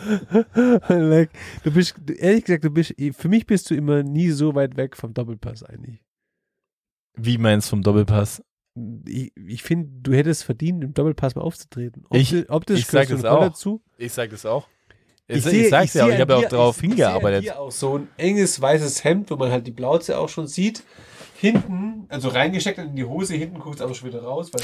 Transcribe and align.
like, 0.88 1.30
du 1.64 1.70
bist, 1.72 1.94
ehrlich 2.16 2.44
gesagt, 2.44 2.64
du 2.64 2.70
bist, 2.70 2.94
für 3.12 3.28
mich 3.28 3.46
bist 3.46 3.70
du 3.70 3.74
immer 3.74 4.02
nie 4.02 4.30
so 4.30 4.54
weit 4.54 4.76
weg 4.76 4.96
vom 4.96 5.14
Doppelpass 5.14 5.62
eigentlich. 5.62 6.02
Wie 7.14 7.38
meinst 7.38 7.68
du 7.68 7.70
vom 7.70 7.82
Doppelpass? 7.82 8.42
Ich, 9.06 9.32
ich 9.36 9.62
finde, 9.62 9.90
du 10.02 10.12
hättest 10.14 10.44
verdient, 10.44 10.82
im 10.84 10.94
Doppelpass 10.94 11.34
mal 11.34 11.42
aufzutreten. 11.42 12.04
Ob, 12.08 12.16
Ich- 12.16 12.48
ob 12.50 12.64
das 12.66 12.78
ich 12.78 12.86
sag 12.86 13.08
das 13.08 13.24
auch. 13.24 13.40
dazu. 13.40 13.82
Ich 13.98 14.12
sag 14.12 14.30
das 14.30 14.46
auch. 14.46 14.68
Ich, 15.26 15.38
Ich 15.38 15.44
ich, 15.46 15.50
sehe- 15.50 15.68
sag's 15.68 15.94
ich 15.94 16.00
ja, 16.00 16.08
ich 16.08 16.20
habe 16.20 16.32
ja 16.32 16.38
auch 16.38 16.44
darauf 16.48 16.76
ich- 16.78 16.84
ich 16.84 16.88
hingearbeitet. 16.90 17.44
dir 17.44 17.58
auch 17.60 17.70
so 17.70 17.98
ein 17.98 18.08
enges 18.16 18.60
weißes 18.60 19.04
Hemd, 19.04 19.30
wo 19.30 19.36
man 19.36 19.50
halt 19.50 19.66
die 19.66 19.70
Blauze 19.72 20.18
auch 20.18 20.28
schon 20.28 20.46
sieht. 20.46 20.82
Hinten, 21.36 22.04
also 22.08 22.28
reingesteckt 22.28 22.78
in 22.78 22.96
die 22.96 23.04
Hose, 23.04 23.34
hinten 23.34 23.58
guckt 23.60 23.76
es 23.76 23.80
aber 23.82 23.94
schon 23.94 24.08
wieder 24.08 24.22
raus, 24.22 24.50
weil 24.52 24.62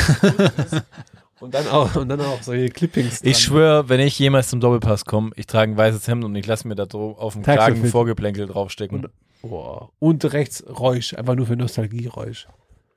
es 0.56 0.72
ist. 0.72 0.82
Und 1.40 1.52
dann 1.54 1.68
auch, 1.68 1.94
und 1.96 2.08
dann 2.08 2.20
auch 2.22 2.42
solche 2.42 2.70
Clippings. 2.70 3.20
Ich 3.22 3.32
dran. 3.32 3.40
schwöre, 3.42 3.88
wenn 3.88 4.00
ich 4.00 4.18
jemals 4.18 4.48
zum 4.48 4.60
Doppelpass 4.60 5.04
komme, 5.04 5.32
ich 5.36 5.46
trage 5.46 5.72
ein 5.72 5.76
weißes 5.76 6.08
Hemd 6.08 6.24
und 6.24 6.34
ich 6.34 6.46
lasse 6.46 6.66
mir 6.66 6.74
da 6.74 6.84
auf 6.84 7.34
dem 7.34 7.42
Kragen 7.42 7.58
Taxofilter. 7.58 7.88
Vorgeplänkel 7.92 8.46
draufstecken. 8.46 9.04
Und- 9.04 9.10
Boah. 9.42 9.90
Und 9.98 10.24
rechts 10.32 10.64
Räusch, 10.66 11.14
einfach 11.14 11.34
nur 11.34 11.46
für 11.46 11.56
Nostalgie-Räusch. 11.56 12.48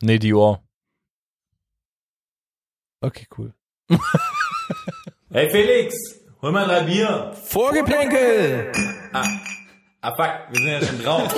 nee, 0.01 0.17
Dior. 0.19 0.63
Okay, 3.01 3.27
cool. 3.37 3.53
Hey 5.31 5.47
Felix, 5.51 5.95
hol 6.41 6.51
mal 6.51 6.65
drei 6.65 6.81
Bier. 6.83 7.33
Vorgeplänkel! 7.45 8.71
Ah, 9.13 9.23
ah 10.01 10.15
fuck, 10.15 10.51
wir 10.51 10.59
sind 10.59 10.67
ja 10.67 10.81
schon 10.81 11.03
drauf. 11.03 11.35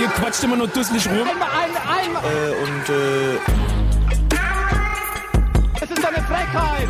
Ihr 0.00 0.06
quatscht 0.08 0.44
immer 0.44 0.56
nur 0.56 0.68
dusselig 0.68 1.08
rum. 1.08 1.28
Einmal, 1.28 1.48
einmal, 1.50 1.82
einmal. 1.98 2.24
Äh, 2.24 2.54
und 2.62 2.88
äh, 2.88 3.38
Das 5.80 5.90
ist 5.90 6.02
doch 6.02 6.08
eine 6.08 6.22
Frechheit. 6.22 6.88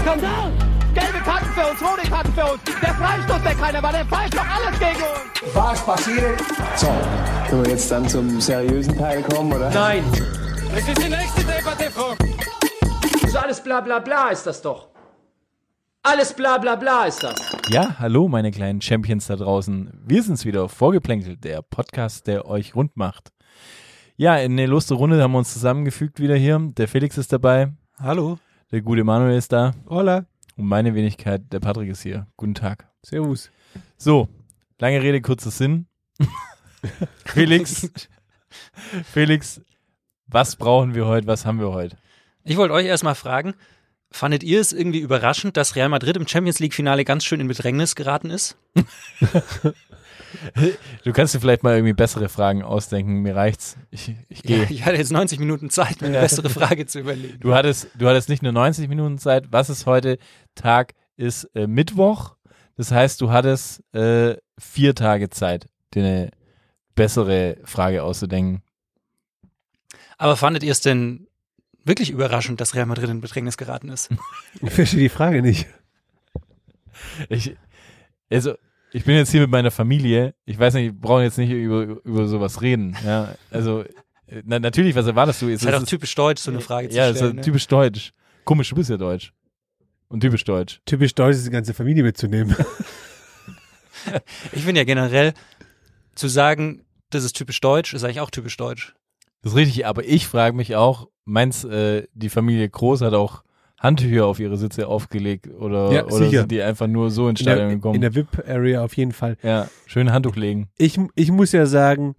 Skandal. 0.00 0.52
Gelbe 0.94 1.18
Karten 1.24 1.46
für 1.46 1.70
uns, 1.70 1.82
rote 1.82 2.10
Karten 2.10 2.32
für 2.32 2.44
uns. 2.52 2.62
Der 2.64 2.94
Freistoß, 2.94 3.42
der 3.42 3.54
keiner 3.54 3.82
war, 3.82 3.92
der 3.92 4.04
pfeift 4.06 4.34
doch 4.34 4.46
alles 4.46 4.78
gegen 4.78 5.02
uns. 5.02 5.54
Was 5.54 5.84
passiert? 5.84 6.40
So, 6.76 6.86
können 7.48 7.64
wir 7.64 7.72
jetzt 7.72 7.90
dann 7.90 8.08
zum 8.08 8.40
seriösen 8.40 8.96
Teil 8.96 9.22
kommen, 9.22 9.52
oder? 9.52 9.70
Nein. 9.70 10.04
das 10.74 10.88
ist 10.88 11.02
die 11.02 11.10
nächste 11.10 11.42
Debatte, 11.44 11.90
Frau. 11.90 12.14
So 13.28 13.38
alles 13.38 13.60
bla 13.62 13.80
bla 13.80 13.98
bla 13.98 14.28
ist 14.28 14.46
das 14.46 14.62
doch. 14.62 14.88
Alles 16.02 16.32
bla 16.32 16.58
bla 16.58 16.76
bla 16.76 17.06
ist 17.06 17.22
das. 17.22 17.34
Ja, 17.68 17.96
hallo 17.98 18.28
meine 18.28 18.50
kleinen 18.50 18.80
Champions 18.80 19.26
da 19.26 19.36
draußen. 19.36 19.90
Wir 20.06 20.22
sind's 20.22 20.44
wieder, 20.44 20.68
Vorgeplänkelt, 20.68 21.44
der 21.44 21.60
Podcast, 21.62 22.26
der 22.26 22.46
euch 22.46 22.74
rund 22.74 22.96
macht. 22.96 23.32
Ja, 24.16 24.36
in 24.36 24.56
der 24.56 24.68
lustige 24.68 24.98
Runde 24.98 25.20
haben 25.20 25.32
wir 25.32 25.38
uns 25.38 25.52
zusammengefügt 25.52 26.20
wieder 26.20 26.36
hier. 26.36 26.58
Der 26.76 26.86
Felix 26.86 27.18
ist 27.18 27.32
dabei, 27.32 27.72
Hallo. 27.98 28.38
der 28.70 28.80
gute 28.80 29.02
Manuel 29.02 29.36
ist 29.36 29.52
da 29.52 29.72
Hola. 29.88 30.26
und 30.56 30.66
meine 30.66 30.94
Wenigkeit, 30.94 31.52
der 31.52 31.58
Patrick 31.60 31.88
ist 31.90 32.02
hier. 32.02 32.28
Guten 32.36 32.54
Tag. 32.54 32.88
Servus. 33.02 33.50
So, 33.96 34.28
lange 34.78 35.02
Rede, 35.02 35.20
kurzer 35.20 35.50
Sinn. 35.50 35.86
Felix, 37.24 37.90
Felix, 39.04 39.60
was 40.28 40.54
brauchen 40.56 40.94
wir 40.94 41.06
heute, 41.06 41.26
was 41.26 41.44
haben 41.44 41.58
wir 41.58 41.72
heute? 41.72 41.96
Ich 42.44 42.56
wollte 42.56 42.74
euch 42.74 42.86
erstmal 42.86 43.16
fragen, 43.16 43.54
fandet 44.12 44.44
ihr 44.44 44.60
es 44.60 44.72
irgendwie 44.72 45.00
überraschend, 45.00 45.56
dass 45.56 45.74
Real 45.74 45.88
Madrid 45.88 46.16
im 46.16 46.28
Champions 46.28 46.60
League-Finale 46.60 47.04
ganz 47.04 47.24
schön 47.24 47.40
in 47.40 47.48
Bedrängnis 47.48 47.96
geraten 47.96 48.30
ist? 48.30 48.56
Du 51.04 51.12
kannst 51.12 51.34
dir 51.34 51.40
vielleicht 51.40 51.62
mal 51.62 51.74
irgendwie 51.74 51.92
bessere 51.92 52.28
Fragen 52.28 52.62
ausdenken, 52.62 53.22
mir 53.22 53.36
reicht's. 53.36 53.76
Ich, 53.90 54.14
ich 54.28 54.42
gehe. 54.42 54.64
Ja, 54.64 54.70
ich 54.70 54.84
hatte 54.84 54.96
jetzt 54.96 55.12
90 55.12 55.38
Minuten 55.38 55.70
Zeit, 55.70 56.00
mir 56.00 56.08
eine 56.08 56.20
bessere 56.20 56.50
Frage 56.50 56.86
zu 56.86 57.00
überlegen. 57.00 57.38
Du 57.40 57.54
hattest, 57.54 57.88
du 57.96 58.08
hattest 58.08 58.28
nicht 58.28 58.42
nur 58.42 58.52
90 58.52 58.88
Minuten 58.88 59.18
Zeit. 59.18 59.46
Was 59.50 59.70
ist 59.70 59.86
heute? 59.86 60.18
Tag 60.54 60.94
ist 61.16 61.44
äh, 61.54 61.66
Mittwoch. 61.66 62.36
Das 62.76 62.90
heißt, 62.90 63.20
du 63.20 63.30
hattest 63.30 63.82
äh, 63.94 64.36
vier 64.58 64.94
Tage 64.94 65.30
Zeit, 65.30 65.68
dir 65.94 66.04
eine 66.04 66.30
bessere 66.94 67.58
Frage 67.64 68.02
auszudenken. 68.02 68.62
Aber 70.18 70.36
fandet 70.36 70.62
ihr 70.62 70.72
es 70.72 70.80
denn 70.80 71.26
wirklich 71.84 72.10
überraschend, 72.10 72.60
dass 72.60 72.74
Real 72.74 72.86
Madrid 72.86 73.10
in 73.10 73.20
Bedrängnis 73.20 73.56
geraten 73.56 73.88
ist? 73.88 74.10
Ich 74.62 74.70
verstehe 74.70 75.00
die 75.00 75.08
Frage 75.08 75.42
nicht. 75.42 75.66
Ich, 77.28 77.56
also, 78.30 78.54
ich 78.94 79.04
bin 79.04 79.16
jetzt 79.16 79.32
hier 79.32 79.40
mit 79.40 79.50
meiner 79.50 79.72
Familie. 79.72 80.34
Ich 80.44 80.56
weiß 80.56 80.74
nicht, 80.74 80.84
wir 80.84 80.92
brauchen 80.92 81.24
jetzt 81.24 81.36
nicht 81.36 81.50
über, 81.50 81.82
über 82.04 82.28
sowas 82.28 82.62
reden. 82.62 82.96
Ja, 83.04 83.34
also, 83.50 83.82
äh, 84.26 84.42
na, 84.44 84.60
natürlich, 84.60 84.94
was 84.94 85.08
erwartest 85.08 85.42
du? 85.42 85.48
Es 85.48 85.62
ist 85.62 85.66
halt 85.66 85.82
auch 85.82 85.86
typisch 85.86 86.14
deutsch, 86.14 86.40
so 86.40 86.52
eine 86.52 86.60
Frage 86.60 86.88
zu 86.88 86.96
ja, 86.96 87.06
es 87.06 87.12
ist 87.12 87.18
stellen. 87.18 87.36
ne? 87.36 87.42
typisch 87.42 87.66
deutsch. 87.66 88.12
Komisch, 88.44 88.68
du 88.68 88.76
bist 88.76 88.90
ja 88.90 88.96
deutsch. 88.96 89.32
Und 90.06 90.20
typisch 90.20 90.44
deutsch. 90.44 90.80
Typisch 90.86 91.12
deutsch 91.12 91.34
ist 91.36 91.46
die 91.46 91.50
ganze 91.50 91.74
Familie 91.74 92.04
mitzunehmen. 92.04 92.54
Ich 94.52 94.64
finde 94.64 94.82
ja 94.82 94.84
generell, 94.84 95.32
zu 96.14 96.28
sagen, 96.28 96.84
das 97.08 97.24
ist 97.24 97.34
typisch 97.36 97.58
deutsch, 97.62 97.94
ist 97.94 98.04
eigentlich 98.04 98.20
auch 98.20 98.30
typisch 98.30 98.58
deutsch. 98.58 98.94
Das 99.40 99.52
ist 99.52 99.56
richtig, 99.56 99.86
aber 99.86 100.04
ich 100.04 100.26
frage 100.26 100.54
mich 100.54 100.76
auch, 100.76 101.08
meinst 101.24 101.64
äh, 101.64 102.06
die 102.12 102.28
Familie 102.28 102.68
Groß 102.68 103.00
hat 103.00 103.14
auch 103.14 103.43
Handtücher 103.84 104.26
auf 104.26 104.40
ihre 104.40 104.56
Sitze 104.56 104.88
aufgelegt 104.88 105.46
oder, 105.48 105.92
Ja, 105.92 106.04
oder 106.06 106.16
sicher. 106.16 106.40
sind 106.40 106.50
die 106.52 106.62
einfach 106.62 106.86
nur 106.88 107.10
so 107.10 107.28
ins 107.28 107.40
In 107.40 107.46
der, 107.46 107.54
Stadion 107.54 107.74
gekommen? 107.76 107.94
in 107.94 108.00
der 108.00 108.14
VIP-Area 108.14 108.82
auf 108.82 108.96
jeden 108.96 109.12
Fall. 109.12 109.36
ja, 109.42 109.68
schön 109.86 110.10
Handtuch 110.12 110.34
legen. 110.36 110.68
Ich, 110.78 110.98
ich 111.14 111.30
muss 111.30 111.52
ja 111.52 111.66
sagen, 111.66 112.16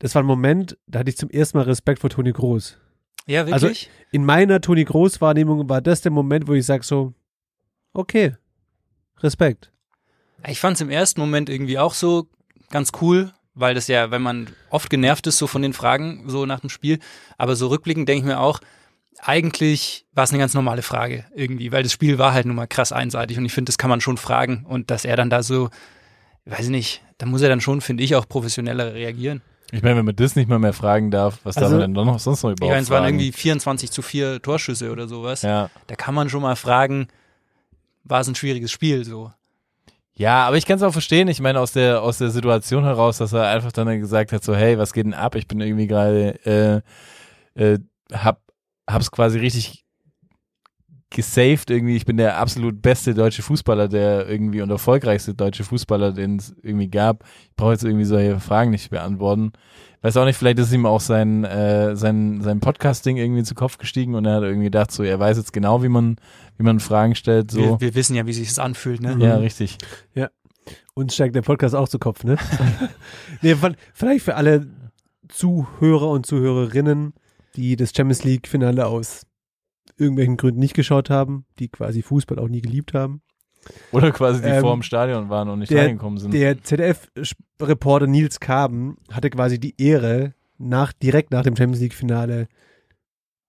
das 0.00 0.14
war 0.14 0.22
ein 0.22 0.26
Moment, 0.26 0.76
da 0.86 0.98
hatte 0.98 1.08
ich 1.10 1.16
zum 1.16 1.30
ersten 1.30 1.56
Mal 1.56 1.64
Respekt 1.64 2.00
vor 2.00 2.10
Toni 2.10 2.32
Groß. 2.32 2.78
Ja, 3.26 3.44
Also- 3.44 3.68
wirklich? 3.68 3.88
In 4.10 4.24
meiner 4.26 4.60
Toni 4.60 4.84
Groß-Wahrnehmung 4.84 5.68
war 5.68 5.80
das 5.80 6.02
der 6.02 6.12
Moment, 6.12 6.46
wo 6.48 6.52
ich 6.52 6.66
sage 6.66 6.84
so, 6.84 7.14
okay, 7.94 8.34
Respekt. 9.22 9.72
ich 10.48 10.60
fand 10.60 10.74
es 10.76 10.80
im 10.82 10.90
ersten 10.90 11.20
Moment 11.20 11.48
irgendwie 11.48 11.78
auch 11.78 11.94
so 11.94 12.26
ganz 12.70 12.90
cool, 13.00 13.32
weil 13.54 13.74
das 13.74 13.86
ja, 13.88 14.10
wenn 14.10 14.20
man 14.22 14.48
oft 14.70 14.90
genervt 14.90 15.26
ist, 15.28 15.38
so 15.38 15.46
von 15.46 15.62
den 15.62 15.72
Fragen, 15.72 16.24
so 16.28 16.44
nach 16.44 16.60
dem 16.60 16.68
Spiel, 16.70 16.98
aber 17.38 17.54
so 17.56 17.68
rückblickend 17.68 18.08
denke 18.08 18.20
ich 18.20 18.26
mir 18.26 18.40
auch, 18.40 18.60
eigentlich 19.26 20.04
war 20.12 20.24
es 20.24 20.30
eine 20.30 20.38
ganz 20.38 20.52
normale 20.54 20.82
Frage 20.82 21.24
irgendwie, 21.34 21.72
weil 21.72 21.82
das 21.82 21.92
Spiel 21.92 22.18
war 22.18 22.34
halt 22.34 22.44
nun 22.46 22.56
mal 22.56 22.66
krass 22.66 22.92
einseitig 22.92 23.38
und 23.38 23.44
ich 23.46 23.52
finde, 23.54 23.70
das 23.70 23.78
kann 23.78 23.88
man 23.90 24.00
schon 24.02 24.18
fragen 24.18 24.66
und 24.68 24.90
dass 24.90 25.04
er 25.06 25.16
dann 25.16 25.30
da 25.30 25.42
so, 25.42 25.70
weiß 26.44 26.64
ich 26.66 26.70
nicht, 26.70 27.02
da 27.18 27.24
muss 27.26 27.40
er 27.42 27.48
dann 27.48 27.62
schon, 27.62 27.80
finde 27.80 28.02
ich, 28.04 28.14
auch 28.16 28.28
professioneller 28.28 28.92
reagieren. 28.92 29.40
Ich 29.72 29.82
meine, 29.82 29.96
wenn 29.96 30.04
man 30.04 30.14
das 30.14 30.36
nicht 30.36 30.48
mal 30.48 30.58
mehr 30.58 30.74
fragen 30.74 31.10
darf, 31.10 31.38
was 31.42 31.56
Also- 31.56 31.70
darf 31.70 31.70
man 31.72 31.80
denn 31.80 31.94
dann 31.94 32.06
noch 32.06 32.18
sonst 32.18 32.42
noch 32.42 32.50
Ich 32.50 32.56
überhaupt 32.58 32.72
meine, 32.74 32.82
es 32.82 32.90
waren 32.90 33.04
irgendwie 33.04 33.32
24 33.32 33.90
zu 33.90 34.02
4 34.02 34.42
Torschüsse 34.42 34.92
oder 34.92 35.08
sowas. 35.08 35.40
ja. 35.42 35.70
Da 35.86 35.94
kann 35.96 36.14
man 36.14 36.28
schon 36.28 36.42
mal 36.42 36.54
fragen, 36.54 37.08
war 38.04 38.20
es 38.20 38.28
ein 38.28 38.34
schwieriges 38.34 38.70
Spiel 38.70 39.04
so. 39.06 39.32
ja, 40.16 40.46
aber 40.46 40.58
ich 40.58 40.66
kann 40.66 40.76
es 40.76 40.82
auch 40.82 40.92
verstehen. 40.92 41.28
Ich 41.28 41.40
meine, 41.40 41.58
aus 41.60 41.72
der, 41.72 42.02
aus 42.02 42.18
der 42.18 42.28
Situation 42.28 42.84
heraus, 42.84 43.16
dass 43.18 43.32
er 43.32 43.48
einfach 43.48 43.72
dann 43.72 43.98
gesagt 43.98 44.32
hat, 44.32 44.44
so, 44.44 44.54
hey, 44.54 44.76
was 44.78 44.92
geht 44.92 45.06
denn 45.06 45.14
ab? 45.14 45.34
Ich 45.34 45.48
bin 45.48 45.60
irgendwie 45.60 45.86
gerade, 45.86 46.82
äh, 47.56 47.60
äh, 47.72 47.78
hab, 48.12 48.40
hab's 48.88 49.10
quasi 49.10 49.38
richtig 49.38 49.84
gesaved 51.14 51.70
irgendwie. 51.70 51.96
Ich 51.96 52.04
bin 52.04 52.16
der 52.16 52.38
absolut 52.38 52.82
beste 52.82 53.14
deutsche 53.14 53.42
Fußballer, 53.42 53.88
der 53.88 54.28
irgendwie 54.28 54.60
und 54.62 54.70
erfolgreichste 54.70 55.34
deutsche 55.34 55.64
Fußballer, 55.64 56.12
den 56.12 56.36
es 56.36 56.54
irgendwie 56.62 56.88
gab. 56.88 57.24
Ich 57.44 57.56
brauche 57.56 57.72
jetzt 57.72 57.84
irgendwie 57.84 58.04
solche 58.04 58.40
Fragen 58.40 58.70
nicht 58.70 58.90
beantworten. 58.90 59.52
Weiß 60.02 60.18
auch 60.18 60.26
nicht, 60.26 60.36
vielleicht 60.36 60.58
ist 60.58 60.72
ihm 60.72 60.84
auch 60.84 61.00
sein, 61.00 61.44
äh, 61.44 61.96
sein, 61.96 62.42
sein 62.42 62.60
Podcasting 62.60 63.16
irgendwie 63.16 63.42
zu 63.42 63.54
Kopf 63.54 63.78
gestiegen 63.78 64.14
und 64.14 64.26
er 64.26 64.34
hat 64.34 64.42
irgendwie 64.42 64.66
gedacht, 64.66 64.90
so, 64.90 65.02
er 65.02 65.18
weiß 65.18 65.38
jetzt 65.38 65.54
genau, 65.54 65.82
wie 65.82 65.88
man, 65.88 66.16
wie 66.58 66.62
man 66.62 66.78
Fragen 66.78 67.14
stellt, 67.14 67.50
so. 67.50 67.60
Wir, 67.60 67.80
wir 67.80 67.94
wissen 67.94 68.14
ja, 68.14 68.26
wie 68.26 68.34
sich 68.34 68.48
das 68.48 68.58
anfühlt, 68.58 69.00
ne? 69.00 69.16
ja, 69.18 69.36
richtig. 69.36 69.78
Uns 70.92 71.14
steigt 71.14 71.34
der 71.34 71.42
Podcast 71.42 71.74
auch 71.74 71.88
zu 71.88 71.98
Kopf, 71.98 72.22
ne? 72.22 72.36
nee, 73.42 73.56
vielleicht 73.94 74.24
für 74.24 74.34
alle 74.34 74.66
Zuhörer 75.28 76.10
und 76.10 76.26
Zuhörerinnen, 76.26 77.14
die 77.56 77.76
das 77.76 77.92
Champions 77.96 78.24
League-Finale 78.24 78.86
aus 78.86 79.26
irgendwelchen 79.96 80.36
Gründen 80.36 80.60
nicht 80.60 80.74
geschaut 80.74 81.10
haben, 81.10 81.44
die 81.58 81.68
quasi 81.68 82.02
Fußball 82.02 82.38
auch 82.38 82.48
nie 82.48 82.60
geliebt 82.62 82.94
haben. 82.94 83.22
Oder 83.92 84.10
quasi 84.12 84.42
die 84.42 84.48
Ähm, 84.48 84.60
vor 84.60 84.74
dem 84.74 84.82
Stadion 84.82 85.28
waren 85.30 85.48
und 85.48 85.60
nicht 85.60 85.70
der- 85.70 85.84
reingekommen 85.86 86.18
sind. 86.18 86.34
Der 86.34 86.62
ZDF-Reporter 86.62 88.06
Nils 88.06 88.40
Kaben 88.40 88.96
hatte 89.10 89.30
quasi 89.30 89.58
die 89.58 89.74
Ehre, 89.80 90.34
nach, 90.58 90.92
direkt 90.92 91.30
nach 91.30 91.42
dem 91.42 91.56
Champions 91.56 91.80
League-Finale 91.80 92.48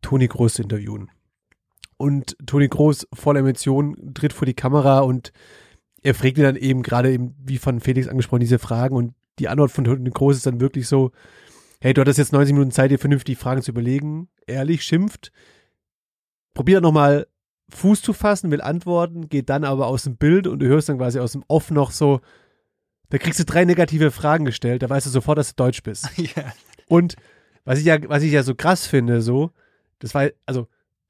Toni 0.01 0.27
Groß 0.27 0.55
zu 0.55 0.61
interviewen. 0.63 1.09
Und 1.97 2.35
Toni 2.45 2.67
Groß 2.67 3.07
voller 3.13 3.39
Emotionen 3.39 4.13
tritt 4.13 4.33
vor 4.33 4.45
die 4.45 4.53
Kamera 4.53 4.99
und 4.99 5.31
er 6.01 6.13
fragt 6.13 6.37
ihn 6.37 6.43
dann 6.43 6.55
eben 6.55 6.83
gerade 6.83 7.11
eben, 7.11 7.35
wie 7.43 7.57
von 7.57 7.79
Felix 7.79 8.07
angesprochen, 8.07 8.41
diese 8.41 8.59
Fragen 8.59 8.95
und 8.95 9.13
die 9.39 9.47
Antwort 9.49 9.71
von 9.71 9.83
Toni 9.83 10.09
Groß 10.09 10.37
ist 10.37 10.45
dann 10.45 10.59
wirklich 10.61 10.87
so, 10.87 11.11
hey, 11.85 11.93
du 11.93 12.01
hattest 12.01 12.17
jetzt 12.17 12.33
90 12.33 12.53
Minuten 12.53 12.71
Zeit, 12.71 12.89
dir 12.89 12.97
vernünftig 12.97 13.37
Fragen 13.37 13.61
zu 13.61 13.69
überlegen, 13.69 14.27
ehrlich, 14.47 14.81
schimpft, 14.81 15.31
probiert 16.55 16.81
nochmal 16.81 17.27
Fuß 17.69 18.01
zu 18.01 18.11
fassen, 18.11 18.49
will 18.49 18.61
antworten, 18.61 19.29
geht 19.29 19.51
dann 19.51 19.63
aber 19.63 19.85
aus 19.85 20.01
dem 20.01 20.17
Bild 20.17 20.47
und 20.47 20.57
du 20.57 20.65
hörst 20.65 20.89
dann 20.89 20.97
quasi 20.97 21.19
aus 21.19 21.33
dem 21.33 21.43
Off 21.47 21.69
noch 21.69 21.91
so, 21.91 22.21
da 23.09 23.19
kriegst 23.19 23.39
du 23.39 23.45
drei 23.45 23.65
negative 23.65 24.09
Fragen 24.09 24.45
gestellt, 24.45 24.81
da 24.81 24.89
weißt 24.89 25.05
du 25.05 25.11
sofort, 25.11 25.37
dass 25.37 25.49
du 25.49 25.63
Deutsch 25.63 25.83
bist. 25.83 26.09
ja. 26.17 26.51
Und 26.87 27.17
was 27.65 27.77
ich 27.77 27.85
ja, 27.85 27.97
was 28.09 28.23
ich 28.23 28.31
ja 28.31 28.41
so 28.41 28.55
krass 28.55 28.87
finde, 28.87 29.21
so, 29.21 29.51
das 29.99 30.15
war, 30.15 30.29
also, 30.47 30.67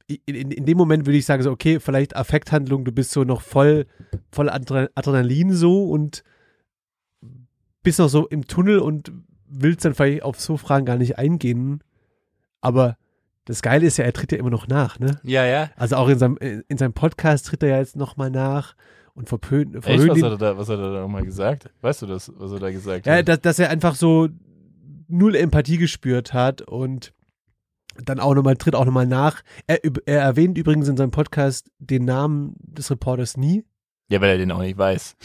in, 0.07 0.36
in, 0.36 0.51
in 0.51 0.66
dem 0.66 0.77
Moment 0.77 1.06
würde 1.06 1.18
ich 1.18 1.25
sagen, 1.25 1.42
so, 1.42 1.51
okay, 1.51 1.80
vielleicht 1.80 2.18
Affekthandlung, 2.18 2.83
du 2.83 2.92
bist 2.92 3.12
so 3.12 3.24
noch 3.24 3.39
voll, 3.39 3.86
voll 4.30 4.50
Adre- 4.50 4.89
Adrenalin 4.94 5.54
so 5.54 5.86
und 5.86 6.25
bist 7.81 8.00
noch 8.00 8.10
so 8.10 8.27
im 8.27 8.45
Tunnel 8.45 8.80
und 8.80 9.13
willst 9.48 9.86
dann 9.86 9.94
vielleicht 9.94 10.24
auf 10.24 10.40
so 10.40 10.58
Fragen 10.58 10.86
gar 10.86 10.98
nicht 10.98 11.18
eingehen. 11.18 11.84
Aber 12.62 12.98
das 13.46 13.62
Geile 13.62 13.86
ist 13.86 13.98
ja, 13.98 14.06
er 14.06 14.14
tritt 14.14 14.32
ja 14.32 14.38
immer 14.40 14.50
noch 14.50 14.68
nach, 14.68 15.00
ne? 15.00 15.20
Ja, 15.24 15.46
ja. 15.46 15.70
Also 15.76 15.98
auch 15.98 16.10
in 16.10 16.18
seinem, 16.18 16.38
in 16.38 16.78
seinem 16.78 16.94
Podcast 16.94 17.46
tritt 17.48 17.62
er 17.64 17.70
ja 17.70 17.78
jetzt 17.78 17.96
nochmal 17.96 18.32
nach 18.32 18.76
und 19.14 19.30
verpönt, 19.30 19.76
Echt, 19.86 20.08
was 20.08 20.22
hat 20.22 20.32
er 20.32 20.38
da, 20.38 20.58
was 20.58 20.68
hat 20.68 20.80
er 20.80 20.92
da 20.94 21.02
nochmal 21.02 21.24
gesagt? 21.24 21.70
Weißt 21.82 22.02
du 22.02 22.06
das, 22.08 22.32
was 22.36 22.52
er 22.52 22.60
da 22.60 22.72
gesagt 22.72 23.06
Ja, 23.06 23.18
hat? 23.18 23.28
dass, 23.28 23.40
dass 23.42 23.60
er 23.60 23.70
einfach 23.70 23.96
so 23.96 24.28
null 25.08 25.36
Empathie 25.36 25.78
gespürt 25.78 26.34
hat 26.34 26.62
und 26.64 27.14
dann 28.04 28.20
auch 28.20 28.34
nochmal, 28.36 28.58
tritt 28.58 28.76
auch 28.76 28.84
nochmal 28.84 29.08
nach. 29.08 29.42
Er, 29.68 29.80
er 30.06 30.22
erwähnt 30.22 30.58
übrigens 30.58 30.90
in 30.90 30.98
seinem 30.98 31.12
Podcast 31.12 31.70
den 31.80 32.04
Namen 32.04 32.56
des 32.60 32.92
Reporters 32.92 33.38
nie. 33.38 33.64
Ja, 34.07 34.22
weil 34.22 34.30
er 34.31 34.38
den 34.38 34.52
auch 34.52 34.62
nicht 34.62 34.78
weiß. 34.78 35.16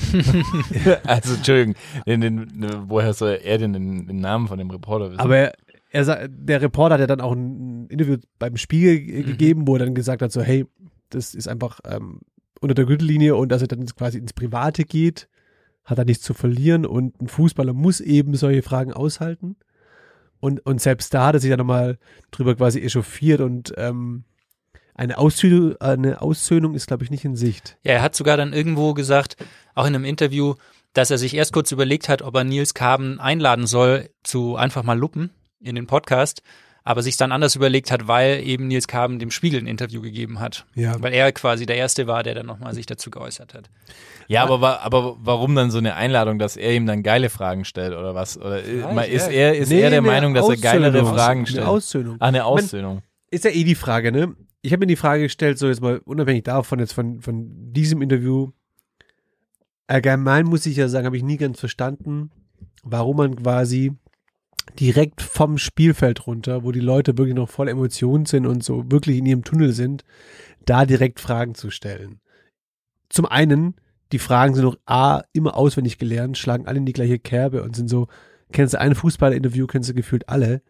also, 1.04 1.34
Entschuldigung, 1.34 1.74
den, 2.06 2.20
den, 2.22 2.48
woher 2.88 3.12
soll 3.12 3.38
er 3.42 3.58
denn 3.58 3.72
den, 3.74 4.06
den 4.06 4.16
Namen 4.20 4.48
von 4.48 4.58
dem 4.58 4.70
Reporter 4.70 5.10
wissen? 5.10 5.20
Aber 5.20 5.36
er, 5.36 5.52
er 5.90 6.28
der 6.28 6.62
Reporter 6.62 6.94
hat 6.94 7.00
ja 7.00 7.06
dann 7.06 7.20
auch 7.20 7.32
ein 7.32 7.88
Interview 7.88 8.16
beim 8.38 8.56
Spiegel 8.56 9.00
ge- 9.00 9.22
gegeben, 9.22 9.66
wo 9.66 9.74
er 9.74 9.80
dann 9.80 9.94
gesagt 9.94 10.22
hat, 10.22 10.32
so, 10.32 10.40
hey, 10.40 10.64
das 11.10 11.34
ist 11.34 11.46
einfach 11.48 11.80
ähm, 11.84 12.20
unter 12.60 12.74
der 12.74 12.86
Gürtellinie 12.86 13.36
und 13.36 13.50
dass 13.50 13.60
er 13.62 13.68
dann 13.68 13.84
quasi 13.84 14.16
ins 14.18 14.32
Private 14.32 14.84
geht, 14.84 15.28
hat 15.84 15.98
er 15.98 16.04
nichts 16.04 16.22
zu 16.24 16.32
verlieren 16.32 16.86
und 16.86 17.20
ein 17.20 17.28
Fußballer 17.28 17.72
muss 17.74 18.00
eben 18.00 18.34
solche 18.34 18.62
Fragen 18.62 18.92
aushalten. 18.92 19.56
Und, 20.38 20.64
und 20.64 20.80
selbst 20.80 21.12
da 21.12 21.26
hat 21.26 21.34
er 21.34 21.40
sich 21.40 21.50
ja 21.50 21.56
nochmal 21.58 21.98
drüber 22.30 22.54
quasi 22.54 22.80
echauffiert 22.80 23.40
und 23.42 23.74
ähm, 23.76 24.24
eine, 25.00 25.16
Aussöhnung, 25.16 25.80
eine 25.80 26.20
Aussöhnung 26.20 26.74
ist, 26.74 26.86
glaube 26.86 27.04
ich, 27.04 27.10
nicht 27.10 27.24
in 27.24 27.34
Sicht. 27.34 27.78
Ja, 27.84 27.94
er 27.94 28.02
hat 28.02 28.14
sogar 28.14 28.36
dann 28.36 28.52
irgendwo 28.52 28.92
gesagt, 28.92 29.36
auch 29.74 29.86
in 29.86 29.94
einem 29.94 30.04
Interview, 30.04 30.56
dass 30.92 31.10
er 31.10 31.16
sich 31.16 31.32
erst 31.34 31.54
kurz 31.54 31.72
überlegt 31.72 32.10
hat, 32.10 32.20
ob 32.20 32.34
er 32.36 32.44
Nils 32.44 32.74
Kaben 32.74 33.18
einladen 33.18 33.66
soll 33.66 34.10
zu 34.22 34.56
einfach 34.56 34.82
mal 34.82 34.98
Luppen 34.98 35.30
in 35.58 35.74
den 35.74 35.86
Podcast, 35.86 36.42
aber 36.84 37.02
sich 37.02 37.16
dann 37.16 37.32
anders 37.32 37.56
überlegt 37.56 37.90
hat, 37.90 38.08
weil 38.08 38.46
eben 38.46 38.66
Nils 38.68 38.88
Kaben 38.88 39.18
dem 39.18 39.30
Spiegel 39.30 39.60
ein 39.60 39.66
Interview 39.66 40.02
gegeben 40.02 40.38
hat. 40.38 40.66
Ja. 40.74 41.00
Weil 41.00 41.14
er 41.14 41.32
quasi 41.32 41.64
der 41.64 41.76
Erste 41.76 42.06
war, 42.06 42.22
der 42.22 42.34
dann 42.34 42.44
nochmal 42.44 42.74
sich 42.74 42.84
dazu 42.84 43.10
geäußert 43.10 43.54
hat. 43.54 43.70
ja, 44.28 44.42
aber, 44.46 44.82
aber 44.82 45.16
warum 45.18 45.54
dann 45.54 45.70
so 45.70 45.78
eine 45.78 45.94
Einladung, 45.94 46.38
dass 46.38 46.58
er 46.58 46.74
ihm 46.74 46.84
dann 46.84 47.02
geile 47.02 47.30
Fragen 47.30 47.64
stellt 47.64 47.94
oder 47.94 48.14
was? 48.14 48.36
Oder 48.36 48.62
ist 49.06 49.28
er, 49.28 49.56
ist 49.56 49.70
Nee, 49.70 49.80
er 49.80 49.88
der 49.88 50.00
eine 50.00 50.06
Meinung, 50.06 50.34
dass 50.34 50.46
er 50.46 50.58
geilere. 50.58 51.06
Fragen 51.06 51.40
Eine 51.40 51.46
stellt? 51.48 51.66
Aussöhnung. 51.66 52.16
Ah, 52.18 52.26
eine 52.26 52.44
Aussöhnung. 52.44 53.00
ist 53.30 53.44
ja 53.44 53.50
eh 53.50 53.64
die 53.64 53.74
Frage, 53.74 54.12
ne? 54.12 54.34
Ich 54.62 54.72
habe 54.72 54.80
mir 54.80 54.86
die 54.86 54.96
Frage 54.96 55.24
gestellt, 55.24 55.58
so 55.58 55.68
jetzt 55.68 55.80
mal 55.80 55.98
unabhängig 56.04 56.44
davon, 56.44 56.78
jetzt 56.78 56.92
von, 56.92 57.20
von 57.20 57.72
diesem 57.72 58.02
Interview. 58.02 58.52
Allgemein 59.86 60.46
muss 60.46 60.66
ich 60.66 60.76
ja 60.76 60.88
sagen, 60.88 61.06
habe 61.06 61.16
ich 61.16 61.22
nie 61.22 61.38
ganz 61.38 61.58
verstanden, 61.58 62.30
warum 62.82 63.16
man 63.16 63.36
quasi 63.36 63.92
direkt 64.78 65.22
vom 65.22 65.58
Spielfeld 65.58 66.26
runter, 66.26 66.62
wo 66.62 66.72
die 66.72 66.80
Leute 66.80 67.16
wirklich 67.18 67.34
noch 67.34 67.48
voll 67.48 67.68
Emotionen 67.68 68.26
sind 68.26 68.46
und 68.46 68.62
so 68.62 68.90
wirklich 68.90 69.18
in 69.18 69.26
ihrem 69.26 69.44
Tunnel 69.44 69.72
sind, 69.72 70.04
da 70.64 70.84
direkt 70.84 71.20
Fragen 71.20 71.54
zu 71.54 71.70
stellen. 71.70 72.20
Zum 73.08 73.26
einen, 73.26 73.74
die 74.12 74.18
Fragen 74.18 74.54
sind 74.54 74.64
noch 74.64 74.78
A, 74.86 75.22
immer 75.32 75.56
auswendig 75.56 75.98
gelernt, 75.98 76.38
schlagen 76.38 76.66
alle 76.66 76.78
in 76.78 76.86
die 76.86 76.92
gleiche 76.92 77.18
Kerbe 77.18 77.62
und 77.62 77.74
sind 77.74 77.88
so, 77.88 78.08
kennst 78.52 78.74
du 78.74 78.80
ein 78.80 78.94
Fußballinterview, 78.94 79.66
kennst 79.66 79.88
du 79.88 79.94
gefühlt 79.94 80.28
alle. 80.28 80.62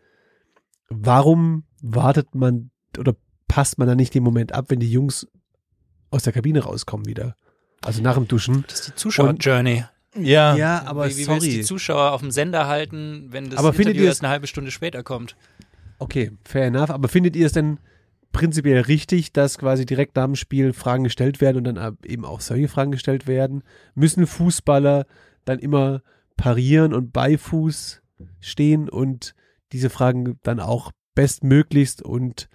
Warum 0.89 1.65
wartet 1.83 2.35
man 2.35 2.71
oder 2.99 3.17
passt 3.51 3.79
man 3.79 3.89
da 3.89 3.97
nicht 3.97 4.15
den 4.15 4.23
Moment 4.23 4.53
ab, 4.53 4.67
wenn 4.69 4.79
die 4.79 4.91
Jungs 4.91 5.27
aus 6.11 6.23
der 6.23 6.33
Kabine 6.33 6.61
rauskommen 6.61 7.07
wieder? 7.07 7.35
Also 7.83 8.01
nach 8.01 8.15
dem 8.15 8.29
Duschen. 8.29 8.65
Das 8.69 8.81
ist 8.81 8.89
die 8.89 8.95
Zuschauer-Journey. 8.95 9.85
Ja. 10.17 10.55
Ja, 10.55 10.85
aber 10.87 11.09
wie, 11.09 11.17
wie 11.17 11.27
willst 11.27 11.47
du 11.47 11.51
die 11.51 11.51
sorry. 11.51 11.65
Zuschauer 11.65 12.13
auf 12.13 12.21
dem 12.21 12.31
Sender 12.31 12.69
halten, 12.69 13.27
wenn 13.31 13.51
das 13.51 13.59
Aber 13.59 13.73
findet 13.73 13.95
Interview 13.95 14.05
ihr 14.05 14.09
erst 14.09 14.23
eine 14.23 14.31
halbe 14.31 14.47
Stunde 14.47 14.71
später 14.71 15.03
kommt? 15.03 15.35
Okay, 15.99 16.31
fair 16.45 16.67
enough. 16.67 16.91
Aber 16.91 17.09
findet 17.09 17.35
ihr 17.35 17.47
es 17.47 17.53
denn 17.53 17.81
prinzipiell 18.33 18.83
richtig, 18.83 19.33
dass 19.33 19.59
quasi 19.59 19.85
direkt 19.85 20.15
nach 20.15 20.27
dem 20.27 20.37
Spiel 20.37 20.73
Fragen 20.73 21.03
gestellt 21.03 21.41
werden 21.41 21.57
und 21.57 21.65
dann 21.65 21.99
eben 22.05 22.25
auch 22.25 22.41
solche 22.41 22.69
Fragen 22.69 22.93
gestellt 22.93 23.27
werden? 23.27 23.65
Müssen 23.97 24.29
Fußballer 24.29 25.07
dann 25.45 25.59
immer 25.59 26.03
parieren 26.37 26.95
und 26.95 27.13
bei 27.13 27.37
Fuß 27.37 28.01
stehen 28.39 28.89
und 28.89 29.35
diese 29.73 29.91
Fragen 29.91 30.39
dann 30.45 30.61
auch 30.61 30.93
bestmöglichst 31.17 32.03
und 32.03 32.49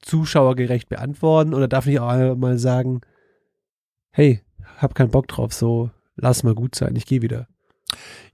zuschauergerecht 0.00 0.88
beantworten? 0.88 1.54
Oder 1.54 1.68
darf 1.68 1.86
ich 1.86 2.00
auch 2.00 2.36
mal 2.36 2.58
sagen, 2.58 3.00
hey, 4.10 4.42
hab 4.78 4.94
keinen 4.94 5.10
Bock 5.10 5.28
drauf, 5.28 5.52
so 5.52 5.90
lass 6.16 6.42
mal 6.42 6.54
gut 6.54 6.74
sein, 6.74 6.96
ich 6.96 7.06
gehe 7.06 7.22
wieder. 7.22 7.46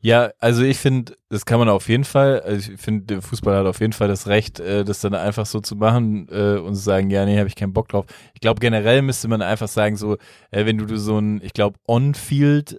Ja, 0.01 0.33
also 0.39 0.63
ich 0.63 0.79
finde, 0.79 1.17
das 1.31 1.47
kann 1.47 1.59
man 1.59 1.69
auf 1.69 1.89
jeden 1.89 2.05
Fall, 2.05 2.41
also 2.41 2.73
ich 2.73 2.81
finde, 2.81 3.07
der 3.07 3.23
Fußballer 3.23 3.61
hat 3.61 3.67
auf 3.67 3.81
jeden 3.81 3.93
Fall 3.93 4.09
das 4.09 4.27
Recht, 4.27 4.61
äh, 4.61 4.85
das 4.85 5.01
dann 5.01 5.15
einfach 5.15 5.47
so 5.47 5.61
zu 5.61 5.77
machen 5.77 6.29
äh, 6.31 6.59
und 6.59 6.75
zu 6.75 6.83
sagen, 6.83 7.11
ja, 7.11 7.25
nee, 7.25 7.39
habe 7.39 7.49
ich 7.49 7.55
keinen 7.55 7.73
Bock 7.73 7.89
drauf. 7.89 8.05
Ich 8.35 8.41
glaube, 8.41 8.61
generell 8.61 9.01
müsste 9.03 9.29
man 9.29 9.41
einfach 9.41 9.69
sagen, 9.69 9.97
so, 9.97 10.17
äh, 10.51 10.67
wenn 10.67 10.77
du, 10.77 10.87
du 10.87 10.99
so 10.99 11.19
ein, 11.19 11.41
ich 11.43 11.53
glaube, 11.53 11.79
On-Field 11.87 12.79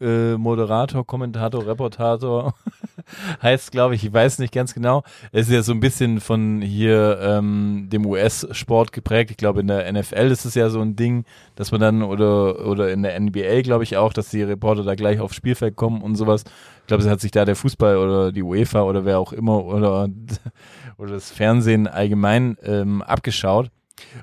äh, 0.00 0.36
Moderator, 0.36 1.06
Kommentator, 1.06 1.66
Reportator 1.66 2.54
heißt, 3.42 3.70
glaube 3.72 3.94
ich, 3.94 4.04
ich 4.04 4.12
weiß 4.12 4.38
nicht 4.38 4.52
ganz 4.52 4.74
genau. 4.74 5.02
Es 5.32 5.48
ist 5.48 5.52
ja 5.52 5.62
so 5.62 5.72
ein 5.72 5.80
bisschen 5.80 6.20
von 6.20 6.60
hier 6.62 7.18
ähm, 7.20 7.88
dem 7.90 8.06
US-Sport 8.06 8.92
geprägt. 8.92 9.30
Ich 9.30 9.36
glaube, 9.36 9.60
in 9.60 9.66
der 9.66 9.90
NFL 9.92 10.30
ist 10.30 10.44
es 10.44 10.54
ja 10.54 10.70
so 10.70 10.80
ein 10.80 10.96
Ding, 10.96 11.24
dass 11.56 11.72
man 11.72 11.80
dann 11.80 12.02
oder 12.02 12.66
oder 12.66 12.90
in 12.90 13.02
der 13.02 13.18
NBA, 13.18 13.62
glaube 13.62 13.84
ich 13.84 13.96
auch, 13.96 14.12
dass 14.12 14.30
die 14.30 14.42
Reporter 14.42 14.84
da 14.84 14.94
gleich 14.94 15.20
aufs 15.20 15.36
Spielfeld 15.36 15.76
kommen 15.76 16.02
und 16.02 16.16
sowas. 16.16 16.44
Ich 16.80 16.86
glaube, 16.86 17.02
es 17.02 17.08
hat 17.08 17.20
sich 17.20 17.30
da 17.30 17.44
der 17.44 17.56
Fußball 17.56 17.96
oder 17.96 18.32
die 18.32 18.42
UEFA 18.42 18.82
oder 18.82 19.04
wer 19.04 19.18
auch 19.18 19.32
immer 19.32 19.64
oder 19.64 20.08
oder 20.98 21.12
das 21.12 21.30
Fernsehen 21.30 21.86
allgemein 21.86 22.56
ähm, 22.62 23.02
abgeschaut. 23.02 23.70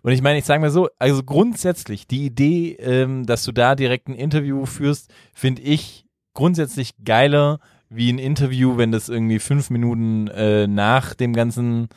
Und 0.02 0.12
ich 0.12 0.22
meine, 0.22 0.40
ich 0.40 0.46
sage 0.46 0.62
mal 0.62 0.70
so, 0.70 0.90
also 1.00 1.24
grundsätzlich 1.24 2.08
die 2.08 2.26
Idee, 2.26 2.74
ähm, 2.80 3.26
dass 3.26 3.44
du 3.44 3.52
da 3.52 3.76
direkt 3.76 4.08
ein 4.08 4.16
Interview 4.16 4.66
führst, 4.66 5.12
finde 5.34 5.62
ich 5.62 6.06
grundsätzlich 6.34 6.94
geiler 7.04 7.60
wie 7.90 8.12
ein 8.12 8.20
Interview, 8.20 8.78
wenn 8.78 8.92
das 8.92 9.10
irgendwie 9.10 9.40
fünf 9.40 9.70
Minuten 9.70 10.28
äh, 10.28 10.68
nach 10.68 11.14
dem 11.14 11.34
ganzen 11.34 11.88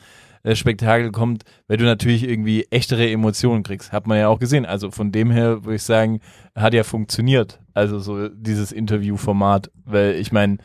äh, 0.43 0.55
Spektakel 0.55 1.11
kommt, 1.11 1.43
weil 1.67 1.77
du 1.77 1.83
natürlich 1.83 2.27
irgendwie 2.27 2.65
echtere 2.71 3.09
Emotionen 3.09 3.63
kriegst. 3.63 3.91
Hat 3.91 4.07
man 4.07 4.17
ja 4.17 4.27
auch 4.27 4.39
gesehen. 4.39 4.65
Also 4.65 4.89
von 4.89 5.11
dem 5.11 5.29
her 5.31 5.65
würde 5.65 5.75
ich 5.75 5.83
sagen, 5.83 6.19
hat 6.55 6.73
ja 6.73 6.83
funktioniert. 6.83 7.59
Also 7.73 7.99
so 7.99 8.27
dieses 8.29 8.71
Interviewformat, 8.71 9.69
weil 9.85 10.15
ich 10.15 10.31
meine, 10.31 10.57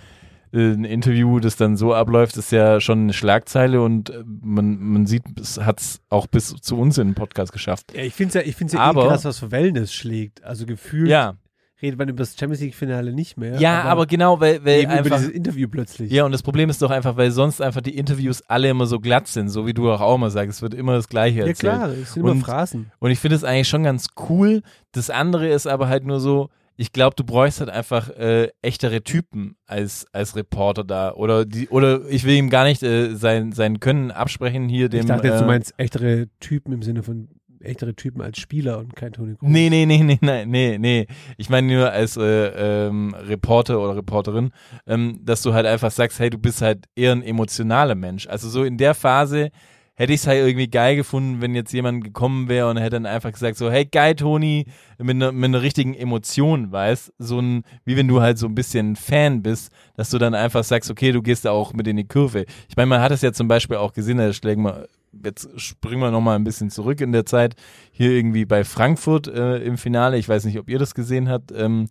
ein 0.56 0.84
Interview, 0.84 1.38
das 1.40 1.56
dann 1.56 1.76
so 1.76 1.94
abläuft, 1.94 2.36
ist 2.36 2.52
ja 2.52 2.80
schon 2.80 3.00
eine 3.00 3.12
Schlagzeile 3.12 3.82
und 3.82 4.10
äh, 4.10 4.22
man, 4.42 4.78
man 4.78 5.06
sieht, 5.06 5.24
es 5.40 5.58
hat 5.60 5.80
es 5.80 6.00
auch 6.08 6.26
bis 6.26 6.54
zu 6.56 6.78
uns 6.78 6.98
in 6.98 7.08
den 7.08 7.14
Podcast 7.14 7.52
geschafft. 7.52 7.92
Ja, 7.94 8.02
ich 8.02 8.14
finde 8.14 8.28
es 8.28 8.34
ja, 8.34 8.48
ich 8.50 8.56
find's 8.56 8.72
ja 8.72 8.80
Aber- 8.80 9.04
eh 9.04 9.08
krass, 9.08 9.24
was 9.24 9.38
für 9.38 9.50
Wellness 9.50 9.92
schlägt. 9.92 10.42
Also 10.44 10.66
gefühlt 10.66 11.08
Ja, 11.08 11.34
redet 11.82 11.98
man 11.98 12.08
über 12.08 12.18
das 12.18 12.34
Champions 12.38 12.60
League-Finale 12.62 13.12
nicht 13.12 13.36
mehr. 13.36 13.60
ja, 13.60 13.82
aber, 13.82 14.06
genau, 14.06 14.40
weil, 14.40 14.64
weil 14.64 14.78
eben 14.80 14.84
über 14.92 14.98
einfach, 15.00 15.16
dieses 15.18 15.30
Interview 15.32 15.68
plötzlich. 15.68 16.10
ja, 16.10 16.24
und 16.24 16.32
das 16.32 16.42
Problem 16.42 16.70
ist 16.70 16.80
doch 16.80 16.90
einfach, 16.90 17.18
weil 17.18 17.30
sonst 17.32 17.60
einfach 17.60 17.82
die 17.82 17.96
Interviews 17.98 18.40
alle 18.48 18.70
immer 18.70 18.86
so 18.86 18.98
glatt 18.98 19.28
sind, 19.28 19.50
so 19.50 19.66
wie 19.66 19.74
du 19.74 19.90
auch, 19.92 20.00
auch 20.00 20.14
immer 20.14 20.30
sagst, 20.30 20.56
es 20.56 20.62
wird 20.62 20.72
immer 20.72 20.94
das 20.94 21.08
Gleiche 21.08 21.40
ja 21.40 21.46
erzählt. 21.46 21.74
klar, 21.74 21.90
es 21.90 22.14
sind 22.14 22.22
immer 22.22 22.32
Und- 22.32 22.40
Phrasen. 22.40 22.90
Und 22.98 23.10
ich 23.10 23.18
finde 23.18 23.36
es 23.36 23.44
eigentlich 23.44 23.68
schon 23.68 23.82
ganz 23.82 24.06
cool. 24.30 24.62
Das 24.92 25.10
andere 25.10 25.48
ist 25.48 25.66
aber 25.66 25.88
halt 25.88 26.06
nur 26.06 26.18
so, 26.18 26.48
ich 26.76 26.92
glaube, 26.92 27.16
du 27.16 27.24
bräuchst 27.24 27.60
halt 27.60 27.70
einfach 27.70 28.10
äh, 28.10 28.50
echtere 28.62 29.02
Typen 29.02 29.56
als, 29.66 30.06
als 30.12 30.36
Reporter 30.36 30.84
da. 30.84 31.12
Oder 31.12 31.44
die, 31.44 31.68
oder 31.68 32.06
ich 32.08 32.24
will 32.24 32.34
ihm 32.34 32.50
gar 32.50 32.64
nicht 32.64 32.82
äh, 32.82 33.14
sein, 33.14 33.52
sein 33.52 33.80
Können 33.80 34.10
absprechen 34.10 34.68
hier 34.68 34.88
dem. 34.88 35.00
ich 35.00 35.06
dachte 35.06 35.28
jetzt, 35.28 35.36
äh, 35.36 35.40
du 35.40 35.46
meinst 35.46 35.74
echtere 35.78 36.28
Typen 36.40 36.72
im 36.72 36.82
Sinne 36.82 37.02
von 37.02 37.28
echtere 37.60 37.94
Typen 37.94 38.22
als 38.22 38.38
Spieler 38.38 38.78
und 38.78 38.94
kein 38.94 39.12
Toni 39.12 39.34
Kroos. 39.34 39.48
Nee, 39.48 39.70
nee, 39.70 39.86
nee, 39.86 40.02
nee, 40.02 40.18
nee, 40.20 40.44
nee, 40.46 40.78
nee. 40.78 41.06
Ich 41.36 41.48
meine 41.48 41.66
nur 41.66 41.90
als 41.90 42.16
äh, 42.16 42.86
ähm, 42.86 43.14
Reporter 43.14 43.80
oder 43.80 43.96
Reporterin, 43.96 44.50
ähm, 44.86 45.20
dass 45.22 45.42
du 45.42 45.54
halt 45.54 45.66
einfach 45.66 45.90
sagst, 45.90 46.18
hey, 46.18 46.30
du 46.30 46.38
bist 46.38 46.62
halt 46.62 46.86
eher 46.94 47.12
ein 47.12 47.22
emotionaler 47.22 47.94
Mensch. 47.94 48.26
Also 48.26 48.48
so 48.48 48.64
in 48.64 48.76
der 48.76 48.94
Phase 48.94 49.50
hätte 49.96 50.12
ich 50.12 50.20
es 50.20 50.26
halt 50.26 50.46
irgendwie 50.46 50.68
geil 50.68 50.94
gefunden, 50.94 51.40
wenn 51.40 51.54
jetzt 51.54 51.72
jemand 51.72 52.04
gekommen 52.04 52.48
wäre 52.48 52.68
und 52.68 52.76
hätte 52.76 52.90
dann 52.90 53.06
einfach 53.06 53.32
gesagt 53.32 53.56
so, 53.56 53.70
hey, 53.70 53.86
geil, 53.86 54.14
Toni, 54.14 54.66
mit 54.98 55.16
einer 55.16 55.32
mit 55.32 55.44
einer 55.44 55.62
richtigen 55.62 55.94
Emotion, 55.94 56.70
weißt, 56.70 57.14
so 57.18 57.40
ein, 57.40 57.64
wie 57.84 57.96
wenn 57.96 58.06
du 58.06 58.20
halt 58.20 58.38
so 58.38 58.46
ein 58.46 58.54
bisschen 58.54 58.94
Fan 58.94 59.42
bist, 59.42 59.72
dass 59.96 60.10
du 60.10 60.18
dann 60.18 60.34
einfach 60.34 60.64
sagst, 60.64 60.90
okay, 60.90 61.12
du 61.12 61.22
gehst 61.22 61.46
da 61.46 61.50
auch 61.50 61.72
mit 61.72 61.88
in 61.88 61.96
die 61.96 62.06
Kurve. 62.06 62.44
Ich 62.68 62.76
meine, 62.76 62.88
man 62.88 63.00
hat 63.00 63.10
es 63.10 63.22
ja 63.22 63.32
zum 63.32 63.48
Beispiel 63.48 63.78
auch 63.78 63.94
gesehen, 63.94 64.18
da 64.18 64.32
schlägen 64.32 64.64
wir, 64.64 64.86
jetzt 65.24 65.48
springen 65.58 66.00
wir 66.00 66.10
nochmal 66.10 66.36
ein 66.36 66.44
bisschen 66.44 66.70
zurück 66.70 67.00
in 67.00 67.12
der 67.12 67.24
Zeit, 67.24 67.54
hier 67.90 68.10
irgendwie 68.10 68.44
bei 68.44 68.64
Frankfurt 68.64 69.28
äh, 69.28 69.58
im 69.58 69.78
Finale, 69.78 70.18
ich 70.18 70.28
weiß 70.28 70.44
nicht, 70.44 70.58
ob 70.58 70.68
ihr 70.68 70.78
das 70.78 70.94
gesehen 70.94 71.30
habt, 71.30 71.52
ähm, 71.52 71.88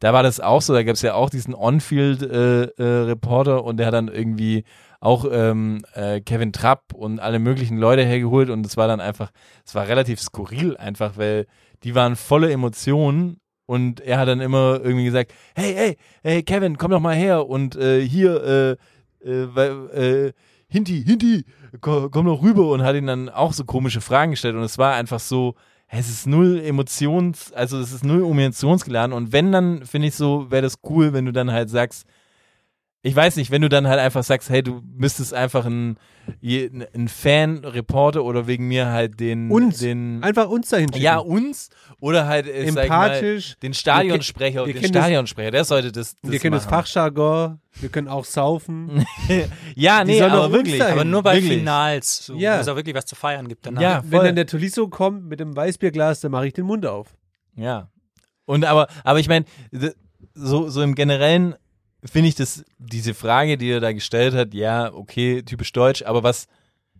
da 0.00 0.12
war 0.12 0.24
das 0.24 0.40
auch 0.40 0.62
so, 0.62 0.72
da 0.72 0.82
gab 0.82 0.94
es 0.94 1.02
ja 1.02 1.14
auch 1.14 1.30
diesen 1.30 1.54
On-Field-Reporter 1.54 3.62
und 3.62 3.76
der 3.76 3.86
hat 3.86 3.94
dann 3.94 4.08
irgendwie 4.08 4.64
auch 5.02 5.26
ähm, 5.28 5.84
äh, 5.94 6.20
Kevin 6.20 6.52
Trapp 6.52 6.94
und 6.94 7.18
alle 7.18 7.40
möglichen 7.40 7.76
Leute 7.76 8.04
hergeholt 8.04 8.50
und 8.50 8.64
es 8.64 8.76
war 8.76 8.86
dann 8.86 9.00
einfach, 9.00 9.32
es 9.66 9.74
war 9.74 9.88
relativ 9.88 10.20
skurril 10.20 10.76
einfach, 10.76 11.16
weil 11.16 11.46
die 11.82 11.96
waren 11.96 12.14
volle 12.14 12.52
Emotionen 12.52 13.40
und 13.66 14.00
er 14.00 14.20
hat 14.20 14.28
dann 14.28 14.40
immer 14.40 14.80
irgendwie 14.80 15.04
gesagt, 15.04 15.34
hey, 15.56 15.74
hey, 15.74 15.96
hey, 16.22 16.42
Kevin, 16.44 16.78
komm 16.78 16.92
doch 16.92 17.00
mal 17.00 17.16
her 17.16 17.48
und 17.48 17.74
äh, 17.74 18.00
hier, 18.06 18.78
äh, 19.24 19.28
äh, 19.28 20.26
äh, 20.26 20.32
Hinti, 20.68 21.02
Hinti, 21.02 21.46
komm, 21.80 22.12
komm 22.12 22.26
doch 22.26 22.40
rüber 22.40 22.70
und 22.70 22.84
hat 22.84 22.94
ihn 22.94 23.08
dann 23.08 23.28
auch 23.28 23.52
so 23.52 23.64
komische 23.64 24.00
Fragen 24.00 24.30
gestellt 24.30 24.54
und 24.54 24.62
es 24.62 24.78
war 24.78 24.94
einfach 24.94 25.18
so, 25.18 25.56
es 25.88 26.08
ist 26.08 26.28
null 26.28 26.60
Emotions, 26.64 27.52
also 27.52 27.80
es 27.80 27.92
ist 27.92 28.04
null 28.04 28.22
emotionsgeladen 28.22 29.12
und 29.12 29.32
wenn 29.32 29.50
dann, 29.50 29.84
finde 29.84 30.06
ich 30.08 30.14
so, 30.14 30.48
wäre 30.52 30.62
das 30.62 30.76
cool, 30.88 31.12
wenn 31.12 31.26
du 31.26 31.32
dann 31.32 31.50
halt 31.50 31.70
sagst, 31.70 32.06
ich 33.04 33.16
weiß 33.16 33.34
nicht, 33.36 33.50
wenn 33.50 33.62
du 33.62 33.68
dann 33.68 33.88
halt 33.88 33.98
einfach 33.98 34.22
sagst, 34.22 34.48
hey, 34.48 34.62
du 34.62 34.80
müsstest 34.96 35.34
einfach 35.34 35.64
ein, 35.66 35.96
je- 36.40 36.70
ein 36.94 37.08
Fan, 37.08 37.64
Reporter 37.64 38.22
oder 38.22 38.46
wegen 38.46 38.68
mir 38.68 38.86
halt 38.92 39.18
den, 39.18 39.50
Uns. 39.50 39.78
den, 39.80 40.22
Einfach 40.22 40.48
uns 40.48 40.68
dahin 40.68 40.86
schicken. 40.88 41.02
ja, 41.02 41.18
uns 41.18 41.70
oder 41.98 42.28
halt, 42.28 42.46
äh, 42.46 42.70
sag 42.70 42.84
ich 42.84 42.90
mal, 42.90 43.06
Empathisch. 43.08 43.56
den 43.60 43.74
Stadionsprecher, 43.74 44.60
Wir 44.60 44.66
wir 44.68 44.74
den 44.74 44.80
kennen 44.82 44.92
das- 44.92 45.02
Stadionsprecher, 45.02 45.50
der 45.50 45.64
sollte 45.64 45.90
das, 45.90 46.14
das 46.22 46.30
wir 46.30 46.38
kennen 46.38 46.52
das 46.54 46.64
machen. 46.66 46.74
Fachjargon, 46.74 47.60
wir 47.80 47.88
können 47.88 48.06
auch 48.08 48.24
saufen. 48.24 49.04
Ja, 49.74 50.04
nee, 50.04 50.22
aber 50.22 50.52
wirklich. 50.52 50.78
dahin. 50.78 50.92
Aber 50.92 51.04
nur 51.04 51.22
bei 51.24 51.36
wirklich. 51.36 51.58
Finals, 51.58 52.26
so, 52.26 52.34
Ja. 52.36 52.58
wo 52.58 52.60
es 52.60 52.68
auch 52.68 52.76
wirklich 52.76 52.94
was 52.94 53.06
zu 53.06 53.16
feiern 53.16 53.48
gibt 53.48 53.66
danach. 53.66 53.80
Ja, 53.80 54.02
Wenn 54.04 54.18
voll. 54.18 54.26
dann 54.26 54.36
der 54.36 54.46
Tolisso 54.46 54.86
kommt 54.88 55.24
mit 55.28 55.40
dem 55.40 55.56
Weißbierglas, 55.56 56.20
dann 56.20 56.30
mache 56.30 56.46
ich 56.46 56.52
den 56.52 56.66
Mund 56.66 56.86
auf. 56.86 57.16
Ja. 57.56 57.88
Und 58.44 58.64
aber, 58.64 58.86
aber 59.02 59.18
ich 59.18 59.28
meine, 59.28 59.44
so, 60.34 60.68
so 60.68 60.82
im 60.82 60.94
Generellen 60.94 61.56
finde 62.04 62.28
ich 62.28 62.34
das, 62.34 62.64
diese 62.78 63.14
Frage, 63.14 63.56
die 63.56 63.70
er 63.70 63.80
da 63.80 63.92
gestellt 63.92 64.34
hat, 64.34 64.54
ja, 64.54 64.92
okay, 64.92 65.42
typisch 65.42 65.72
deutsch, 65.72 66.02
aber 66.02 66.22
was, 66.22 66.48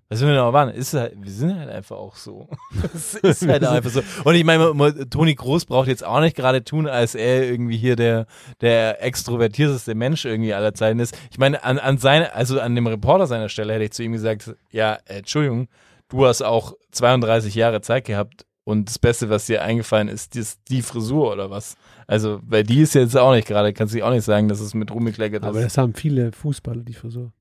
was 0.08 0.18
sind 0.18 0.28
wir 0.28 0.36
noch 0.36 0.52
waren? 0.52 0.68
Ist 0.68 0.92
halt, 0.94 1.14
wir 1.16 1.30
sind 1.30 1.58
halt 1.58 1.70
einfach 1.70 1.96
auch 1.96 2.16
so. 2.16 2.48
Das 2.92 3.14
ist 3.14 3.48
halt 3.48 3.64
einfach 3.64 3.90
so. 3.90 4.02
Und 4.24 4.34
ich 4.34 4.44
meine, 4.44 5.08
Toni 5.08 5.34
Groß 5.34 5.64
braucht 5.64 5.88
jetzt 5.88 6.04
auch 6.04 6.20
nicht 6.20 6.36
gerade 6.36 6.62
tun, 6.64 6.86
als 6.86 7.14
er 7.14 7.44
irgendwie 7.44 7.78
hier 7.78 7.96
der, 7.96 8.26
der 8.60 9.02
extrovertierteste 9.02 9.94
Mensch 9.94 10.24
irgendwie 10.24 10.52
aller 10.52 10.74
Zeiten 10.74 10.98
ist. 11.00 11.16
Ich 11.30 11.38
meine, 11.38 11.64
an, 11.64 11.78
an 11.78 11.98
seine, 11.98 12.34
also 12.34 12.60
an 12.60 12.74
dem 12.74 12.86
Reporter 12.86 13.26
seiner 13.26 13.48
Stelle 13.48 13.72
hätte 13.72 13.84
ich 13.84 13.92
zu 13.92 14.02
ihm 14.02 14.12
gesagt, 14.12 14.54
ja, 14.70 14.98
äh, 15.06 15.18
Entschuldigung, 15.18 15.68
du 16.08 16.26
hast 16.26 16.42
auch 16.42 16.74
32 16.90 17.54
Jahre 17.54 17.80
Zeit 17.80 18.04
gehabt 18.04 18.44
und 18.64 18.88
das 18.88 18.98
Beste, 18.98 19.28
was 19.30 19.46
dir 19.46 19.62
eingefallen 19.62 20.08
ist, 20.08 20.36
ist 20.36 20.60
die 20.68 20.82
Frisur 20.82 21.32
oder 21.32 21.50
was. 21.50 21.76
Also, 22.06 22.40
weil 22.46 22.62
die 22.64 22.80
ist 22.80 22.94
jetzt 22.94 23.16
auch 23.16 23.32
nicht 23.32 23.48
gerade, 23.48 23.72
kannst 23.72 23.94
du 23.94 24.02
auch 24.04 24.10
nicht 24.10 24.24
sagen, 24.24 24.48
dass 24.48 24.60
es 24.60 24.74
mit 24.74 24.90
rumgekleckert 24.92 25.42
Aber 25.44 25.58
ist. 25.58 25.64
das 25.64 25.78
haben 25.78 25.94
viele 25.94 26.32
Fußballer, 26.32 26.82
die 26.82 26.94
Frisur. 26.94 27.32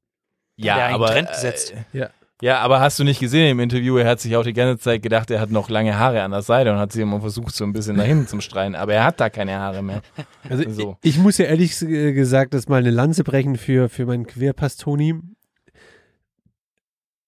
Ja, 0.56 0.76
der 0.76 0.86
einen 0.86 0.96
aber 0.96 1.08
Trend 1.08 1.30
gesetzt. 1.30 1.74
Äh, 1.94 1.98
Ja. 1.98 2.10
ja, 2.42 2.60
aber 2.60 2.80
hast 2.80 2.98
du 3.00 3.04
nicht 3.04 3.20
gesehen 3.20 3.50
im 3.52 3.60
Interview, 3.60 3.98
er 3.98 4.08
hat 4.10 4.20
sich 4.20 4.36
auch 4.36 4.44
die 4.44 4.54
ganze 4.54 4.82
Zeit 4.82 5.02
gedacht, 5.02 5.30
er 5.32 5.40
hat 5.40 5.50
noch 5.52 5.70
lange 5.70 5.98
Haare 5.98 6.22
an 6.22 6.32
der 6.32 6.42
Seite 6.44 6.72
und 6.72 6.78
hat 6.78 6.92
sie 6.92 7.02
immer 7.02 7.20
versucht, 7.22 7.56
so 7.56 7.64
ein 7.64 7.74
bisschen 7.74 7.96
nach 7.98 8.06
hinten 8.06 8.28
zu 8.28 8.40
streiten, 8.42 8.76
aber 8.76 8.94
er 8.94 9.04
hat 9.04 9.20
da 9.20 9.30
keine 9.30 9.58
Haare 9.60 9.82
mehr. 9.82 10.02
Also 10.50 10.70
So. 10.70 10.98
ich, 11.02 11.16
ich 11.16 11.18
muss 11.22 11.38
ja 11.38 11.46
ehrlich 11.46 11.82
äh, 11.82 12.14
gesagt 12.14 12.54
das 12.54 12.68
mal 12.68 12.78
eine 12.78 12.92
Lanze 12.92 13.24
brechen 13.24 13.56
für, 13.58 13.90
für 13.90 14.06
meinen 14.06 14.26
Querpass 14.28 14.78
Toni. 14.78 15.16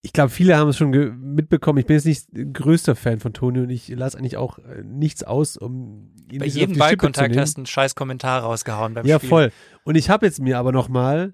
Ich 0.06 0.12
glaube, 0.12 0.30
viele 0.30 0.58
haben 0.58 0.68
es 0.70 0.78
schon 0.78 0.90
mitbekommen. 1.34 1.80
Ich 1.80 1.86
bin 1.86 1.96
jetzt 1.96 2.06
nicht 2.06 2.28
größter 2.54 2.94
Fan 2.96 3.20
von 3.20 3.32
Toni 3.32 3.62
und 3.62 3.70
ich 3.70 3.88
lasse 3.88 4.18
eigentlich 4.18 4.36
auch 4.36 4.60
äh, 4.60 4.84
nichts 4.84 5.24
aus, 5.24 5.56
um 5.56 6.12
ihn 6.30 6.40
Bei 6.40 6.46
jedem 6.46 6.78
Ballkontakt 6.78 7.38
hast 7.38 7.56
du 7.56 7.62
einen 7.62 7.66
scheiß 7.66 7.96
Kommentar 7.96 8.42
rausgehauen 8.44 8.94
beim 8.94 9.06
Ja, 9.06 9.18
Spiel. 9.18 9.30
voll. 9.30 9.52
Und 9.86 9.96
ich 9.96 10.10
habe 10.10 10.26
jetzt 10.26 10.42
mir 10.42 10.60
aber 10.60 10.74
nochmal 10.74 11.34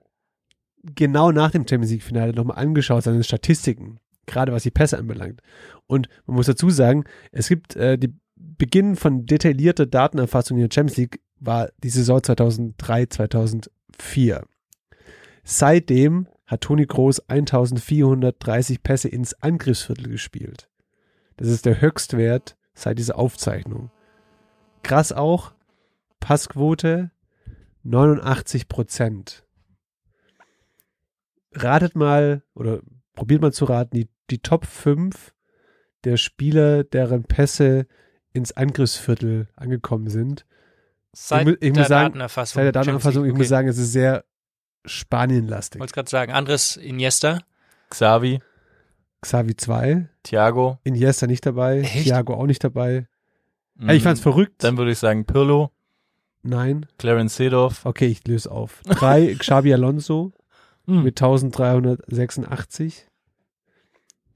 genau 0.83 1.31
nach 1.31 1.49
dem 1.49 1.67
Champions 1.67 1.91
League 1.91 2.03
Finale 2.03 2.33
nochmal 2.33 2.57
angeschaut, 2.57 3.03
seine 3.03 3.23
Statistiken, 3.23 3.99
gerade 4.27 4.51
was 4.53 4.63
die 4.63 4.71
Pässe 4.71 4.99
anbelangt. 4.99 5.41
Und 5.87 6.07
man 6.27 6.35
muss 6.35 6.45
dazu 6.45 6.69
sagen, 6.69 7.05
es 7.31 7.49
gibt 7.49 7.75
äh, 7.75 7.97
die 7.97 8.13
Beginn 8.35 8.95
von 8.95 9.25
detaillierter 9.25 9.87
Datenerfassung 9.87 10.57
in 10.57 10.67
der 10.69 10.73
Champions 10.73 10.97
League 10.97 11.19
war 11.39 11.69
die 11.83 11.89
Saison 11.89 12.21
2003, 12.21 13.07
2004. 13.07 14.43
Seitdem 15.43 16.27
hat 16.49 16.61
Toni 16.61 16.85
Groß 16.85 17.21
1430 17.29 18.81
Pässe 18.83 19.07
ins 19.07 19.33
Angriffsviertel 19.41 20.09
gespielt. 20.09 20.67
Das 21.37 21.47
ist 21.47 21.65
der 21.65 21.79
Höchstwert 21.79 22.57
seit 22.73 22.97
dieser 22.97 23.17
Aufzeichnung. 23.17 23.91
Krass 24.83 25.11
auch, 25.11 25.53
Passquote 26.19 27.11
89 27.83 28.67
Prozent. 28.67 29.45
Ratet 31.53 31.95
mal 31.95 32.43
oder 32.53 32.81
probiert 33.15 33.41
mal 33.41 33.53
zu 33.53 33.65
raten, 33.65 33.95
die, 33.95 34.09
die 34.29 34.39
Top 34.39 34.65
5 34.65 35.33
der 36.03 36.17
Spieler, 36.17 36.83
deren 36.83 37.23
Pässe 37.23 37.87
ins 38.33 38.51
Angriffsviertel 38.51 39.47
angekommen 39.55 40.09
sind. 40.09 40.45
Seit 41.13 41.41
Ich 41.41 41.47
mu- 41.47 41.53
ich 41.59 41.73
der 41.73 41.81
muss 41.81 41.87
sagen, 41.87 42.05
Datenerfassung. 42.13 42.59
Seit 42.59 42.65
der 42.65 42.71
Datenerfassung, 42.71 43.23
ich 43.23 43.29
Champions 43.29 43.37
muss 43.39 43.49
sagen, 43.49 43.67
es 43.67 43.77
ist 43.77 43.91
sehr 43.91 44.23
Spanienlastig. 44.85 45.79
Wollte 45.79 45.93
gerade 45.93 46.09
sagen, 46.09 46.31
Andres 46.31 46.75
Iniesta. 46.77 47.39
Xavi, 47.89 48.39
Xavi 49.21 49.55
2, 49.55 50.07
Thiago. 50.23 50.77
Iniesta 50.83 51.27
nicht 51.27 51.45
dabei, 51.45 51.79
Echt? 51.81 52.03
Thiago 52.03 52.33
auch 52.35 52.45
nicht 52.45 52.63
dabei. 52.63 53.07
mhm. 53.75 53.89
Ich 53.89 54.03
fand's 54.03 54.21
verrückt. 54.21 54.63
Dann 54.63 54.77
würde 54.77 54.91
ich 54.91 54.99
sagen 54.99 55.25
Pirlo, 55.25 55.71
Nein. 56.41 56.85
Clarence 56.97 57.35
Seedorf. 57.35 57.85
Okay, 57.85 58.07
ich 58.07 58.25
löse 58.27 58.49
auf. 58.49 58.81
Drei, 58.83 59.35
Xabi 59.39 59.73
Alonso 59.73 60.31
Hm. 60.87 61.03
mit 61.03 61.21
1386. 61.21 63.05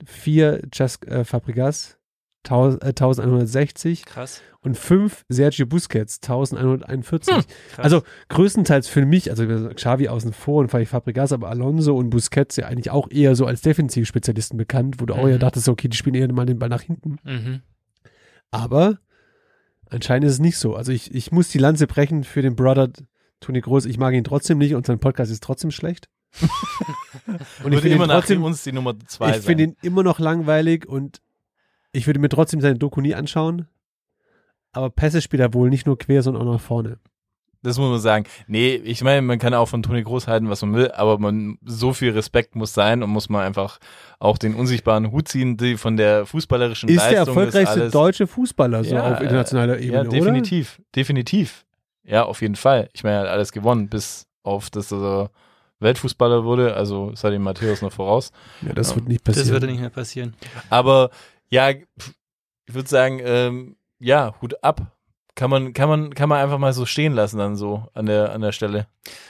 Vier, 0.06 0.62
Cesc 0.74 1.08
äh, 1.08 1.24
Fabregas, 1.24 1.98
1000, 1.98 2.03
1160. 2.46 4.06
Krass. 4.06 4.42
Und 4.62 4.78
fünf, 4.78 5.26
Sergio 5.28 5.66
Busquets, 5.66 6.20
1141. 6.22 7.34
Krass. 7.34 7.48
Also 7.78 8.02
größtenteils 8.30 8.88
für 8.88 9.06
mich, 9.06 9.30
also 9.30 9.46
Xavi 9.46 10.08
außen 10.08 10.32
vor 10.32 10.62
und 10.62 10.70
vielleicht 10.70 10.92
Fabregas, 10.92 11.34
aber 11.34 11.50
Alonso 11.50 11.96
und 11.98 12.10
Busquets 12.10 12.56
ja 12.56 12.68
eigentlich 12.68 12.90
auch 12.90 13.10
eher 13.12 13.36
so 13.36 13.46
als 13.46 13.62
Defensivspezialisten 13.62 14.58
bekannt, 14.58 14.96
wo 15.00 15.06
du 15.06 15.16
auch 15.16 15.24
Mhm. 15.24 15.32
ja 15.32 15.38
dachtest, 15.38 15.68
okay, 15.68 15.90
die 15.90 15.98
spielen 15.98 16.16
eher 16.16 16.32
mal 16.32 16.46
den 16.46 16.60
Ball 16.60 16.70
nach 16.70 16.82
hinten. 16.82 17.18
Mhm. 17.24 17.62
Aber 18.52 19.00
anscheinend 19.90 20.28
ist 20.28 20.34
es 20.34 20.40
nicht 20.40 20.58
so. 20.58 20.76
Also 20.76 20.92
ich, 20.92 21.14
ich 21.14 21.32
muss 21.32 21.50
die 21.50 21.58
Lanze 21.58 21.88
brechen 21.88 22.24
für 22.24 22.42
den 22.42 22.56
Brother 22.56 22.90
Toni 23.42 23.60
Groß. 23.60 23.86
Ich 23.86 23.98
mag 23.98 24.14
ihn 24.14 24.24
trotzdem 24.24 24.58
nicht 24.58 24.76
und 24.76 24.86
sein 24.86 25.00
Podcast 25.00 25.32
ist 25.32 25.44
trotzdem 25.44 25.72
schlecht. 25.72 26.08
und 27.64 27.74
ich 27.74 27.82
finde 27.82 27.96
immer 27.96 28.08
nach 28.08 28.20
trotzdem, 28.20 28.44
uns 28.44 28.64
die 28.64 28.72
Nummer 28.72 28.96
zwei 29.06 29.38
ich 29.38 29.44
finde 29.44 29.66
ihn 29.66 29.76
immer 29.84 30.02
noch 30.02 30.20
langweilig 30.20 30.88
und 30.88 31.22
ich 31.94 32.08
würde 32.08 32.20
mir 32.20 32.30
trotzdem 32.30 32.60
seine 32.60 32.78
Doku 32.78 33.00
nie 33.00 33.16
anschauen. 33.16 33.68
Aber 34.74 34.90
Pässe 34.90 35.22
spielt 35.22 35.40
er 35.40 35.54
wohl 35.54 35.70
nicht 35.70 35.86
nur 35.86 35.98
quer, 35.98 36.22
sondern 36.24 36.48
auch 36.48 36.54
nach 36.54 36.62
vorne. 36.62 36.98
Das 37.62 37.78
muss 37.78 37.90
man 37.90 38.00
sagen. 38.00 38.26
Nee, 38.48 38.76
ich 38.76 39.04
meine, 39.04 39.22
man 39.22 39.40
kann 39.40 39.54
auch 39.54 39.70
von 39.70 39.84
Toni 39.84 40.04
Groß 40.04 40.28
halten, 40.28 40.50
was 40.50 40.62
man 40.64 40.74
will, 40.74 40.92
aber 40.92 41.18
man, 41.18 41.58
so 41.64 41.94
viel 41.94 42.12
Respekt 42.12 42.56
muss 42.58 42.74
sein 42.74 43.02
und 43.04 43.10
muss 43.10 43.30
man 43.30 43.42
einfach 43.46 43.80
auch 44.20 44.38
den 44.38 44.54
unsichtbaren 44.54 45.12
Hut 45.14 45.30
ziehen, 45.30 45.56
die 45.56 45.78
von 45.78 45.96
der 45.96 46.26
fußballerischen 46.26 46.90
Ist 46.90 46.98
Leistung 46.98 47.14
der 47.14 47.20
erfolgreichste 47.46 47.82
alles, 47.82 47.94
deutsche 47.94 48.28
Fußballer 48.28 48.84
so 48.84 48.96
Ja, 48.96 49.14
auf 49.14 49.22
internationaler 49.22 49.78
äh, 49.78 49.86
Ebene, 49.86 50.04
Ja, 50.04 50.10
definitiv, 50.10 50.82
definitiv. 50.94 51.66
Ja, 52.04 52.24
auf 52.26 52.42
jeden 52.42 52.56
Fall. 52.56 52.90
Ich 52.92 53.04
meine, 53.06 53.16
er 53.18 53.22
hat 53.22 53.30
alles 53.30 53.54
gewonnen, 53.54 53.88
bis 53.88 54.28
auf, 54.44 54.70
dass 54.70 54.92
er 54.92 55.30
Weltfußballer 55.80 56.44
wurde, 56.44 56.74
also 56.76 57.12
es 57.14 57.24
hat 57.24 57.32
ihm 57.34 57.44
Matthäus 57.44 57.82
noch 57.82 57.94
voraus. 57.94 58.32
oder? 58.62 58.70
Ja, 58.70 58.76
das 58.76 58.90
Ja. 58.90 58.96
wird 58.96 59.08
nicht 59.08 59.24
passieren. 59.24 59.48
Das 59.48 59.54
würde 59.54 59.68
nicht 59.68 59.80
mehr 59.80 59.90
passieren. 59.90 60.34
Aber 60.70 61.12
ja, 61.54 61.70
ich 61.70 62.74
würde 62.74 62.90
sagen, 62.90 63.22
ähm, 63.24 63.76
ja, 64.00 64.34
Hut 64.42 64.64
ab. 64.64 64.98
Kann 65.36 65.50
man, 65.50 65.74
kann 65.74 65.88
man, 65.88 66.14
kann 66.14 66.30
man 66.30 66.42
einfach 66.42 66.58
mal 66.58 66.74
so 66.74 66.86
stehen 66.86 67.14
lassen 67.14 67.38
dann 67.38 67.56
so 67.56 67.88
an 67.94 68.06
der, 68.06 68.34
an 68.34 68.42
der 68.42 68.52
Stelle. 68.52 68.88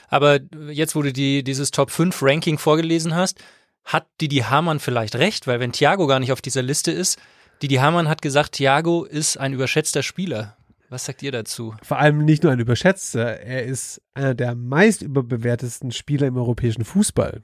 Aber 0.09 0.39
jetzt, 0.69 0.95
wo 0.95 1.01
du 1.01 1.13
die, 1.13 1.43
dieses 1.43 1.71
Top 1.71 1.91
5 1.91 2.17
Ranking 2.21 2.57
vorgelesen 2.57 3.15
hast, 3.15 3.41
hat 3.85 4.07
Didi 4.21 4.37
Hamann 4.37 4.79
vielleicht 4.79 5.15
recht, 5.15 5.47
weil 5.47 5.59
wenn 5.59 5.71
Thiago 5.73 6.07
gar 6.07 6.19
nicht 6.19 6.31
auf 6.31 6.41
dieser 6.41 6.61
Liste 6.61 6.91
ist, 6.91 7.19
Didi 7.61 7.75
Hamann 7.75 8.07
hat 8.09 8.21
gesagt, 8.21 8.53
Thiago 8.53 9.03
ist 9.03 9.37
ein 9.37 9.53
überschätzter 9.53 10.03
Spieler. 10.03 10.57
Was 10.89 11.05
sagt 11.05 11.23
ihr 11.23 11.31
dazu? 11.31 11.75
Vor 11.81 11.99
allem 11.99 12.23
nicht 12.23 12.43
nur 12.43 12.51
ein 12.51 12.59
überschätzter, 12.59 13.41
er 13.41 13.63
ist 13.63 14.01
einer 14.13 14.33
der 14.33 14.55
meist 14.55 15.01
überbewertesten 15.01 15.91
Spieler 15.91 16.27
im 16.27 16.37
europäischen 16.37 16.85
Fußball. 16.85 17.41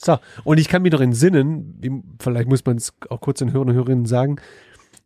So, 0.00 0.18
und 0.44 0.58
ich 0.58 0.68
kann 0.68 0.82
mich 0.82 0.92
noch 0.92 1.00
entsinnen, 1.00 2.16
vielleicht 2.20 2.48
muss 2.48 2.64
man 2.64 2.76
es 2.76 2.92
auch 3.08 3.20
kurz 3.20 3.38
den 3.40 3.52
Hörern 3.52 3.70
und 3.70 3.74
Hörerinnen 3.74 4.06
sagen, 4.06 4.36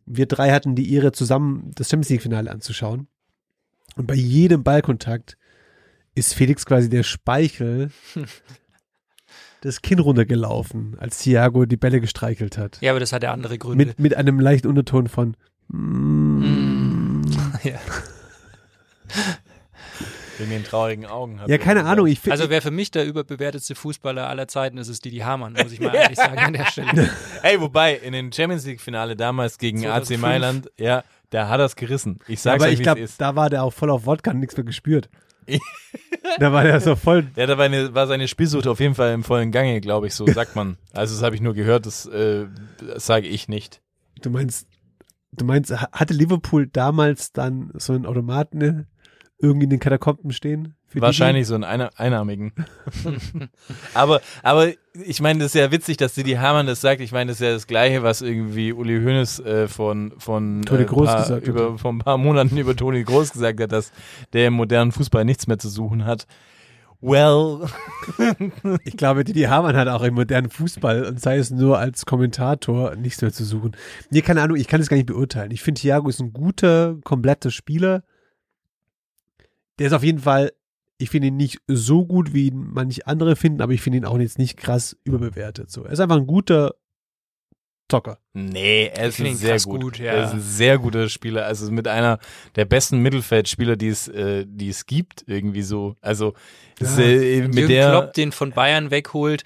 wir 0.05 0.25
drei 0.25 0.51
hatten 0.51 0.75
die 0.75 0.93
Ehre, 0.93 1.11
zusammen 1.11 1.71
das 1.75 1.89
Champions 1.89 2.09
League-Finale 2.09 2.51
anzuschauen. 2.51 3.07
Und 3.95 4.07
bei 4.07 4.15
jedem 4.15 4.63
Ballkontakt 4.63 5.37
ist 6.15 6.33
Felix 6.33 6.65
quasi 6.65 6.89
der 6.89 7.03
Speichel 7.03 7.91
das 9.61 9.81
Kinn 9.81 9.99
runtergelaufen, 9.99 10.97
als 10.99 11.19
Thiago 11.19 11.65
die 11.65 11.77
Bälle 11.77 12.01
gestreichelt 12.01 12.57
hat. 12.57 12.79
Ja, 12.81 12.91
aber 12.91 12.99
das 12.99 13.13
hat 13.13 13.23
ja 13.23 13.31
andere 13.31 13.57
Gründe. 13.57 13.85
Mit, 13.85 13.99
mit 13.99 14.15
einem 14.15 14.39
leichten 14.39 14.67
Unterton 14.67 15.07
von 15.07 15.37
mm, 15.69 17.21
ja. 17.63 17.79
Wegen 20.43 20.51
den 20.51 20.63
traurigen 20.63 21.05
Augen. 21.05 21.39
hat 21.41 21.49
Ja, 21.49 21.57
keine 21.57 21.81
gesagt. 21.81 21.91
Ahnung, 21.93 22.07
ich 22.07 22.19
finde. 22.19 22.33
Also 22.39 22.49
wer 22.49 22.61
für 22.61 22.71
mich 22.71 22.91
der 22.91 23.05
überbewertetste 23.05 23.75
Fußballer 23.75 24.27
aller 24.29 24.47
Zeiten 24.47 24.77
ist, 24.77 24.87
ist 24.87 25.03
Didi 25.05 25.17
Hamann, 25.19 25.53
muss 25.53 25.71
ich 25.71 25.79
mal 25.79 25.93
ehrlich 25.95 26.17
sagen 26.17 26.37
an 26.39 26.53
der 26.53 26.65
Stelle. 26.65 27.09
Ey, 27.43 27.59
wobei, 27.59 27.95
in 27.95 28.13
den 28.13 28.31
Champions 28.31 28.65
League-Finale 28.65 29.15
damals 29.15 29.57
gegen 29.57 29.79
AC 29.79 30.05
2005. 30.05 30.21
Mailand, 30.21 30.71
ja, 30.77 31.03
da 31.31 31.49
hat 31.49 31.59
er 31.59 31.65
es 31.65 31.75
gerissen. 31.75 32.19
Ich 32.27 32.41
sag's 32.41 32.55
aber 32.61 32.65
euch, 32.67 32.73
ich 32.73 32.79
wie 32.79 32.83
glaube, 32.83 33.01
es 33.01 33.11
ist. 33.11 33.21
da 33.21 33.35
war 33.35 33.49
der 33.49 33.63
auch 33.63 33.73
voll 33.73 33.89
auf 33.89 34.05
Wodka 34.05 34.31
und 34.31 34.39
nichts 34.39 34.55
mehr 34.55 34.63
gespürt. 34.65 35.09
da 36.39 36.51
war 36.53 36.63
der 36.63 36.79
so 36.79 36.95
voll. 36.95 37.27
Ja, 37.35 37.45
da 37.45 37.57
war, 37.57 37.65
eine, 37.65 37.93
war 37.93 38.07
seine 38.07 38.27
Spielsucht 38.27 38.67
auf 38.67 38.79
jeden 38.79 38.95
Fall 38.95 39.13
im 39.13 39.23
vollen 39.23 39.51
Gange, 39.51 39.81
glaube 39.81 40.07
ich, 40.07 40.15
so 40.15 40.25
sagt 40.27 40.55
man. 40.55 40.77
Also 40.93 41.15
das 41.15 41.23
habe 41.23 41.35
ich 41.35 41.41
nur 41.41 41.53
gehört, 41.53 41.85
das, 41.85 42.05
äh, 42.05 42.45
das 42.79 43.05
sage 43.05 43.27
ich 43.27 43.47
nicht. 43.49 43.81
Du 44.21 44.29
meinst, 44.29 44.67
du 45.33 45.43
meinst, 45.43 45.71
ha- 45.71 45.89
hatte 45.91 46.13
Liverpool 46.13 46.67
damals 46.67 47.33
dann 47.33 47.71
so 47.75 47.91
einen 47.93 48.05
Automaten 48.05 48.57
ne, 48.57 48.87
irgendwie 49.39 49.65
in 49.65 49.69
den 49.69 49.79
Katakomben 49.79 50.31
stehen? 50.31 50.75
Wahrscheinlich 50.93 51.47
so 51.47 51.55
einen 51.55 51.63
einarmigen. 51.63 52.53
aber, 53.93 54.21
aber 54.43 54.69
ich 54.93 55.21
meine, 55.21 55.39
das 55.39 55.47
ist 55.47 55.59
ja 55.59 55.71
witzig, 55.71 55.97
dass 55.97 56.13
Didi 56.13 56.33
Hamann 56.33 56.67
das 56.67 56.81
sagt. 56.81 57.01
Ich 57.01 57.11
meine, 57.11 57.31
das 57.31 57.41
ist 57.41 57.45
ja 57.45 57.53
das 57.53 57.67
Gleiche, 57.67 58.03
was 58.03 58.21
irgendwie 58.21 58.73
Uli 58.73 58.99
Hoeneß 58.99 59.39
äh, 59.39 59.67
von, 59.67 60.13
von, 60.17 60.61
Toni 60.61 60.83
äh, 60.83 60.85
Kroos 60.85 61.07
paar, 61.07 61.21
gesagt 61.21 61.41
hat. 61.41 61.47
über, 61.47 61.77
vor 61.77 61.91
ein 61.91 61.99
paar 61.99 62.17
Monaten 62.17 62.57
über 62.57 62.75
Toni 62.75 63.03
Groß 63.03 63.33
gesagt 63.33 63.59
hat, 63.59 63.71
dass 63.71 63.91
der 64.33 64.47
im 64.47 64.53
modernen 64.53 64.91
Fußball 64.91 65.25
nichts 65.25 65.47
mehr 65.47 65.57
zu 65.57 65.69
suchen 65.69 66.05
hat. 66.05 66.27
Well, 67.01 67.67
Die, 68.17 68.77
ich 68.85 68.95
glaube, 68.95 69.25
Didi 69.25 69.41
Hamann 69.41 69.75
hat 69.75 69.89
auch 69.89 70.03
im 70.03 70.13
modernen 70.13 70.49
Fußball 70.49 71.03
und 71.03 71.19
sei 71.19 71.37
es 71.37 71.51
nur 71.51 71.77
als 71.77 72.05
Kommentator 72.05 72.95
nichts 72.95 73.21
mehr 73.21 73.33
zu 73.33 73.43
suchen. 73.43 73.75
Nee, 74.09 74.21
keine 74.21 74.41
Ahnung, 74.41 74.55
ich 74.55 74.69
kann 74.69 74.79
es 74.79 74.87
gar 74.87 74.95
nicht 74.95 75.07
beurteilen. 75.07 75.51
Ich 75.51 75.61
finde, 75.61 75.81
Thiago 75.81 76.07
ist 76.07 76.21
ein 76.21 76.31
guter, 76.31 76.95
kompletter 77.03 77.51
Spieler. 77.51 78.03
Der 79.79 79.87
ist 79.87 79.93
auf 79.93 80.03
jeden 80.03 80.19
Fall, 80.19 80.51
ich 80.97 81.09
finde 81.09 81.27
ihn 81.29 81.37
nicht 81.37 81.59
so 81.67 82.05
gut, 82.05 82.33
wie 82.33 82.47
ihn 82.47 82.69
manche 82.73 83.05
andere 83.07 83.35
finden, 83.35 83.61
aber 83.61 83.73
ich 83.73 83.81
finde 83.81 83.97
ihn 83.99 84.05
auch 84.05 84.17
jetzt 84.19 84.37
nicht 84.37 84.57
krass 84.57 84.95
überbewertet. 85.03 85.71
So, 85.71 85.83
er 85.83 85.91
ist 85.91 85.99
einfach 85.99 86.17
ein 86.17 86.27
guter 86.27 86.75
Zocker. 87.91 88.17
Nee, 88.33 88.87
er 88.95 89.07
ist 89.09 89.19
ein 89.19 89.35
sehr 89.35 89.59
gut. 89.59 89.81
gut, 89.81 89.99
ja. 89.99 90.13
Er 90.13 90.23
ist 90.25 90.33
ein 90.33 90.41
sehr 90.41 90.79
guter 90.79 91.09
Spieler. 91.09 91.45
Also 91.45 91.69
mit 91.71 91.87
einer 91.87 92.17
der 92.55 92.65
besten 92.65 92.99
Mittelfeldspieler, 92.99 93.75
die 93.75 93.89
es, 93.89 94.07
äh, 94.07 94.45
die 94.47 94.69
es 94.69 94.85
gibt, 94.85 95.23
irgendwie 95.27 95.61
so. 95.63 95.95
Also 96.01 96.33
Ja. 96.79 96.97
äh, 96.99 97.41
mit 97.41 97.55
Jürgen 97.55 97.67
der. 97.67 97.89
Klopp 97.89 98.13
den 98.13 98.31
von 98.31 98.51
Bayern 98.51 98.89
wegholt 98.89 99.43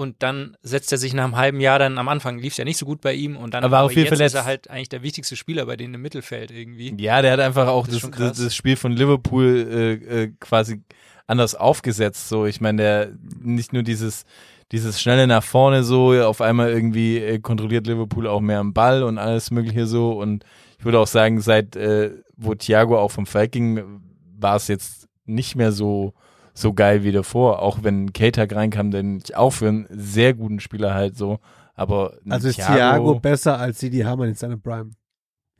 und 0.00 0.16
dann 0.22 0.56
setzt 0.62 0.90
er 0.92 0.98
sich 0.98 1.12
nach 1.12 1.24
einem 1.24 1.36
halben 1.36 1.60
Jahr 1.60 1.78
dann 1.78 1.98
am 1.98 2.08
Anfang 2.08 2.38
lief 2.38 2.54
es 2.54 2.56
ja 2.56 2.64
nicht 2.64 2.78
so 2.78 2.86
gut 2.86 3.02
bei 3.02 3.12
ihm 3.12 3.36
und 3.36 3.52
dann 3.52 3.62
Er 3.62 3.70
war 3.70 3.84
auch 3.84 3.90
viel 3.90 3.98
jetzt 3.98 4.08
verletzt. 4.08 4.34
ist 4.34 4.40
er 4.40 4.44
halt 4.46 4.70
eigentlich 4.70 4.88
der 4.88 5.02
wichtigste 5.02 5.36
Spieler 5.36 5.66
bei 5.66 5.76
denen 5.76 5.92
im 5.94 6.00
Mittelfeld 6.00 6.50
irgendwie. 6.50 6.94
Ja, 6.98 7.20
der 7.20 7.32
hat 7.32 7.40
einfach 7.40 7.68
auch 7.68 7.86
Das 7.86 8.10
das, 8.10 8.38
das 8.38 8.54
Spiel 8.54 8.76
von 8.76 8.92
Liverpool 8.92 9.68
äh, 9.70 10.22
äh, 10.22 10.32
quasi 10.40 10.80
anders 11.26 11.54
aufgesetzt. 11.54 12.30
So, 12.30 12.46
ich 12.46 12.62
meine, 12.62 12.82
der 12.82 13.08
nicht 13.42 13.74
nur 13.74 13.82
dieses 13.82 14.24
dieses 14.72 15.02
schnelle 15.02 15.26
nach 15.26 15.42
vorne 15.42 15.82
so, 15.82 16.12
auf 16.22 16.40
einmal 16.40 16.70
irgendwie 16.70 17.18
äh, 17.18 17.38
kontrolliert 17.38 17.86
Liverpool 17.86 18.26
auch 18.26 18.40
mehr 18.40 18.60
am 18.60 18.72
Ball 18.72 19.02
und 19.02 19.18
alles 19.18 19.50
mögliche 19.50 19.86
so. 19.86 20.12
Und 20.12 20.44
ich 20.78 20.84
würde 20.84 20.98
auch 20.98 21.08
sagen, 21.08 21.40
seit 21.42 21.76
äh, 21.76 22.12
wo 22.36 22.54
Thiago 22.54 22.98
auch 22.98 23.10
vom 23.10 23.26
Feld 23.26 23.52
ging, 23.52 24.00
war 24.38 24.56
es 24.56 24.68
jetzt 24.68 25.08
nicht 25.26 25.56
mehr 25.56 25.72
so 25.72 26.14
so 26.54 26.72
geil 26.72 27.04
wie 27.04 27.12
davor. 27.12 27.60
Auch 27.62 27.82
wenn 27.82 28.12
K-Tag 28.12 28.54
reinkam, 28.54 28.90
den 28.90 29.20
ich 29.24 29.36
auch 29.36 29.50
für 29.50 29.68
einen 29.68 29.86
sehr 29.90 30.34
guten 30.34 30.60
Spieler 30.60 30.94
halt 30.94 31.16
so. 31.16 31.38
Aber 31.74 32.14
Also 32.28 32.48
ist 32.48 32.56
Thiago 32.56 33.18
besser 33.20 33.58
als 33.58 33.78
Didi 33.78 34.00
Hamann 34.00 34.28
in 34.28 34.34
seiner 34.34 34.56
Prime. 34.58 34.90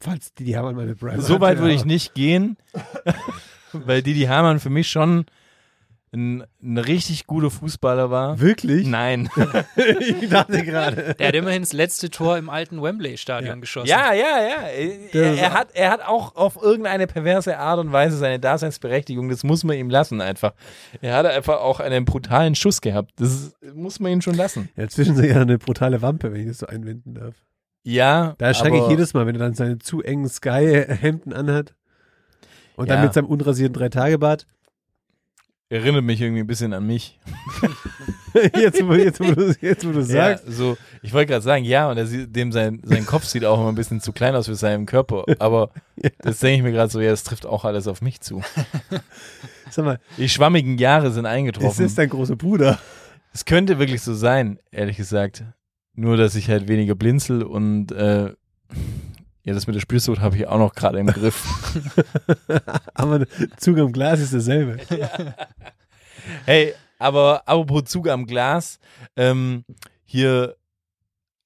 Falls 0.00 0.34
Didi 0.34 0.52
Hamann 0.52 0.76
meine 0.76 0.94
Prime 0.94 1.20
So 1.20 1.40
weit 1.40 1.58
würde 1.58 1.74
ich 1.74 1.84
nicht 1.84 2.14
gehen, 2.14 2.56
weil 3.72 4.02
Didi 4.02 4.22
Hamann 4.24 4.60
für 4.60 4.70
mich 4.70 4.90
schon 4.90 5.26
ein, 6.12 6.44
ein 6.60 6.76
richtig 6.78 7.28
guter 7.28 7.50
Fußballer 7.52 8.10
war. 8.10 8.40
Wirklich? 8.40 8.84
Nein. 8.86 9.28
ich 10.00 10.28
dachte 10.28 10.64
gerade. 10.64 11.14
Der 11.14 11.28
hat 11.28 11.34
immerhin 11.36 11.62
das 11.62 11.72
letzte 11.72 12.10
Tor 12.10 12.36
im 12.36 12.50
alten 12.50 12.82
Wembley-Stadion 12.82 13.54
Ja. 13.56 13.60
geschossen. 13.60 13.88
Ja, 13.88 14.12
ja, 14.12 14.24
ja. 14.42 14.66
Er, 15.12 15.36
er, 15.38 15.52
hat, 15.54 15.68
er 15.72 15.90
hat 15.92 16.02
auch 16.04 16.34
auf 16.34 16.60
irgendeine 16.60 17.06
perverse 17.06 17.56
Art 17.58 17.78
und 17.78 17.92
Weise 17.92 18.16
seine 18.16 18.40
Daseinsberechtigung. 18.40 19.28
Das 19.28 19.44
muss 19.44 19.62
man 19.62 19.76
ihm 19.76 19.88
lassen 19.88 20.20
einfach. 20.20 20.52
Er 21.00 21.14
hatte 21.16 21.30
einfach 21.30 21.60
auch 21.60 21.78
einen 21.78 22.04
brutalen 22.04 22.56
Schuss 22.56 22.80
gehabt. 22.80 23.12
Das 23.20 23.54
muss 23.72 24.00
man 24.00 24.10
ihm 24.10 24.20
schon 24.20 24.34
lassen. 24.34 24.68
Ja, 24.76 24.88
zwischendurch 24.88 25.28
ja 25.30 25.40
eine 25.40 25.58
brutale 25.58 26.02
Wampe, 26.02 26.32
wenn 26.32 26.40
ich 26.40 26.48
das 26.48 26.58
so 26.58 26.66
einwenden 26.66 27.14
darf. 27.14 27.34
Ja. 27.84 28.34
Da 28.38 28.46
erschrecke 28.48 28.78
ich 28.78 28.88
jedes 28.88 29.14
Mal, 29.14 29.26
wenn 29.26 29.36
er 29.36 29.40
dann 29.40 29.54
seine 29.54 29.78
zu 29.78 30.02
engen 30.02 30.28
Sky-Hemden 30.28 31.32
anhat. 31.32 31.74
Und 32.74 32.90
dann 32.90 32.98
Ja. 32.98 33.04
mit 33.04 33.14
seinem 33.14 33.26
unrasierten 33.26 33.74
Dreitagebart. 33.74 34.46
Erinnert 35.72 36.02
mich 36.02 36.20
irgendwie 36.20 36.40
ein 36.40 36.48
bisschen 36.48 36.72
an 36.72 36.84
mich. 36.84 37.20
jetzt, 38.56 38.84
wo, 38.84 38.92
jetzt, 38.92 39.20
wo 39.20 39.30
du, 39.30 39.54
jetzt, 39.60 39.86
wo 39.86 39.92
du 39.92 40.02
sagst. 40.02 40.44
Ja, 40.44 40.52
so, 40.52 40.76
ich 41.00 41.12
wollte 41.12 41.28
gerade 41.28 41.42
sagen, 41.44 41.64
ja, 41.64 41.88
und 41.88 41.96
er 41.96 42.06
sieht, 42.06 42.34
dem 42.34 42.50
sein, 42.50 42.80
sein 42.82 43.06
Kopf 43.06 43.24
sieht 43.24 43.44
auch 43.44 43.56
immer 43.60 43.68
ein 43.68 43.76
bisschen 43.76 44.00
zu 44.00 44.12
klein 44.12 44.34
aus 44.34 44.46
für 44.46 44.56
seinen 44.56 44.84
Körper. 44.84 45.24
Aber 45.38 45.70
das 46.18 46.40
denke 46.40 46.56
ich 46.56 46.62
mir 46.64 46.72
gerade 46.72 46.90
so, 46.90 47.00
ja, 47.00 47.10
das 47.10 47.22
trifft 47.22 47.46
auch 47.46 47.64
alles 47.64 47.86
auf 47.86 48.02
mich 48.02 48.20
zu. 48.20 48.42
Sag 49.70 49.84
mal, 49.84 50.00
Die 50.16 50.28
schwammigen 50.28 50.76
Jahre 50.76 51.12
sind 51.12 51.24
ist 51.24 51.30
eingetroffen. 51.30 51.84
das 51.84 51.94
dein 51.94 52.08
großer 52.10 52.34
Bruder? 52.34 52.80
Es 53.32 53.44
könnte 53.44 53.78
wirklich 53.78 54.02
so 54.02 54.12
sein, 54.12 54.58
ehrlich 54.72 54.96
gesagt. 54.96 55.44
Nur, 55.94 56.16
dass 56.16 56.34
ich 56.34 56.48
halt 56.50 56.66
weniger 56.66 56.96
blinzel 56.96 57.44
und 57.44 57.92
äh, 57.92 58.32
ja, 59.42 59.54
das 59.54 59.66
mit 59.66 59.74
der 59.74 59.80
Spielsucht 59.80 60.20
habe 60.20 60.36
ich 60.36 60.46
auch 60.46 60.58
noch 60.58 60.74
gerade 60.74 60.98
im 60.98 61.06
Griff. 61.06 61.44
Aber 62.94 63.26
Zug 63.56 63.78
am 63.78 63.92
Glas 63.92 64.20
ist 64.20 64.34
dasselbe. 64.34 64.78
Hey, 66.44 66.74
aber 66.98 67.42
apropos 67.46 67.84
Zug 67.84 68.08
am 68.08 68.26
Glas, 68.26 68.78
ähm, 69.16 69.64
hier 70.04 70.56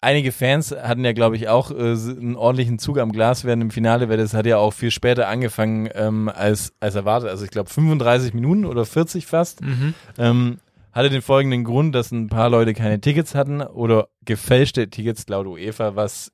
einige 0.01 0.33
Fans 0.33 0.73
hatten 0.73 1.05
ja, 1.05 1.13
glaube 1.13 1.37
ich, 1.37 1.49
auch 1.49 1.71
äh, 1.71 1.75
einen 1.75 2.37
ordentlichen 2.37 2.79
Zug 2.79 2.99
am 2.99 3.13
Glas 3.13 3.45
während 3.45 3.63
dem 3.63 3.71
Finale, 3.71 4.09
weil 4.09 4.19
das 4.19 4.35
hat 4.35 4.47
ja 4.47 4.59
auch 4.59 4.73
viel 4.73 4.91
später 4.91 5.29
angefangen 5.29 5.89
ähm, 5.95 6.29
als, 6.29 6.73
als 6.81 6.95
erwartet. 6.95 7.31
Also 7.31 7.45
ich 7.45 7.51
glaube 7.51 7.71
35 7.71 8.35
Minuten 8.35 8.65
oder 8.65 8.85
40 8.85 9.27
fast. 9.27 9.63
Mhm. 9.63 9.95
Ähm, 10.19 10.59
hatte 10.93 11.11
den 11.11 11.23
folgenden 11.23 11.65
Grund, 11.65 11.95
dass 11.95 12.13
ein 12.13 12.29
paar 12.29 12.51
Leute 12.51 12.73
keine 12.75 13.01
Tickets 13.01 13.35
hatten 13.35 13.63
oder 13.63 14.09
gefälschte 14.25 14.89
Tickets 14.91 15.27
laut 15.29 15.47
UEFA, 15.47 15.97
was 15.97 16.31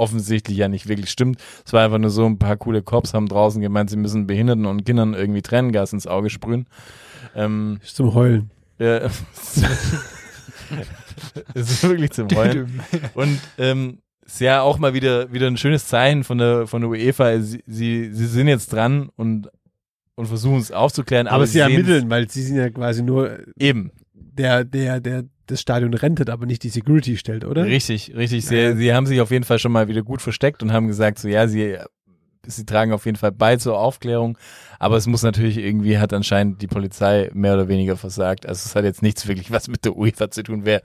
offensichtlich 0.00 0.56
ja 0.56 0.68
nicht 0.68 0.88
wirklich 0.88 1.10
stimmt. 1.10 1.40
Es 1.64 1.72
war 1.72 1.84
einfach 1.84 1.98
nur 1.98 2.10
so, 2.10 2.26
ein 2.26 2.38
paar 2.38 2.56
coole 2.56 2.82
Cops 2.82 3.14
haben 3.14 3.28
draußen 3.28 3.60
gemeint, 3.60 3.90
sie 3.90 3.96
müssen 3.96 4.26
Behinderten 4.26 4.66
und 4.66 4.84
Kindern 4.84 5.14
irgendwie 5.14 5.42
Tränengas 5.42 5.92
ins 5.92 6.06
Auge 6.06 6.30
sprühen. 6.30 6.66
Ähm, 7.36 7.78
Ist 7.82 7.96
zum 7.96 8.14
Heulen. 8.14 8.50
ja, 8.78 8.98
es 11.54 11.70
ist 11.70 11.82
wirklich 11.82 12.10
zum 12.12 12.28
Heulen. 12.30 12.80
Und 13.14 13.38
ähm, 13.58 13.98
ist 14.24 14.40
ja 14.40 14.62
auch 14.62 14.78
mal 14.78 14.94
wieder 14.94 15.32
wieder 15.32 15.48
ein 15.48 15.56
schönes 15.56 15.86
Zeichen 15.86 16.24
von 16.24 16.38
der 16.38 16.66
von 16.66 16.80
der 16.80 16.90
UEFA. 16.90 17.40
Sie, 17.40 17.62
sie, 17.66 18.10
sie 18.12 18.26
sind 18.26 18.48
jetzt 18.48 18.72
dran 18.72 19.10
und 19.16 19.50
und 20.14 20.26
versuchen 20.26 20.58
es 20.58 20.70
aufzuklären, 20.70 21.26
aber, 21.26 21.36
Aber 21.36 21.46
sie 21.46 21.58
ermitteln, 21.60 22.10
weil 22.10 22.28
sie 22.30 22.42
sind 22.42 22.56
ja 22.56 22.70
quasi 22.70 23.02
nur 23.02 23.38
eben 23.58 23.90
der, 24.40 24.64
der, 24.64 25.00
der 25.00 25.24
das 25.46 25.60
Stadion 25.60 25.92
rentet, 25.94 26.30
aber 26.30 26.46
nicht 26.46 26.62
die 26.62 26.68
Security 26.68 27.16
stellt, 27.16 27.44
oder? 27.44 27.64
richtig, 27.64 28.14
richtig. 28.16 28.46
Sie, 28.46 28.56
Ja. 28.56 28.74
sie 28.76 28.94
haben 28.94 29.06
sich 29.06 29.20
auf 29.20 29.30
jeden 29.30 29.44
Fall 29.44 29.58
schon 29.58 29.72
mal 29.72 29.88
wieder 29.88 30.02
gut 30.02 30.22
versteckt 30.22 30.62
und 30.62 30.72
haben 30.72 30.86
gesagt, 30.86 31.18
so 31.18 31.28
ja, 31.28 31.46
sie 31.48 31.76
sie 32.46 32.64
tragen 32.64 32.92
auf 32.92 33.04
jeden 33.04 33.18
Fall 33.18 33.32
bei 33.32 33.56
zur 33.56 33.78
Aufklärung, 33.78 34.38
aber 34.78 34.96
es 34.96 35.06
muss 35.06 35.22
natürlich 35.22 35.58
irgendwie 35.58 35.98
hat 35.98 36.12
anscheinend 36.14 36.62
die 36.62 36.66
Polizei 36.68 37.30
mehr 37.34 37.52
oder 37.54 37.68
weniger 37.68 37.96
versagt. 37.98 38.46
Also 38.46 38.66
es 38.66 38.74
hat 38.74 38.84
jetzt 38.84 39.02
nichts 39.02 39.28
wirklich 39.28 39.50
was 39.50 39.68
mit 39.68 39.84
der 39.84 39.94
UEFA 39.94 40.30
zu 40.30 40.42
tun. 40.42 40.62
Wer 40.64 40.82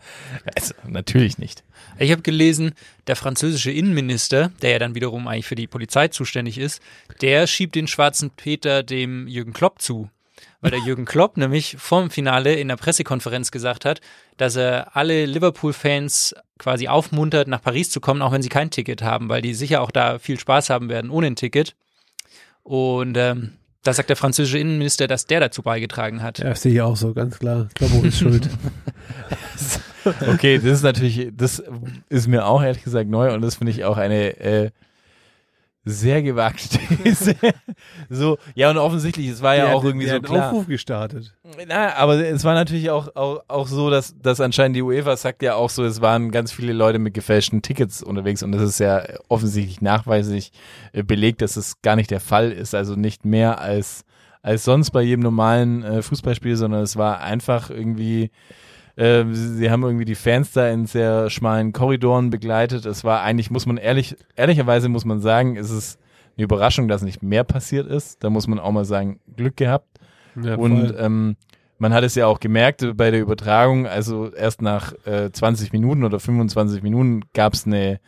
also 0.55 0.73
natürlich 0.87 1.37
nicht. 1.37 1.63
Ich 1.97 2.11
habe 2.11 2.21
gelesen, 2.21 2.73
der 3.07 3.15
französische 3.15 3.71
Innenminister, 3.71 4.51
der 4.61 4.71
ja 4.71 4.79
dann 4.79 4.95
wiederum 4.95 5.27
eigentlich 5.27 5.45
für 5.47 5.55
die 5.55 5.67
Polizei 5.67 6.09
zuständig 6.09 6.57
ist, 6.57 6.81
der 7.21 7.47
schiebt 7.47 7.75
den 7.75 7.87
schwarzen 7.87 8.31
Peter 8.31 8.83
dem 8.83 9.27
Jürgen 9.27 9.53
Klopp 9.53 9.81
zu. 9.81 10.09
Weil 10.65 10.71
der 10.71 10.79
Jürgen 10.79 11.05
Klopp 11.05 11.37
nämlich 11.37 11.75
vorm 11.77 12.09
Finale 12.09 12.55
in 12.55 12.69
der 12.69 12.75
Pressekonferenz 12.75 13.51
gesagt 13.51 13.85
hat, 13.85 14.01
dass 14.37 14.55
er 14.55 14.95
alle 14.95 15.27
Liverpool-Fans 15.27 16.33
quasi 16.57 16.87
aufmuntert, 16.87 17.47
nach 17.47 17.61
Paris 17.61 17.91
zu 17.91 18.01
kommen, 18.01 18.23
auch 18.23 18.31
wenn 18.31 18.41
sie 18.41 18.49
kein 18.49 18.71
Ticket 18.71 19.03
haben, 19.03 19.29
weil 19.29 19.43
die 19.43 19.53
sicher 19.53 19.81
auch 19.81 19.91
da 19.91 20.17
viel 20.17 20.39
Spaß 20.39 20.71
haben 20.71 20.89
werden 20.89 21.11
ohne 21.11 21.27
ein 21.27 21.35
Ticket. 21.35 21.75
Und 22.63 23.15
ähm, 23.15 23.51
da 23.83 23.93
sagt 23.93 24.09
der 24.09 24.15
französische 24.15 24.57
Innenminister, 24.57 25.05
dass 25.05 25.27
der 25.27 25.39
dazu 25.39 25.61
beigetragen 25.61 26.23
hat. 26.23 26.39
Ja, 26.39 26.55
sehe 26.55 26.73
ich 26.73 26.81
auch 26.81 26.95
so, 26.95 27.13
ganz 27.13 27.37
klar. 27.37 27.67
Kloppo 27.75 28.01
ist 28.01 28.17
schuld. 28.17 28.49
Okay, 30.27 30.57
das 30.57 30.65
ist 30.65 30.83
natürlich, 30.83 31.29
das 31.31 31.63
ist 32.09 32.27
mir 32.27 32.47
auch 32.47 32.63
ehrlich 32.63 32.83
gesagt 32.83 33.09
neu 33.09 33.33
und 33.33 33.41
das 33.41 33.55
finde 33.55 33.71
ich 33.71 33.85
auch 33.85 33.97
eine 33.97 34.39
äh, 34.39 34.71
sehr 35.87 36.23
gewagte 36.23 36.79
These. 37.03 37.35
so, 38.09 38.37
ja 38.55 38.71
und 38.71 38.77
offensichtlich, 38.77 39.27
es 39.27 39.41
war 39.41 39.55
ja 39.55 39.65
Der 39.67 39.75
auch 39.75 39.83
hat- 39.83 39.87
irgendwie 39.89 40.07
so 40.07 40.19
klar. 40.19 40.47
Aufruf 40.49 40.67
gestartet. 40.67 41.33
Na, 41.67 41.93
aber 41.95 42.15
es 42.27 42.43
war 42.43 42.55
natürlich 42.55 42.89
auch, 42.89 43.15
auch, 43.15 43.43
auch 43.47 43.67
so, 43.67 43.89
dass, 43.91 44.15
dass 44.19 44.41
anscheinend 44.41 44.75
die 44.75 44.81
UEFA 44.81 45.15
sagt 45.15 45.43
ja 45.43 45.53
auch 45.55 45.69
so, 45.69 45.83
es 45.85 46.01
waren 46.01 46.31
ganz 46.31 46.51
viele 46.51 46.73
Leute 46.73 46.97
mit 46.97 47.13
gefälschten 47.13 47.61
Tickets 47.61 48.01
unterwegs 48.01 48.41
und 48.41 48.51
das 48.51 48.63
ist 48.63 48.79
ja 48.79 49.03
offensichtlich 49.29 49.81
nachweislich 49.81 50.51
äh, 50.93 51.03
belegt, 51.03 51.41
dass 51.41 51.55
es 51.55 51.81
gar 51.83 51.95
nicht 51.95 52.09
der 52.09 52.19
Fall 52.19 52.51
ist. 52.51 52.73
Also 52.73 52.95
nicht 52.95 53.23
mehr 53.23 53.59
als, 53.61 54.05
als 54.41 54.63
sonst 54.63 54.89
bei 54.91 55.03
jedem 55.03 55.21
normalen 55.23 55.83
äh, 55.83 56.01
Fußballspiel, 56.01 56.55
sondern 56.55 56.81
es 56.81 56.97
war 56.97 57.19
einfach 57.21 57.69
irgendwie, 57.69 58.31
äh, 58.95 59.25
sie, 59.31 59.69
haben 59.69 59.83
irgendwie 59.83 60.05
die 60.05 60.15
Fans 60.15 60.51
da 60.53 60.69
in 60.69 60.85
sehr 60.85 61.29
schmalen 61.29 61.73
Korridoren 61.73 62.29
begleitet. 62.29 62.85
Es 62.85 63.03
war 63.03 63.21
eigentlich, 63.21 63.51
muss 63.51 63.65
man 63.65 63.77
ehrlich, 63.77 64.15
ehrlicherweise 64.35 64.89
muss 64.89 65.05
man 65.05 65.19
sagen, 65.19 65.55
ist 65.55 65.71
es 65.71 65.97
eine 66.37 66.43
Überraschung, 66.43 66.87
dass 66.87 67.01
nicht 67.01 67.23
mehr 67.23 67.43
passiert 67.43 67.87
ist. 67.87 68.23
Da 68.23 68.29
muss 68.29 68.47
man 68.47 68.59
auch 68.59 68.71
mal 68.71 68.85
sagen, 68.85 69.19
Glück 69.35 69.57
gehabt. 69.57 69.87
Ja, 70.41 70.55
Und 70.55 70.93
ähm, 70.97 71.37
man 71.77 71.93
hat 71.93 72.03
es 72.03 72.15
ja 72.15 72.27
auch 72.27 72.39
gemerkt 72.39 72.85
bei 72.95 73.11
der 73.11 73.21
Übertragung, 73.21 73.85
also 73.85 74.33
erst 74.33 74.61
nach 74.61 74.93
äh, 75.05 75.31
20 75.31 75.73
Minuten 75.73 76.03
oder 76.03 76.19
25 76.19 76.83
Minuten 76.83 77.21
gab 77.33 77.53
es 77.53 77.65
eine 77.65 77.99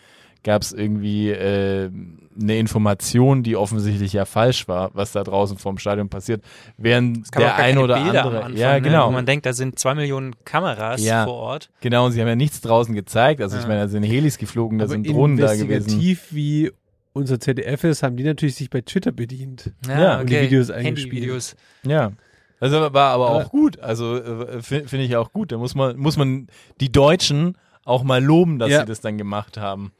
gab 0.48 0.62
es 0.64 0.72
irgendwie 0.74 1.30
äh, 1.30 1.92
eine 2.40 2.58
Information, 2.58 3.44
die 3.44 3.56
offensichtlich 3.56 4.14
ja 4.14 4.26
falsch 4.26 4.68
war, 4.68 4.90
was 4.94 5.12
da 5.12 5.24
draußen 5.24 5.58
vorm 5.58 5.78
Stadion 5.78 6.10
passiert, 6.10 6.44
während 6.78 7.36
der 7.38 7.56
ein 7.58 7.78
oder 7.78 8.02
Bilder 8.02 8.24
andere, 8.24 8.44
Anfang, 8.44 8.58
ja 8.58 8.74
ne? 8.76 8.82
genau, 8.82 9.08
Wo 9.08 9.12
man 9.12 9.26
denkt, 9.26 9.46
da 9.46 9.54
sind 9.54 9.78
zwei 9.78 9.94
Millionen 9.96 10.36
Kameras 10.46 11.04
Ja. 11.04 11.26
vor 11.26 11.34
Ort. 11.36 11.70
genau, 11.82 12.06
und 12.06 12.14
sie 12.14 12.22
haben 12.22 12.28
ja 12.28 12.36
nichts 12.36 12.62
draußen 12.62 12.96
gezeigt, 12.96 13.42
also 13.42 13.58
ich 13.58 13.64
Ja. 13.64 13.68
meine, 13.68 13.82
da 13.82 13.88
sind 13.88 14.04
Helis 14.04 14.38
geflogen, 14.38 14.80
da 14.80 14.86
Aber 14.86 14.92
sind 14.94 15.08
Drohnen 15.08 15.38
da 15.38 15.48
gewesen. 15.54 15.70
investigativ 15.70 16.28
wie 16.32 16.72
unser 17.14 17.40
ZDF 17.40 17.84
ist, 17.84 18.04
haben 18.04 18.16
die 18.16 18.24
natürlich 18.24 18.56
sich 18.56 18.70
bei 18.70 18.82
Twitter 18.82 19.12
bedient. 19.12 19.72
Ja, 19.88 20.20
und 20.22 20.30
die 20.30 20.40
Videos 20.40 20.70
eingespielt. 20.70 21.14
Handyvideos. 21.14 21.56
Ja. 21.84 22.12
Also 22.60 22.80
war 22.94 23.12
aber 23.12 23.30
auch 23.32 23.42
Ja. 23.42 23.48
gut. 23.50 23.80
Also 23.80 24.16
äh, 24.18 24.62
fi- 24.62 24.84
finde 24.88 25.06
ich 25.06 25.16
auch 25.16 25.32
gut. 25.34 25.52
Da 25.52 25.58
muss 25.58 25.76
man, 25.76 25.98
muss 25.98 26.18
man 26.18 26.48
die 26.80 26.92
Deutschen 26.92 27.56
auch 27.86 28.04
mal 28.04 28.24
loben, 28.24 28.60
dass 28.60 28.70
Ja. 28.70 28.80
sie 28.82 28.86
das 28.86 29.02
dann 29.02 29.18
gemacht 29.18 29.58
haben. 29.58 29.92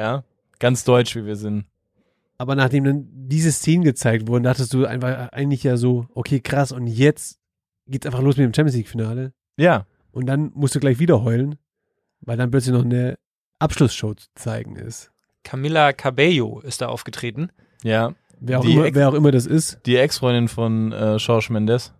Ja. 0.00 0.24
Ganz 0.58 0.84
deutsch, 0.84 1.14
wie 1.14 1.24
wir 1.26 1.36
sind. 1.36 1.64
Aber 2.38 2.54
nachdem 2.54 2.84
dann 2.84 3.06
diese 3.12 3.52
Szenen 3.52 3.84
gezeigt 3.84 4.26
wurden, 4.26 4.44
dachtest 4.44 4.72
du 4.72 4.86
einfach 4.86 5.30
eigentlich 5.32 5.62
ja 5.62 5.76
so, 5.76 6.06
okay, 6.14 6.40
krass, 6.40 6.72
und 6.72 6.86
jetzt 6.86 7.38
geht's 7.86 8.06
einfach 8.06 8.22
los 8.22 8.36
mit 8.38 8.44
dem 8.46 8.54
Champions 8.54 8.76
League-Finale. 8.76 9.32
Ja. 9.58 9.84
Und 10.10 10.24
dann 10.26 10.50
musst 10.54 10.74
du 10.74 10.80
gleich 10.80 10.98
wieder 10.98 11.22
heulen, 11.22 11.56
weil 12.22 12.38
dann 12.38 12.50
plötzlich 12.50 12.74
noch 12.74 12.84
eine 12.84 13.18
Abschlussshow 13.58 14.14
zu 14.14 14.26
zeigen 14.34 14.76
ist. 14.76 15.12
Camila 15.44 15.92
Cabello 15.92 16.60
ist 16.60 16.80
da 16.80 16.88
aufgetreten. 16.88 17.50
Ja. 17.82 18.14
Wer 18.40 18.60
auch, 18.60 18.64
Die 18.64 18.72
immer, 18.72 18.84
Ex- 18.86 18.96
wer 18.96 19.08
auch 19.10 19.14
immer 19.14 19.32
das 19.32 19.44
ist. 19.44 19.80
Die 19.84 19.96
Ex-Freundin 19.96 20.48
von 20.48 20.92
äh, 20.92 21.16
George 21.18 21.48
Mendes. 21.50 21.92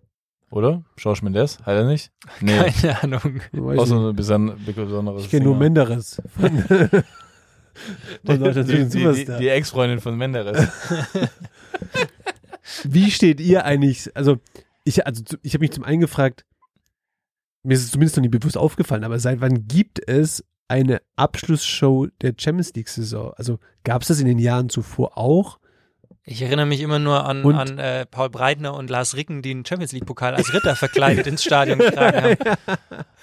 Oder? 0.50 0.82
George 0.96 1.20
Mendes? 1.22 1.58
Hat 1.58 1.74
er 1.76 1.84
nicht? 1.86 2.10
Nee. 2.40 2.56
Keine 2.80 3.02
Ahnung. 3.02 3.40
Auch 3.78 3.84
so 3.86 3.94
nicht. 3.94 4.04
eine 4.04 4.12
beson 4.14 4.54
besondere 4.64 5.20
Ich 5.20 5.30
kenne 5.30 5.44
nur 5.44 5.56
Menderes. 5.56 6.20
Von 8.24 8.40
Deutschland 8.40 8.68
die, 8.68 8.88
die, 8.88 9.24
die, 9.24 9.48
Ex-Freundin 9.48 10.00
von 10.00 10.16
Menderes. 10.16 10.68
Wie 12.85 13.11
steht 13.11 13.40
ihr 13.40 13.64
eigentlich, 13.64 14.14
also 14.16 14.38
ich, 14.85 15.06
also 15.06 15.22
ich 15.42 15.54
habe 15.54 15.62
mich 15.62 15.72
zum 15.72 15.85
einen 15.85 16.00
gefragt, 16.00 16.44
mir 17.62 17.74
ist 17.74 17.85
es 17.85 17.90
zumindest 17.90 18.16
noch 18.16 18.22
nie 18.22 18.28
bewusst 18.28 18.56
aufgefallen, 18.56 19.04
aber 19.04 19.18
seit 19.18 19.40
wann 19.40 19.66
gibt 19.66 20.00
es 20.09 20.44
eine 20.68 21.02
Abschlussshow 21.16 22.06
der 22.20 22.35
Champions 22.37 22.74
League 22.74 22.88
Saison? 22.88 23.33
Also 23.37 23.59
gab 23.85 24.02
es 24.02 24.09
das 24.09 24.20
in 24.20 24.26
den 24.26 24.38
Jahren 24.38 24.68
zuvor 24.68 25.18
auch? 25.18 25.60
Ich 26.24 26.42
erinnere 26.42 26.66
mich 26.66 26.80
immer 26.80 26.98
nur 26.98 27.24
an, 27.24 27.42
Und- 27.44 27.54
an 27.54 27.78
äh, 27.78 28.04
Paul 28.06 28.28
Breitner 28.30 28.74
und 28.74 28.90
Lars 28.90 29.16
Ricken, 29.16 29.40
die 29.42 29.48
den 29.54 29.64
Champions 29.64 29.92
League-Pokal 29.92 30.35
als 30.35 30.52
Ritter 30.52 30.76
verkleidet 30.76 31.26
ins 31.26 31.42
Stadion 31.42 31.78
getragen 31.78 32.37
haben. 32.44 32.56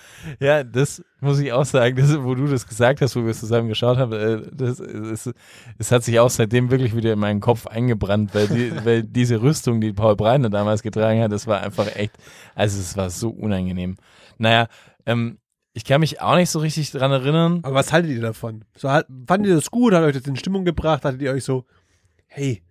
Ja, 0.41 0.63
das 0.63 1.01
muss 1.21 1.39
ich 1.39 1.53
auch 1.53 1.63
sagen, 1.63 1.95
das, 1.95 2.21
wo 2.21 2.35
du 2.35 2.47
das 2.47 2.67
gesagt 2.67 2.99
hast, 3.01 3.15
wo 3.15 3.21
wir 3.23 3.29
es 3.29 3.39
zusammen 3.39 3.69
geschaut 3.69 3.97
haben, 3.97 4.11
äh, 4.11 4.41
das, 4.51 4.79
es, 4.79 5.29
es 5.77 5.91
hat 5.91 6.03
sich 6.03 6.19
auch 6.19 6.29
seitdem 6.29 6.69
wirklich 6.69 6.93
wieder 6.95 7.13
in 7.13 7.19
meinen 7.19 7.39
Kopf 7.39 7.65
eingebrannt, 7.67 8.33
weil, 8.35 8.47
die, 8.47 8.73
weil 8.85 9.03
diese 9.03 9.41
Rüstung, 9.41 9.79
die 9.79 9.93
Paul 9.93 10.15
Breitner 10.17 10.49
damals 10.49 10.81
getragen 10.81 11.21
hat, 11.21 11.31
das 11.31 11.47
war 11.47 11.61
einfach 11.61 11.95
echt, 11.95 12.11
also 12.55 12.77
es 12.79 12.97
war 12.97 13.09
so 13.09 13.29
unangenehm. 13.29 13.95
Naja, 14.37 14.67
ähm, 15.05 15.37
ich 15.73 15.85
kann 15.85 16.01
mich 16.01 16.19
auch 16.19 16.35
nicht 16.35 16.49
so 16.49 16.59
richtig 16.59 16.91
dran 16.91 17.11
erinnern. 17.11 17.59
Aber 17.63 17.75
was 17.75 17.93
haltet 17.93 18.11
ihr 18.11 18.21
davon? 18.21 18.65
So, 18.75 18.89
hat- 18.89 19.07
fandet 19.27 19.49
ihr 19.51 19.55
das 19.55 19.71
gut? 19.71 19.93
Hat 19.93 20.03
euch 20.03 20.15
das 20.17 20.25
in 20.25 20.35
Stimmung 20.35 20.65
gebracht? 20.65 21.05
Hattet 21.05 21.21
ihr 21.21 21.31
euch 21.31 21.43
so, 21.45 21.63
hey, 22.25 22.63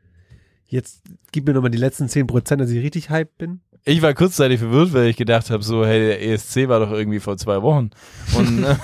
jetzt 0.69 1.03
gib 1.33 1.47
mir 1.47 1.55
nochmal 1.55 1.71
die 1.71 1.79
letzten 1.79 2.07
10%, 2.07 2.57
dass 2.57 2.71
ich 2.71 2.83
richtig 2.83 3.11
hyped 3.11 3.39
bin? 3.39 3.61
Ich 3.85 4.03
war 4.03 4.15
kurzzeitig 4.15 4.59
verwirrt, 4.59 4.93
weil 4.93 5.07
ich 5.07 5.17
gedacht 5.17 5.51
habe, 5.51 5.63
so, 5.63 5.87
hey, 5.87 6.01
der 6.01 6.23
ESC 6.23 6.69
war 6.69 6.81
doch 6.81 6.91
irgendwie 6.91 7.21
vor 7.21 7.37
zwei 7.37 7.63
Wochen. 7.63 7.91
Und, 8.37 8.65
äh, 8.65 8.75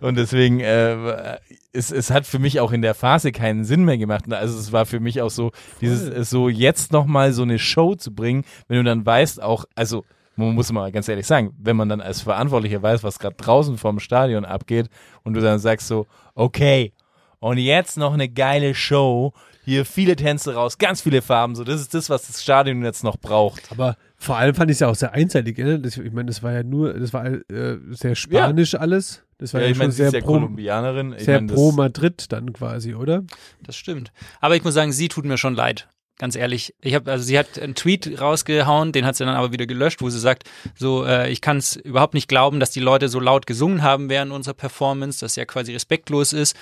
und 0.00 0.16
deswegen, 0.16 0.60
äh, 0.60 1.38
es, 1.72 1.92
es 1.92 2.10
hat 2.10 2.26
für 2.26 2.40
mich 2.40 2.58
auch 2.58 2.72
in 2.72 2.82
der 2.82 2.94
Phase 2.94 3.30
keinen 3.30 3.64
Sinn 3.64 3.84
mehr 3.84 3.98
gemacht. 3.98 4.24
Also 4.32 4.58
es 4.58 4.72
war 4.72 4.84
für 4.84 4.98
mich 4.98 5.22
auch 5.22 5.30
so, 5.30 5.52
dieses, 5.80 6.08
es 6.08 6.30
so 6.30 6.48
jetzt 6.48 6.92
nochmal 6.92 7.32
so 7.32 7.42
eine 7.42 7.58
Show 7.58 7.94
zu 7.94 8.12
bringen, 8.12 8.44
wenn 8.66 8.78
du 8.78 8.84
dann 8.84 9.06
weißt 9.06 9.42
auch, 9.42 9.64
also 9.76 10.04
man 10.34 10.54
muss 10.54 10.70
mal 10.70 10.92
ganz 10.92 11.08
ehrlich 11.08 11.26
sagen, 11.26 11.52
wenn 11.58 11.76
man 11.76 11.88
dann 11.88 12.00
als 12.00 12.22
Verantwortlicher 12.22 12.80
weiß, 12.80 13.02
was 13.02 13.18
gerade 13.18 13.36
draußen 13.36 13.76
vorm 13.76 13.98
Stadion 13.98 14.44
abgeht 14.44 14.88
und 15.24 15.34
du 15.34 15.40
dann 15.40 15.58
sagst 15.58 15.88
so, 15.88 16.06
okay, 16.34 16.92
und 17.40 17.58
jetzt 17.58 17.96
noch 17.96 18.14
eine 18.14 18.28
geile 18.28 18.74
Show, 18.74 19.32
hier 19.68 19.84
viele 19.84 20.16
Tänze 20.16 20.54
raus, 20.54 20.78
ganz 20.78 21.02
viele 21.02 21.20
Farben, 21.20 21.54
so 21.54 21.62
das 21.62 21.80
ist 21.80 21.92
das, 21.92 22.08
was 22.08 22.26
das 22.26 22.42
Stadion 22.42 22.82
jetzt 22.82 23.04
noch 23.04 23.18
braucht. 23.18 23.70
Aber 23.70 23.96
vor 24.16 24.38
allem 24.38 24.54
fand 24.54 24.70
ich 24.70 24.76
es 24.76 24.80
ja 24.80 24.88
auch 24.88 24.94
sehr 24.94 25.12
einseitig. 25.12 25.58
Ne? 25.58 25.78
Das, 25.78 25.98
ich 25.98 26.12
meine, 26.12 26.26
das 26.26 26.42
war 26.42 26.52
ja 26.52 26.62
nur, 26.62 26.94
das 26.94 27.12
war 27.12 27.26
äh, 27.26 27.78
sehr 27.90 28.14
spanisch 28.14 28.74
alles. 28.74 29.24
Das 29.36 29.52
war 29.52 29.60
ja, 29.60 29.66
Ja, 29.66 29.70
ich 29.70 29.76
schon 29.76 29.84
meine, 29.84 29.92
sie 29.92 29.96
sehr 30.04 30.12
ja 30.12 30.20
pro, 30.20 30.32
Kolumbianerin. 30.32 31.12
Ich 31.12 31.24
sehr 31.24 31.42
mein, 31.42 31.48
pro 31.48 31.72
Madrid 31.72 32.32
dann 32.32 32.54
quasi, 32.54 32.94
oder? 32.94 33.24
Das 33.62 33.76
stimmt. 33.76 34.10
Aber 34.40 34.56
ich 34.56 34.64
muss 34.64 34.72
sagen, 34.72 34.90
sie 34.90 35.08
tut 35.08 35.26
mir 35.26 35.36
schon 35.36 35.54
leid. 35.54 35.88
Ganz 36.16 36.34
ehrlich. 36.34 36.74
Ich 36.80 36.94
habe, 36.94 37.10
also 37.12 37.22
sie 37.22 37.38
hat 37.38 37.58
einen 37.58 37.74
Tweet 37.74 38.20
rausgehauen, 38.20 38.92
den 38.92 39.04
hat 39.04 39.16
sie 39.16 39.26
dann 39.26 39.36
aber 39.36 39.52
wieder 39.52 39.66
gelöscht, 39.66 40.00
wo 40.00 40.08
sie 40.08 40.18
sagt, 40.18 40.48
so, 40.76 41.04
äh, 41.04 41.30
ich 41.30 41.42
kann 41.42 41.58
es 41.58 41.76
überhaupt 41.76 42.14
nicht 42.14 42.28
glauben, 42.28 42.58
dass 42.58 42.70
die 42.70 42.80
Leute 42.80 43.10
so 43.10 43.20
laut 43.20 43.46
gesungen 43.46 43.82
haben 43.82 44.08
während 44.08 44.32
unserer 44.32 44.54
Performance, 44.54 45.20
das 45.20 45.36
ja 45.36 45.44
quasi 45.44 45.74
respektlos 45.74 46.32
ist. 46.32 46.56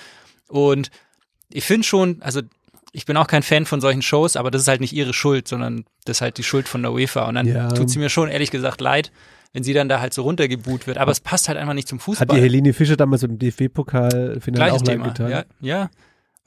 Und 0.49 0.91
ich 1.49 1.63
finde 1.63 1.87
schon, 1.87 2.21
also 2.21 2.41
ich 2.97 3.05
bin 3.05 3.15
auch 3.15 3.27
kein 3.27 3.43
Fan 3.43 3.65
von 3.67 3.79
solchen 3.79 4.01
Shows, 4.01 4.35
aber 4.35 4.49
das 4.49 4.63
ist 4.63 4.67
halt 4.67 4.81
nicht 4.81 4.91
ihre 4.91 5.13
Schuld, 5.13 5.47
sondern 5.47 5.85
das 6.05 6.17
ist 6.17 6.21
halt 6.21 6.39
die 6.39 6.43
Schuld 6.43 6.67
von 6.67 6.81
der 6.81 6.91
UEFA. 6.91 7.27
Und 7.27 7.35
dann 7.35 7.45
Ja. 7.45 7.67
tut 7.69 7.91
sie 7.91 7.99
mir 7.99 8.09
schon 8.09 8.27
ehrlich 8.27 8.49
gesagt 8.49 8.81
leid, 8.81 9.11
wenn 9.53 9.61
sie 9.63 9.73
dann 9.73 9.87
da 9.87 9.99
halt 9.99 10.15
so 10.15 10.23
runtergebuht 10.23 10.87
wird. 10.87 10.97
Aber 10.97 11.11
es 11.11 11.19
passt 11.19 11.47
halt 11.47 11.59
einfach 11.59 11.75
nicht 11.75 11.87
zum 11.87 11.99
Fußball. 11.99 12.27
Hat 12.27 12.35
die 12.35 12.41
Helene 12.41 12.73
Fischer 12.73 12.97
damals 12.97 13.21
im 13.21 13.37
DFB-Pokal-Finale 13.37 14.73
auch 14.73 14.81
Thema. 14.81 15.09
getan? 15.09 15.29
Ja, 15.29 15.43
ja, 15.61 15.89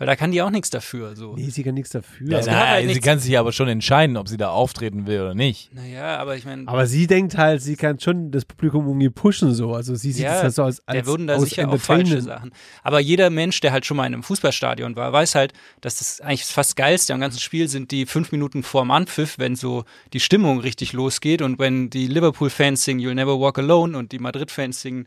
weil 0.01 0.07
da 0.07 0.17
kann 0.17 0.33
die 0.33 0.41
auch 0.41 0.49
nichts 0.51 0.71
dafür. 0.71 1.15
So. 1.15 1.35
Nee, 1.37 1.51
sie 1.51 1.63
kann 1.63 1.75
nichts 1.75 1.91
dafür. 1.91 2.27
ja, 2.31 2.39
Also 2.39 2.51
na, 2.51 2.67
halt 2.69 2.81
sie 2.81 2.87
nichts- 2.89 3.05
kann 3.07 3.19
sich 3.19 3.39
aber 3.39 3.53
schon 3.53 3.69
entscheiden, 3.69 4.17
ob 4.17 4.29
sie 4.29 4.39
da 4.39 4.49
auftreten 4.49 5.07
will 5.07 5.21
oder 5.21 5.35
nicht. 5.35 5.73
Naja, 5.75 6.17
aber 6.17 6.37
ich 6.37 6.47
meine, 6.47 6.67
aber 6.67 6.87
sie 6.87 7.07
denkt 7.07 7.37
halt, 7.37 7.61
sie 7.61 7.77
kann 7.77 8.01
schon 8.01 8.31
das 8.31 8.47
Publikum 8.47 8.87
irgendwie 8.87 9.11
pushen 9.11 9.53
so. 9.53 9.75
Also 9.75 9.95
sie 9.95 10.11
sieht 10.13 10.25
Ja, 10.25 10.33
das 10.33 10.43
halt 10.43 10.55
so 10.55 10.65
als, 10.65 10.89
als 10.89 10.97
der 10.97 11.07
würden 11.07 11.27
da 11.27 11.37
aus 11.37 11.43
sicher 11.43 11.69
auch 11.69 11.79
falsche. 11.79 12.23
Sachen. 12.23 12.51
Aber 12.83 12.99
jeder 12.99 13.29
Mensch, 13.31 13.61
der 13.61 13.73
halt 13.73 13.85
schon 13.85 13.99
mal 13.99 14.07
in 14.07 14.15
einem 14.15 14.23
Fußballstadion 14.23 14.97
war, 14.97 15.13
weiß 15.13 15.35
halt, 15.35 15.53
dass 15.83 15.99
das 15.99 16.21
eigentlich 16.23 16.47
fast 16.47 16.77
geilste 16.77 17.13
am 17.13 17.21
ganzen 17.21 17.39
Spiel 17.39 17.69
sind 17.69 17.91
die 17.91 18.07
fünf 18.07 18.33
Minuten 18.33 18.63
vor 18.63 18.83
dem 18.83 18.91
Anpfiff, 18.93 19.39
wenn 19.39 19.55
so 19.55 19.85
die 20.15 20.21
Stimmung 20.21 20.61
richtig 20.61 20.95
losgeht 20.95 21.43
und 21.43 21.59
wenn 21.59 21.91
die 21.91 22.07
Liverpool-Fans 22.07 22.83
singen 22.85 23.01
You'll 23.01 23.15
Never 23.15 23.39
Walk 23.39 23.59
Alone 23.59 23.99
und 23.99 24.13
die 24.13 24.19
Madrid-Fans 24.19 24.81
singen 24.81 25.07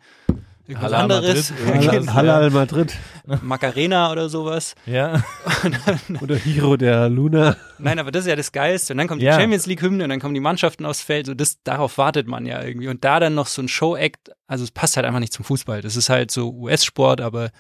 irgendwas 0.68 0.92
Halal 0.92 1.02
anderes, 1.12 1.52
Madrid. 1.52 1.92
Halal, 2.14 2.14
Halal 2.14 2.50
Madrid 2.52 2.98
Macarena 3.42 4.12
oder 4.12 4.30
sowas. 4.30 4.76
Ja. 4.86 5.24
oder 6.22 6.36
Hiro 6.36 6.78
der 6.78 7.10
Luna. 7.10 7.56
Nein, 7.80 8.00
aber 8.00 8.12
das 8.12 8.22
ist 8.26 8.30
ja 8.30 8.36
das 8.36 8.52
Geilste. 8.52 8.94
Und 8.94 8.98
dann 8.98 9.08
kommt 9.08 9.22
Ja. 9.22 9.36
die 9.36 9.42
Champions 9.42 9.66
League-Hymne 9.66 10.04
und 10.04 10.10
dann 10.10 10.20
kommen 10.20 10.34
die 10.34 10.40
Mannschaften 10.40 10.86
aufs 10.86 11.02
Feld. 11.02 11.26
So 11.28 11.34
das, 11.34 11.62
darauf 11.64 11.98
wartet 11.98 12.28
man 12.28 12.46
ja 12.46 12.62
irgendwie. 12.64 12.88
Und 12.88 13.04
da 13.04 13.20
dann 13.20 13.36
noch 13.36 13.48
so 13.48 13.62
ein 13.62 13.68
Show-Act, 13.68 14.32
also 14.48 14.64
es 14.64 14.72
passt 14.72 14.96
halt 14.98 15.06
einfach 15.06 15.20
nicht 15.20 15.34
zum 15.34 15.46
Fußball. 15.46 15.82
Das 15.82 15.96
ist 15.96 16.10
halt 16.10 16.32
so 16.32 16.52
US-Sport, 16.52 17.22
aber 17.22 17.52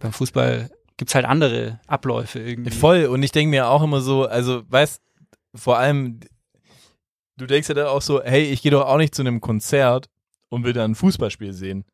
beim 0.00 0.12
Fußball 0.12 0.70
gibt's 0.96 1.14
halt 1.14 1.24
andere 1.26 1.80
Abläufe 1.86 2.40
irgendwie. 2.40 2.70
Voll. 2.70 3.06
Und 3.06 3.22
ich 3.22 3.32
denke 3.32 3.50
mir 3.50 3.68
auch 3.68 3.82
immer 3.82 4.00
so, 4.00 4.26
also, 4.26 4.62
weißt, 4.68 5.00
vor 5.54 5.78
allem, 5.78 6.20
du 7.36 7.46
denkst 7.46 7.68
ja 7.68 7.74
da 7.74 7.88
auch 7.88 8.02
so, 8.02 8.22
hey, 8.22 8.42
ich 8.44 8.62
gehe 8.62 8.70
doch 8.72 8.86
auch 8.86 8.96
nicht 8.96 9.14
zu 9.14 9.22
einem 9.22 9.40
Konzert 9.40 10.08
und 10.48 10.64
will 10.64 10.72
da 10.72 10.84
ein 10.84 10.94
Fußballspiel 10.94 11.52
sehen. 11.52 11.84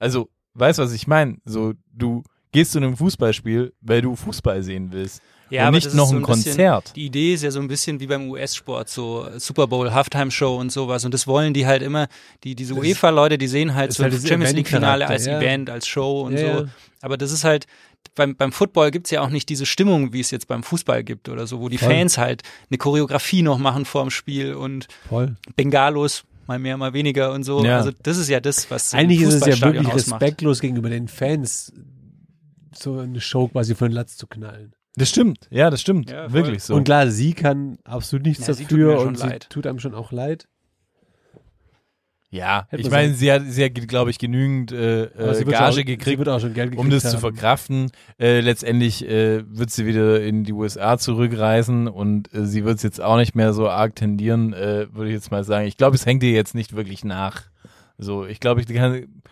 Also, 0.00 0.28
weißt 0.54 0.80
was 0.80 0.92
ich 0.92 1.06
meine? 1.06 1.36
So, 1.44 1.74
du 1.92 2.24
gehst 2.50 2.72
zu 2.72 2.78
einem 2.78 2.96
Fußballspiel, 2.96 3.72
weil 3.80 4.02
du 4.02 4.16
Fußball 4.16 4.62
sehen 4.64 4.88
willst. 4.90 5.22
Ja, 5.50 5.66
und 5.66 5.74
nicht 5.74 5.92
noch 5.94 6.06
so 6.08 6.14
ein 6.14 6.22
bisschen- 6.22 6.44
Konzert. 6.44 6.92
Die 6.94 7.06
Idee 7.06 7.34
ist 7.34 7.42
ja 7.42 7.50
so 7.50 7.58
ein 7.60 7.66
bisschen 7.66 7.98
wie 7.98 8.06
beim 8.06 8.30
US-Sport, 8.30 8.88
so 8.88 9.26
Super 9.36 9.66
Bowl, 9.66 9.92
Halftime-Show 9.92 10.56
und 10.56 10.70
sowas. 10.70 11.04
Und 11.04 11.12
das 11.12 11.26
wollen 11.26 11.54
die 11.54 11.66
halt 11.66 11.82
immer, 11.82 12.06
die, 12.44 12.54
diese 12.54 12.74
UEFA-Leute, 12.74 13.36
die 13.36 13.48
sehen 13.48 13.74
halt 13.74 13.92
so 13.92 14.04
halt 14.04 14.14
Champions 14.14 14.52
League-Finale 14.54 15.06
als 15.08 15.26
ja. 15.26 15.38
Event, 15.38 15.68
als 15.68 15.88
Show 15.88 16.22
und 16.22 16.34
Ja, 16.34 16.58
so. 16.58 16.68
Aber 17.02 17.16
das 17.16 17.32
ist 17.32 17.42
halt, 17.42 17.66
beim, 18.14 18.36
beim 18.36 18.52
Football 18.52 18.92
gibt's 18.92 19.10
ja 19.10 19.22
auch 19.22 19.30
nicht 19.30 19.48
diese 19.48 19.66
Stimmung, 19.66 20.12
wie 20.12 20.20
es 20.20 20.30
jetzt 20.30 20.46
beim 20.46 20.62
Fußball 20.62 21.02
gibt 21.02 21.28
oder 21.28 21.46
so, 21.48 21.60
wo 21.60 21.68
die 21.68 21.78
Voll. 21.78 21.88
Fans 21.88 22.16
halt 22.16 22.42
eine 22.70 22.78
Choreografie 22.78 23.42
noch 23.42 23.58
machen 23.58 23.84
vorm 23.84 24.10
Spiel 24.10 24.54
und 24.54 24.86
Voll. 25.08 25.36
Bengalos 25.56 26.22
mal 26.50 26.58
mehr, 26.58 26.76
mal 26.76 26.92
weniger 26.92 27.32
und 27.32 27.44
so. 27.44 27.64
Ja. 27.64 27.76
Also 27.78 27.92
das 28.02 28.18
ist 28.18 28.28
ja 28.28 28.40
das, 28.40 28.70
was 28.70 28.92
Eigentlich 28.92 29.20
ist 29.22 29.34
es 29.34 29.46
ja 29.46 29.60
wirklich 29.60 29.86
ausmacht. 29.86 30.20
respektlos 30.20 30.60
gegenüber 30.60 30.90
den 30.90 31.06
Fans, 31.08 31.72
so 32.74 32.98
eine 32.98 33.20
Show 33.20 33.48
quasi 33.48 33.74
von 33.74 33.88
den 33.88 33.94
Latz 33.94 34.16
zu 34.16 34.26
knallen. 34.26 34.72
Das 34.96 35.08
stimmt, 35.08 35.46
ja, 35.50 35.70
das 35.70 35.80
stimmt. 35.80 36.10
Ja. 36.10 36.32
Wirklich 36.32 36.64
so. 36.64 36.74
Und 36.74 36.84
klar, 36.84 37.08
sie 37.08 37.32
kann 37.34 37.78
absolut 37.84 38.26
nichts 38.26 38.46
Ja, 38.46 38.54
dafür 38.54 38.98
schon 38.98 39.08
und 39.08 39.18
sie 39.18 39.26
leid. 39.28 39.46
tut 39.48 39.66
einem 39.66 39.78
schon 39.78 39.94
auch 39.94 40.10
leid. 40.10 40.48
Ja, 42.32 42.66
Hätte 42.68 42.82
ich 42.82 42.90
meine, 42.90 43.12
sie 43.14 43.32
hat, 43.32 43.42
sie 43.48 43.64
hat 43.64 43.74
glaube 43.74 44.10
ich, 44.10 44.18
genügend 44.18 44.70
äh, 44.70 45.10
Aber 45.18 45.36
äh, 45.36 45.44
Gage 45.44 45.64
auch, 45.64 45.76
gekriegt, 45.76 46.24
gekriegt 46.24 46.76
um 46.78 46.88
das 46.88 47.02
zu 47.02 47.12
haben. 47.14 47.20
verkraften. 47.20 47.90
Äh, 48.20 48.38
letztendlich 48.40 49.04
äh, 49.04 49.42
wird 49.48 49.70
sie 49.70 49.84
wieder 49.84 50.22
in 50.22 50.44
die 50.44 50.52
USA 50.52 50.96
zurückreisen 50.96 51.88
und 51.88 52.32
äh, 52.32 52.46
sie 52.46 52.64
wird 52.64 52.76
es 52.76 52.84
jetzt 52.84 53.00
auch 53.00 53.16
nicht 53.16 53.34
mehr 53.34 53.52
so 53.52 53.68
arg 53.68 53.96
tendieren, 53.96 54.52
äh, 54.52 54.86
würde 54.92 55.08
ich 55.08 55.14
jetzt 55.14 55.32
mal 55.32 55.42
sagen. 55.42 55.66
Ich 55.66 55.76
glaube, 55.76 55.96
es 55.96 56.06
hängt 56.06 56.22
ihr 56.22 56.30
jetzt 56.30 56.54
nicht 56.54 56.76
wirklich 56.76 57.04
nach. 57.04 57.42
So, 57.98 58.24
ich 58.24 58.38
glaube, 58.38 58.60
ich 58.60 58.68
kann, 58.68 59.22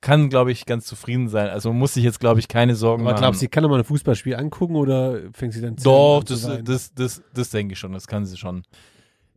kann 0.00 0.30
glaube 0.30 0.50
ich, 0.50 0.64
ganz 0.64 0.86
zufrieden 0.86 1.28
sein. 1.28 1.50
Also 1.50 1.74
muss 1.74 1.92
sich 1.92 2.04
jetzt, 2.04 2.20
glaube 2.20 2.40
ich, 2.40 2.48
keine 2.48 2.74
Sorgen 2.74 3.02
Aber 3.02 3.12
machen. 3.12 3.20
glaubst 3.20 3.40
du, 3.40 3.44
sie 3.44 3.48
kann 3.48 3.64
doch 3.64 3.70
mal 3.70 3.78
ein 3.78 3.84
Fußballspiel 3.84 4.34
angucken 4.34 4.76
oder 4.76 5.18
fängt 5.34 5.52
sie 5.52 5.60
dann 5.60 5.76
zu 5.76 5.84
Doch, 5.84 6.24
zu 6.24 6.34
das, 6.34 6.64
das, 6.64 6.94
das, 6.94 7.22
das 7.34 7.50
denke 7.50 7.74
ich 7.74 7.78
schon, 7.78 7.92
das 7.92 8.06
kann 8.06 8.24
sie 8.24 8.38
schon. 8.38 8.62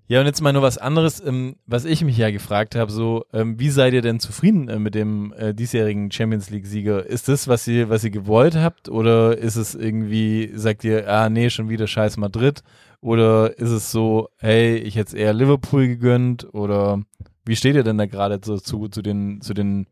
Ja, 0.07 0.19
und 0.19 0.25
jetzt 0.25 0.41
mal 0.41 0.51
nur 0.51 0.61
was 0.61 0.77
anderes, 0.77 1.21
ähm, 1.25 1.55
was 1.65 1.85
ich 1.85 2.03
mich 2.03 2.17
ja 2.17 2.29
gefragt 2.29 2.75
habe, 2.75 2.91
so, 2.91 3.25
ähm, 3.31 3.57
wie 3.57 3.69
seid 3.69 3.93
ihr 3.93 4.01
denn 4.01 4.19
zufrieden 4.19 4.67
äh, 4.67 4.77
mit 4.77 4.95
dem 4.95 5.33
äh, 5.33 5.53
diesjährigen 5.53 6.11
Champions 6.11 6.49
League-Sieger? 6.49 7.05
Ist 7.05 7.29
das, 7.29 7.47
was 7.47 7.67
ihr, 7.67 7.89
was 7.89 8.03
ihr 8.03 8.09
gewollt 8.09 8.55
habt, 8.55 8.89
oder 8.89 9.37
ist 9.37 9.55
es 9.55 9.75
irgendwie, 9.75 10.51
sagt 10.55 10.83
ihr, 10.83 11.09
ah, 11.09 11.29
nee, 11.29 11.49
schon 11.49 11.69
wieder 11.69 11.87
scheiß 11.87 12.17
Madrid? 12.17 12.63
Oder 12.99 13.57
ist 13.57 13.69
es 13.69 13.91
so, 13.91 14.29
hey, 14.37 14.75
ich 14.75 14.95
hätte 14.95 15.09
es 15.09 15.13
eher 15.13 15.33
Liverpool 15.33 15.87
gegönnt? 15.87 16.53
Oder 16.53 17.01
wie 17.45 17.55
steht 17.55 17.75
ihr 17.75 17.83
denn 17.83 17.97
da 17.97 18.05
gerade 18.05 18.39
so 18.43 18.57
zu, 18.57 18.89
zu 18.89 19.01
den, 19.01 19.41
zu 19.41 19.53
den, 19.53 19.87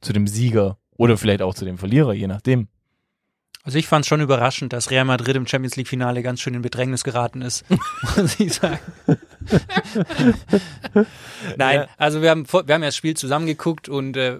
zu 0.00 0.12
dem 0.12 0.26
Sieger? 0.28 0.78
Oder 0.96 1.16
vielleicht 1.16 1.42
auch 1.42 1.54
zu 1.54 1.64
dem 1.64 1.78
Verlierer, 1.78 2.12
je 2.12 2.26
nachdem. 2.26 2.68
Also 3.62 3.78
ich 3.78 3.88
fand 3.88 4.04
es 4.04 4.08
schon 4.08 4.20
überraschend, 4.20 4.72
dass 4.72 4.92
Real 4.92 5.04
Madrid 5.04 5.34
im 5.34 5.46
Champions 5.46 5.74
League 5.74 5.88
Finale 5.88 6.22
ganz 6.22 6.40
schön 6.40 6.54
in 6.54 6.62
Bedrängnis 6.62 7.02
geraten 7.02 7.42
ist, 7.42 7.64
muss 8.16 8.38
ich 8.38 8.54
sagen. 8.54 8.78
Nein, 11.56 11.76
Ja. 11.80 11.88
also 11.96 12.22
wir 12.22 12.30
haben, 12.30 12.46
wir 12.50 12.58
haben 12.74 12.82
ja 12.82 12.88
das 12.88 12.96
Spiel 12.96 13.16
zusammengeguckt 13.16 13.88
und 13.88 14.16
äh, 14.16 14.38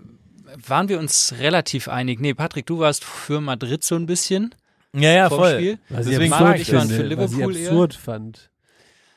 waren 0.66 0.88
wir 0.88 0.98
uns 0.98 1.34
relativ 1.40 1.88
einig. 1.88 2.20
Nee, 2.20 2.34
Patrick, 2.34 2.66
du 2.66 2.78
warst 2.78 3.04
für 3.04 3.40
Madrid 3.40 3.84
so 3.84 3.94
ein 3.96 4.06
bisschen 4.06 4.54
Ja, 4.94 5.10
ja, 5.12 5.28
voll. 5.28 5.54
Spiel. 5.54 5.78
Was 5.88 6.06
ich 6.06 6.12
Deswegen 6.12 6.32
absurd 6.32 6.50
mag 6.50 6.60
ich 6.60 6.70
finde, 6.70 6.94
für 6.94 7.16
was 7.18 7.32
Liverpool 7.32 7.56
ich 7.56 7.62
eher. 7.62 7.68
absurd 7.70 7.94
fand. 7.94 8.50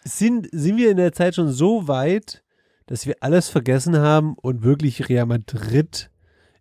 Sind, 0.03 0.47
sind 0.51 0.77
wir 0.77 0.91
in 0.91 0.97
der 0.97 1.13
Zeit 1.13 1.35
schon 1.35 1.51
so 1.51 1.87
weit, 1.87 2.41
dass 2.87 3.05
wir 3.05 3.15
alles 3.21 3.49
vergessen 3.49 3.97
haben 3.97 4.33
und 4.35 4.63
wirklich 4.63 5.09
Real 5.09 5.25
Madrid 5.25 6.09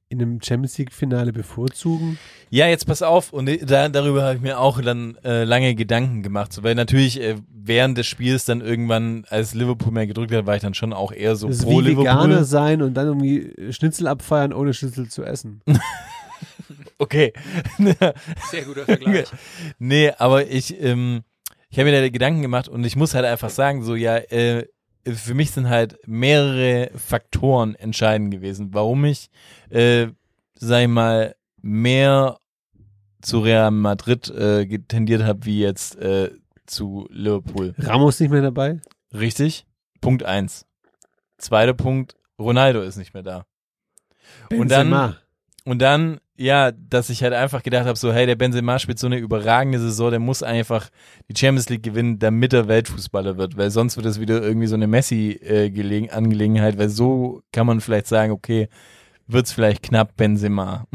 in 0.08 0.22
einem 0.22 0.40
Champions 0.42 0.78
League 0.78 0.92
Finale 0.92 1.32
bevorzugen? 1.32 2.18
Ja, 2.50 2.66
jetzt 2.66 2.86
pass 2.86 3.02
auf, 3.02 3.32
und 3.32 3.50
da, 3.70 3.88
darüber 3.88 4.22
habe 4.22 4.36
ich 4.36 4.40
mir 4.40 4.58
auch 4.58 4.80
dann 4.80 5.16
äh, 5.22 5.44
lange 5.44 5.74
Gedanken 5.74 6.22
gemacht, 6.22 6.52
so, 6.52 6.62
weil 6.62 6.74
natürlich 6.74 7.20
äh, 7.20 7.36
während 7.52 7.98
des 7.98 8.06
Spiels 8.06 8.44
dann 8.46 8.60
irgendwann, 8.60 9.24
als 9.28 9.54
Liverpool 9.54 9.92
mehr 9.92 10.06
gedrückt 10.06 10.32
hat, 10.32 10.46
war 10.46 10.56
ich 10.56 10.62
dann 10.62 10.74
schon 10.74 10.92
auch 10.92 11.12
eher 11.12 11.36
so 11.36 11.48
Das 11.48 11.58
ist 11.58 11.64
pro 11.64 11.80
wie 11.80 11.88
Liverpool. 11.88 12.04
Veganer 12.04 12.44
sein 12.44 12.80
und 12.82 12.94
dann 12.94 13.06
irgendwie 13.06 13.72
Schnitzel 13.72 14.06
abfeiern, 14.06 14.52
ohne 14.52 14.72
Schnitzel 14.74 15.08
zu 15.08 15.24
essen. 15.24 15.62
Okay. 16.98 17.32
Sehr 18.50 18.64
guter 18.64 18.84
Vergleich. 18.84 19.28
nee, 19.78 20.10
aber 20.18 20.48
ich, 20.48 20.80
ähm, 20.82 21.22
ich 21.70 21.78
habe 21.78 21.90
mir 21.90 22.00
da 22.00 22.08
Gedanken 22.08 22.42
gemacht 22.42 22.68
und 22.68 22.84
ich 22.84 22.96
muss 22.96 23.14
halt 23.14 23.24
einfach 23.24 23.50
sagen, 23.50 23.84
so 23.84 23.94
ja, 23.94 24.16
äh, 24.16 24.66
für 25.14 25.34
mich 25.34 25.50
sind 25.50 25.68
halt 25.68 25.98
mehrere 26.06 26.90
Faktoren 26.96 27.74
entscheidend 27.74 28.30
gewesen, 28.30 28.72
warum 28.72 29.04
ich, 29.04 29.30
äh, 29.70 30.08
sag 30.54 30.82
ich 30.82 30.88
mal, 30.88 31.34
mehr 31.60 32.38
zu 33.20 33.40
Real 33.40 33.70
Madrid 33.70 34.28
äh, 34.30 34.66
tendiert 34.80 35.22
habe, 35.22 35.44
wie 35.44 35.60
jetzt 35.60 35.96
äh, 35.96 36.30
zu 36.66 37.08
Liverpool. 37.10 37.74
Ramos 37.78 38.20
nicht 38.20 38.30
mehr 38.30 38.42
dabei? 38.42 38.80
Richtig. 39.12 39.66
Punkt 40.00 40.22
eins. 40.22 40.66
Zweiter 41.38 41.74
Punkt, 41.74 42.16
Ronaldo 42.38 42.82
ist 42.82 42.96
nicht 42.96 43.14
mehr 43.14 43.22
da. 43.22 43.46
Und 44.50 44.70
dann, 44.70 44.90
Benzema. 44.90 45.16
Und 45.68 45.82
dann, 45.82 46.18
ja, 46.34 46.72
dass 46.72 47.10
ich 47.10 47.22
halt 47.22 47.34
einfach 47.34 47.62
gedacht 47.62 47.84
habe, 47.84 47.98
so, 47.98 48.10
hey, 48.10 48.24
der 48.24 48.36
Benzema 48.36 48.78
spielt 48.78 48.98
so 48.98 49.06
eine 49.06 49.18
überragende 49.18 49.78
Saison, 49.78 50.10
der 50.10 50.18
muss 50.18 50.42
einfach 50.42 50.88
die 51.28 51.38
Champions 51.38 51.68
League 51.68 51.82
gewinnen, 51.82 52.18
damit 52.18 52.54
er 52.54 52.68
Weltfußballer 52.68 53.36
wird, 53.36 53.58
weil 53.58 53.70
sonst 53.70 53.98
wird 53.98 54.06
es 54.06 54.18
wieder 54.18 54.40
irgendwie 54.40 54.66
so 54.66 54.76
eine 54.76 54.86
Messi-Angelegenheit, 54.86 56.78
weil 56.78 56.88
so 56.88 57.42
kann 57.52 57.66
man 57.66 57.82
vielleicht 57.82 58.06
sagen, 58.06 58.32
okay, 58.32 58.70
wird's 59.26 59.52
vielleicht 59.52 59.82
knapp 59.82 60.16
Benzema. 60.16 60.86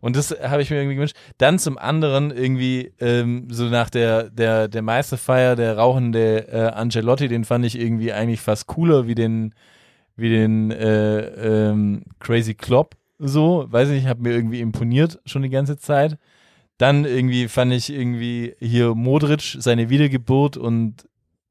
Und 0.00 0.14
das 0.14 0.30
habe 0.42 0.60
ich 0.60 0.68
mir 0.68 0.76
irgendwie 0.76 0.96
gewünscht. 0.96 1.16
Dann 1.38 1.58
zum 1.58 1.78
anderen 1.78 2.30
irgendwie 2.30 2.92
ähm, 3.00 3.48
so 3.50 3.64
nach 3.64 3.88
der, 3.88 4.28
der, 4.28 4.68
der 4.68 4.82
Meisterfeier, 4.82 5.56
der 5.56 5.78
rauchende 5.78 6.48
äh, 6.48 6.68
Ancelotti, 6.68 7.28
den 7.28 7.46
fand 7.46 7.64
ich 7.64 7.80
irgendwie 7.80 8.12
eigentlich 8.12 8.42
fast 8.42 8.66
cooler 8.66 9.06
wie 9.06 9.14
den, 9.14 9.54
wie 10.16 10.28
den 10.28 10.70
äh, 10.70 11.70
ähm, 11.70 12.02
Crazy 12.20 12.52
Klopp. 12.52 12.94
So, 13.18 13.66
weiß 13.68 13.88
nicht, 13.88 14.06
hat 14.06 14.20
mir 14.20 14.32
irgendwie 14.32 14.60
imponiert 14.60 15.20
schon 15.24 15.42
die 15.42 15.50
ganze 15.50 15.78
Zeit. 15.78 16.18
Dann 16.78 17.04
irgendwie 17.04 17.48
fand 17.48 17.72
ich 17.72 17.90
irgendwie 17.90 18.54
hier 18.60 18.94
Modric, 18.94 19.56
seine 19.58 19.88
Wiedergeburt 19.88 20.56
und 20.56 21.08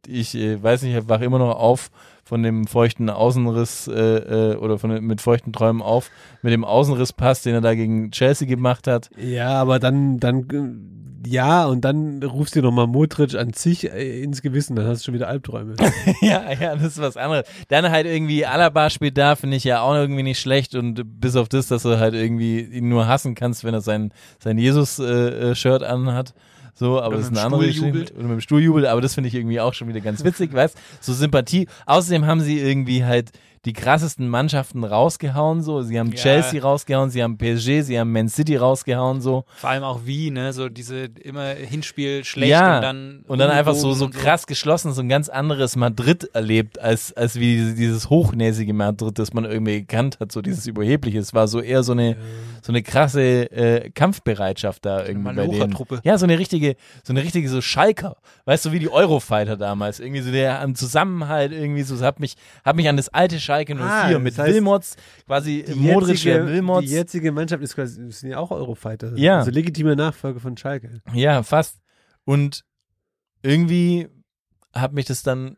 ich 0.08 0.36
äh, 0.36 0.62
weiß 0.62 0.84
nicht, 0.84 0.96
ich 0.96 1.10
wach 1.10 1.22
immer 1.22 1.40
noch 1.40 1.56
auf 1.56 1.90
von 2.24 2.42
dem 2.42 2.66
feuchten 2.66 3.10
Außenriss 3.10 3.88
äh, 3.88 4.54
äh, 4.54 4.56
oder 4.58 4.80
von 4.80 5.04
mit 5.04 5.22
feuchten 5.22 5.54
Träumen 5.54 5.82
auf 5.82 6.10
mit 6.42 6.54
dem 6.54 6.64
Außenrisspass, 6.64 7.44
den 7.44 7.54
er 7.54 7.62
da 7.62 7.76
gegen 7.76 8.12
Chelsea 8.12 8.48
gemacht 8.48 8.88
hat. 8.88 9.10
Ja, 9.18 9.50
aber 9.62 9.80
dann, 9.80 10.20
dann, 10.20 10.40
äh, 10.50 10.95
ja, 11.26 11.66
und 11.66 11.82
dann 11.82 12.24
rufst 12.24 12.56
du 12.56 12.62
nochmal 12.62 12.88
Modric 12.88 13.36
an 13.36 13.54
sich 13.54 13.92
äh, 13.92 14.22
ins 14.22 14.42
Gewissen, 14.42 14.76
dann 14.76 14.88
hast 14.88 15.02
du 15.02 15.06
schon 15.06 15.14
wieder 15.14 15.28
Albträume. 15.28 15.76
ja, 16.22 16.52
ja, 16.52 16.76
das 16.76 16.84
ist 16.84 17.02
was 17.02 17.18
anderes. 17.18 17.46
Dann 17.68 17.90
halt 17.90 18.06
irgendwie 18.06 18.46
Alaba 18.46 18.90
spielt 18.90 19.18
da, 19.18 19.36
finde 19.36 19.58
ich 19.58 19.64
ja 19.64 19.82
auch 19.82 19.96
irgendwie 19.96 20.24
nicht 20.24 20.40
schlecht 20.40 20.76
und 20.76 21.20
bis 21.20 21.36
auf 21.36 21.50
das, 21.50 21.68
dass 21.68 21.84
du 21.84 22.00
halt 22.00 22.14
irgendwie 22.14 22.62
ihn 22.62 22.90
nur 22.90 23.08
hassen 23.08 23.36
kannst, 23.36 23.64
wenn 23.64 23.74
er 23.74 23.82
sein, 23.82 24.12
sein 24.40 24.58
Jesus-Shirt 24.58 25.84
anhat. 25.84 26.34
So, 26.78 27.00
aber 27.00 27.08
Oder 27.08 27.18
das 27.18 27.26
ist 27.26 27.32
mit 27.32 27.40
eine 27.40 27.50
dem 27.50 27.54
andere 27.54 27.68
Geschichte. 27.68 28.14
Oder 28.16 28.24
mit 28.24 28.32
dem 28.32 28.42
Stuhl 28.42 28.62
jubelt, 28.62 28.86
aber 28.86 29.00
das 29.00 29.14
finde 29.16 29.30
ich 29.30 29.36
irgendwie 29.36 29.62
auch 29.62 29.74
schon 29.74 29.88
wieder 29.88 30.02
ganz 30.02 30.24
witzig, 30.26 30.54
weißt 30.54 30.78
So 31.00 31.14
Sympathie. 31.14 31.68
Außerdem 31.86 32.26
haben 32.26 32.42
sie 32.42 32.60
irgendwie 32.60 33.06
halt 33.06 33.32
die 33.66 33.74
krassesten 33.74 34.30
Mannschaften 34.30 34.84
rausgehauen, 34.84 35.64
so. 35.64 35.82
Sie 35.82 36.00
haben 36.00 36.12
Ja. 36.12 36.16
Chelsea 36.16 36.62
rausgehauen, 36.62 37.10
sie 37.10 37.24
haben 37.24 37.38
PSG, 37.38 37.82
sie 37.82 38.00
haben 38.00 38.12
Man 38.12 38.30
City 38.30 38.56
rausgehauen, 38.58 39.22
so. 39.22 39.46
Vor 39.58 39.70
allem 39.72 39.84
auch 39.84 40.02
wie, 40.06 40.30
ne? 40.30 40.54
So 40.54 40.70
diese 40.70 41.06
immer 41.06 41.50
Hinspiel 41.50 42.24
schlecht 42.24 42.52
Ja, 42.52 42.76
und 42.78 42.82
dann 42.84 43.24
Und 43.28 43.40
dann 43.40 43.50
einfach 43.50 43.74
so, 43.74 43.94
so 43.94 44.10
krass 44.10 44.46
geschlossen, 44.46 44.94
so 44.94 45.02
ein 45.02 45.10
ganz 45.10 45.30
anderes 45.30 45.76
Madrid 45.76 46.30
erlebt, 46.34 46.80
als, 46.80 47.12
als 47.14 47.36
wie 47.36 47.56
dieses, 47.56 47.76
dieses 47.76 48.10
hochnäsige 48.10 48.74
Madrid, 48.74 49.18
das 49.18 49.34
man 49.34 49.46
irgendwie 49.46 49.80
gekannt 49.82 50.20
hat, 50.20 50.32
so 50.32 50.42
dieses 50.42 50.68
Überhebliche. 50.68 51.18
Es 51.18 51.34
war 51.34 51.48
so 51.48 51.60
eher 51.60 51.82
so 51.84 51.94
eine, 51.94 52.18
so 52.62 52.72
eine 52.72 52.84
krasse 52.84 53.52
äh, 53.52 53.90
Kampfbereitschaft 53.90 54.86
da 54.86 55.06
irgendwie 55.06 55.34
bei 55.34 55.48
denen. 55.48 55.76
Ja, 56.04 56.18
so 56.18 56.26
eine 56.26 56.38
richtige, 56.38 56.76
so 57.04 57.14
eine 57.14 57.24
richtige 57.24 57.50
so 57.50 57.62
Schalker. 57.62 58.18
Weißt 58.46 58.66
du, 58.66 58.72
wie 58.72 58.80
die 58.80 58.90
Eurofighter 58.92 59.58
damals. 59.58 60.00
Irgendwie 60.00 60.22
so 60.22 60.32
der 60.32 60.62
am 60.62 60.76
Zusammenhalt 60.76 61.52
irgendwie 61.52 61.82
so, 61.82 62.00
hat 62.06 62.20
mich, 62.20 62.36
hat 62.64 62.76
mich 62.76 62.88
an 62.88 62.98
das 62.98 63.10
alte 63.10 63.40
Schalke 63.56 63.76
04 63.76 63.86
Ah, 63.86 64.20
mit 64.20 64.38
heißt, 64.38 64.54
Wilmots, 64.54 64.96
quasi 65.26 65.66
Modric 65.76 66.18
die 66.18 66.26
Wilmots. 66.34 66.90
jetzige 66.92 67.32
Mannschaft 67.32 67.64
ist 67.64 67.76
quasi, 67.76 68.12
sind 68.12 68.30
ja 68.32 68.38
auch 68.38 68.52
Eurofighter. 68.52 69.16
Ja. 69.18 69.40
Also 69.40 69.52
legitime 69.52 69.96
Nachfolge 69.96 70.40
von 70.40 70.56
Schalke. 70.58 71.02
Ja, 71.14 71.42
fast. 71.44 71.80
Und 72.24 72.64
irgendwie 73.42 74.08
hat 74.74 74.94
mich 74.94 75.06
das 75.06 75.24
dann 75.24 75.58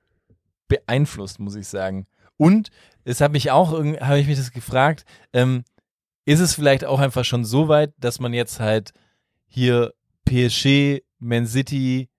beeinflusst, 0.67 1.39
muss 1.39 1.55
ich 1.55 1.67
sagen. 1.67 2.07
Und 2.37 2.69
es 3.03 3.21
hat 3.21 3.31
mich 3.31 3.51
auch, 3.51 3.71
irgendwie- 3.73 3.99
habe 3.99 4.19
ich 4.19 4.27
mich 4.27 4.37
das 4.37 4.51
gefragt, 4.51 5.05
ähm, 5.33 5.63
ist 6.25 6.39
es 6.39 6.53
vielleicht 6.53 6.83
auch 6.85 6.99
einfach 6.99 7.23
schon 7.25 7.45
so 7.45 7.67
weit, 7.69 7.93
dass 7.97 8.19
man 8.19 8.33
jetzt 8.33 8.59
halt 8.59 8.91
hier 9.47 9.93
PSG, 10.25 11.01
Man 11.19 11.47
City, 11.47 12.09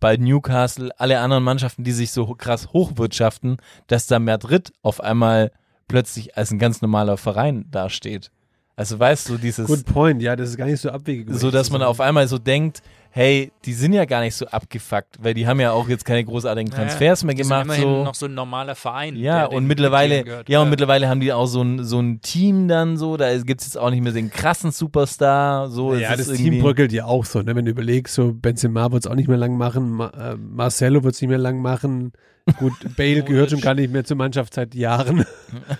bald 0.00 0.20
Newcastle, 0.20 0.90
alle 0.98 1.20
anderen 1.20 1.44
Mannschaften, 1.44 1.84
die 1.84 1.92
sich 1.92 2.12
so 2.12 2.26
krass 2.34 2.72
hochwirtschaften, 2.72 3.58
dass 3.86 4.06
da 4.06 4.18
Madrid 4.18 4.72
auf 4.82 5.00
einmal 5.00 5.52
plötzlich 5.88 6.36
als 6.36 6.50
ein 6.50 6.58
ganz 6.58 6.82
normaler 6.82 7.16
Verein 7.16 7.66
dasteht. 7.70 8.30
Also 8.78 8.98
weißt 8.98 9.30
du, 9.30 9.38
dieses 9.38 9.66
Good 9.66 9.86
point, 9.86 10.20
ja, 10.20 10.36
das 10.36 10.50
ist 10.50 10.58
gar 10.58 10.66
nicht 10.66 10.80
so 10.80 10.90
abwegig. 10.90 11.28
so 11.30 11.50
dass 11.50 11.70
man 11.70 11.82
auf 11.82 11.98
einmal 11.98 12.28
so 12.28 12.36
denkt, 12.36 12.82
hey, 13.16 13.50
die 13.64 13.72
sind 13.72 13.94
ja 13.94 14.04
gar 14.04 14.20
nicht 14.20 14.34
so 14.34 14.46
abgefuckt, 14.46 15.16
weil 15.22 15.32
die 15.32 15.46
haben 15.46 15.58
ja 15.58 15.70
auch 15.72 15.88
jetzt 15.88 16.04
keine 16.04 16.22
großartigen 16.22 16.70
Transfers 16.70 17.24
mehr 17.24 17.34
die 17.34 17.44
sind 17.44 17.48
gemacht. 17.50 17.64
immerhin 17.64 17.82
So. 17.82 18.04
noch 18.04 18.14
so 18.14 18.26
ein 18.26 18.34
normaler 18.34 18.74
Verein. 18.74 19.16
Ja, 19.16 19.48
der 19.48 19.52
und 19.56 19.66
mittlerweile, 19.66 20.22
gehört. 20.22 20.48
ja, 20.50 20.60
und 20.60 20.68
mittlerweile 20.68 21.08
haben 21.08 21.20
die 21.20 21.32
auch 21.32 21.46
so 21.46 21.62
ein, 21.62 21.82
so 21.82 21.98
ein 21.98 22.20
Team 22.20 22.68
dann 22.68 22.98
so, 22.98 23.16
da 23.16 23.34
gibt's 23.38 23.64
jetzt 23.64 23.78
auch 23.78 23.88
nicht 23.88 24.02
mehr 24.02 24.12
den 24.12 24.30
krassen 24.30 24.70
Superstar, 24.70 25.70
so. 25.70 25.94
es 25.94 26.02
Ja, 26.02 26.14
das 26.14 26.30
Team 26.30 26.58
bröckelt 26.60 26.92
ja 26.92 27.06
auch 27.06 27.24
so, 27.24 27.40
ne? 27.40 27.56
wenn 27.56 27.64
du 27.64 27.70
überlegst, 27.70 28.14
so 28.14 28.34
Benzema 28.34 28.92
wird 28.92 29.06
es 29.06 29.10
auch 29.10 29.14
nicht 29.16 29.28
mehr 29.28 29.38
lang 29.38 29.56
machen, 29.56 29.92
Ma 29.92 30.08
äh, 30.08 30.36
Marcelo 30.36 31.02
wird 31.02 31.14
es 31.14 31.20
nicht 31.22 31.30
mehr 31.30 31.38
lang 31.38 31.62
machen. 31.62 32.12
Gut, 32.60 32.74
Bale 32.96 33.24
gehört 33.24 33.50
schon 33.50 33.60
gar 33.60 33.74
nicht 33.74 33.92
mehr 33.92 34.04
zur 34.04 34.16
Mannschaft 34.16 34.52
seit 34.54 34.74
Jahren. 34.74 35.24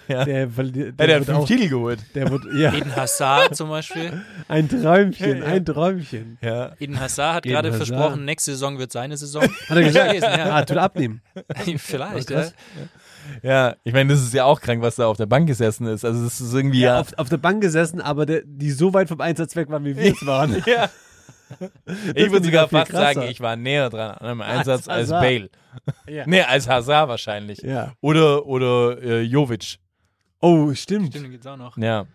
Ja. 0.08 0.24
Der, 0.24 0.48
verli- 0.48 0.86
Ja, 0.86 1.06
der 1.06 1.06
hat 1.08 1.08
wird 1.08 1.24
fünf 1.26 1.38
auch, 1.40 1.46
Titel 1.46 1.68
geholt. 1.68 1.98
der 2.14 2.30
wird, 2.30 2.42
ja, 2.56 2.72
Eden 2.72 2.94
Hazard 2.94 3.56
zum 3.56 3.68
Beispiel. 3.68 4.22
ein 4.46 4.68
Träumchen, 4.68 5.42
ein 5.42 5.64
Träumchen. 5.64 6.38
Ja. 6.40 6.70
Eden 6.78 7.00
Hazard 7.00 7.25
Hazard 7.28 7.36
hat 7.36 7.42
gerade 7.44 7.68
Hazard. 7.72 7.88
versprochen, 7.88 8.24
nächste 8.24 8.52
Saison 8.52 8.78
wird 8.78 8.92
seine 8.92 9.16
Saison. 9.16 9.42
Hat 9.68 9.76
er 9.76 9.82
gesagt? 9.82 10.06
Gelesen, 10.08 10.28
ja. 10.38 10.54
Ah, 10.56 10.62
tut 10.64 10.76
abnehmen. 10.76 11.22
Vielleicht, 11.78 12.28
Krass. 12.28 12.54
ja. 12.76 12.82
Ja, 13.42 13.76
ich 13.82 13.92
meine, 13.92 14.12
das 14.12 14.22
ist 14.22 14.32
ja 14.34 14.44
auch 14.44 14.60
krank, 14.60 14.82
was 14.82 14.96
da 14.96 15.06
auf 15.06 15.16
der 15.16 15.26
Bank 15.26 15.48
gesessen 15.48 15.86
ist. 15.88 16.04
Also 16.04 16.22
das 16.22 16.40
ist 16.40 16.54
irgendwie 16.54 16.80
ja. 16.80 17.00
Auf, 17.00 17.08
auf 17.16 17.28
der 17.28 17.38
Bank 17.38 17.60
gesessen, 17.60 18.00
aber 18.00 18.24
der, 18.24 18.42
die 18.44 18.70
so 18.70 18.94
weit 18.94 19.08
vom 19.08 19.20
Einsatz 19.20 19.56
weg 19.56 19.68
waren, 19.68 19.84
wie 19.84 19.96
wir 19.96 20.12
es 20.12 20.24
waren. 20.26 20.62
ja. 20.66 20.88
Ich 22.14 22.30
würde 22.30 22.44
sogar 22.44 22.68
fast 22.68 22.90
sagen, 22.92 23.20
krasser. 23.20 23.30
ich 23.30 23.40
war 23.40 23.54
näher 23.56 23.88
dran 23.90 24.12
an 24.12 24.26
einem 24.26 24.40
Einsatz 24.42 24.88
als, 24.88 25.10
Hazard. 25.12 25.22
Bale. 25.22 25.50
Ja. 26.08 26.24
Nee, 26.26 26.42
als 26.42 26.68
Hazard 26.68 27.08
wahrscheinlich. 27.08 27.60
Ja. 27.62 27.92
Oder 28.00 28.46
oder 28.46 29.00
äh, 29.02 29.20
Jovic. 29.22 29.78
Oh, 30.40 30.72
stimmt. 30.74 31.08
Stimmt, 31.14 31.30
gibt's 31.30 31.46
auch 31.46 31.56
noch. 31.56 31.76
Ja. 31.78 32.06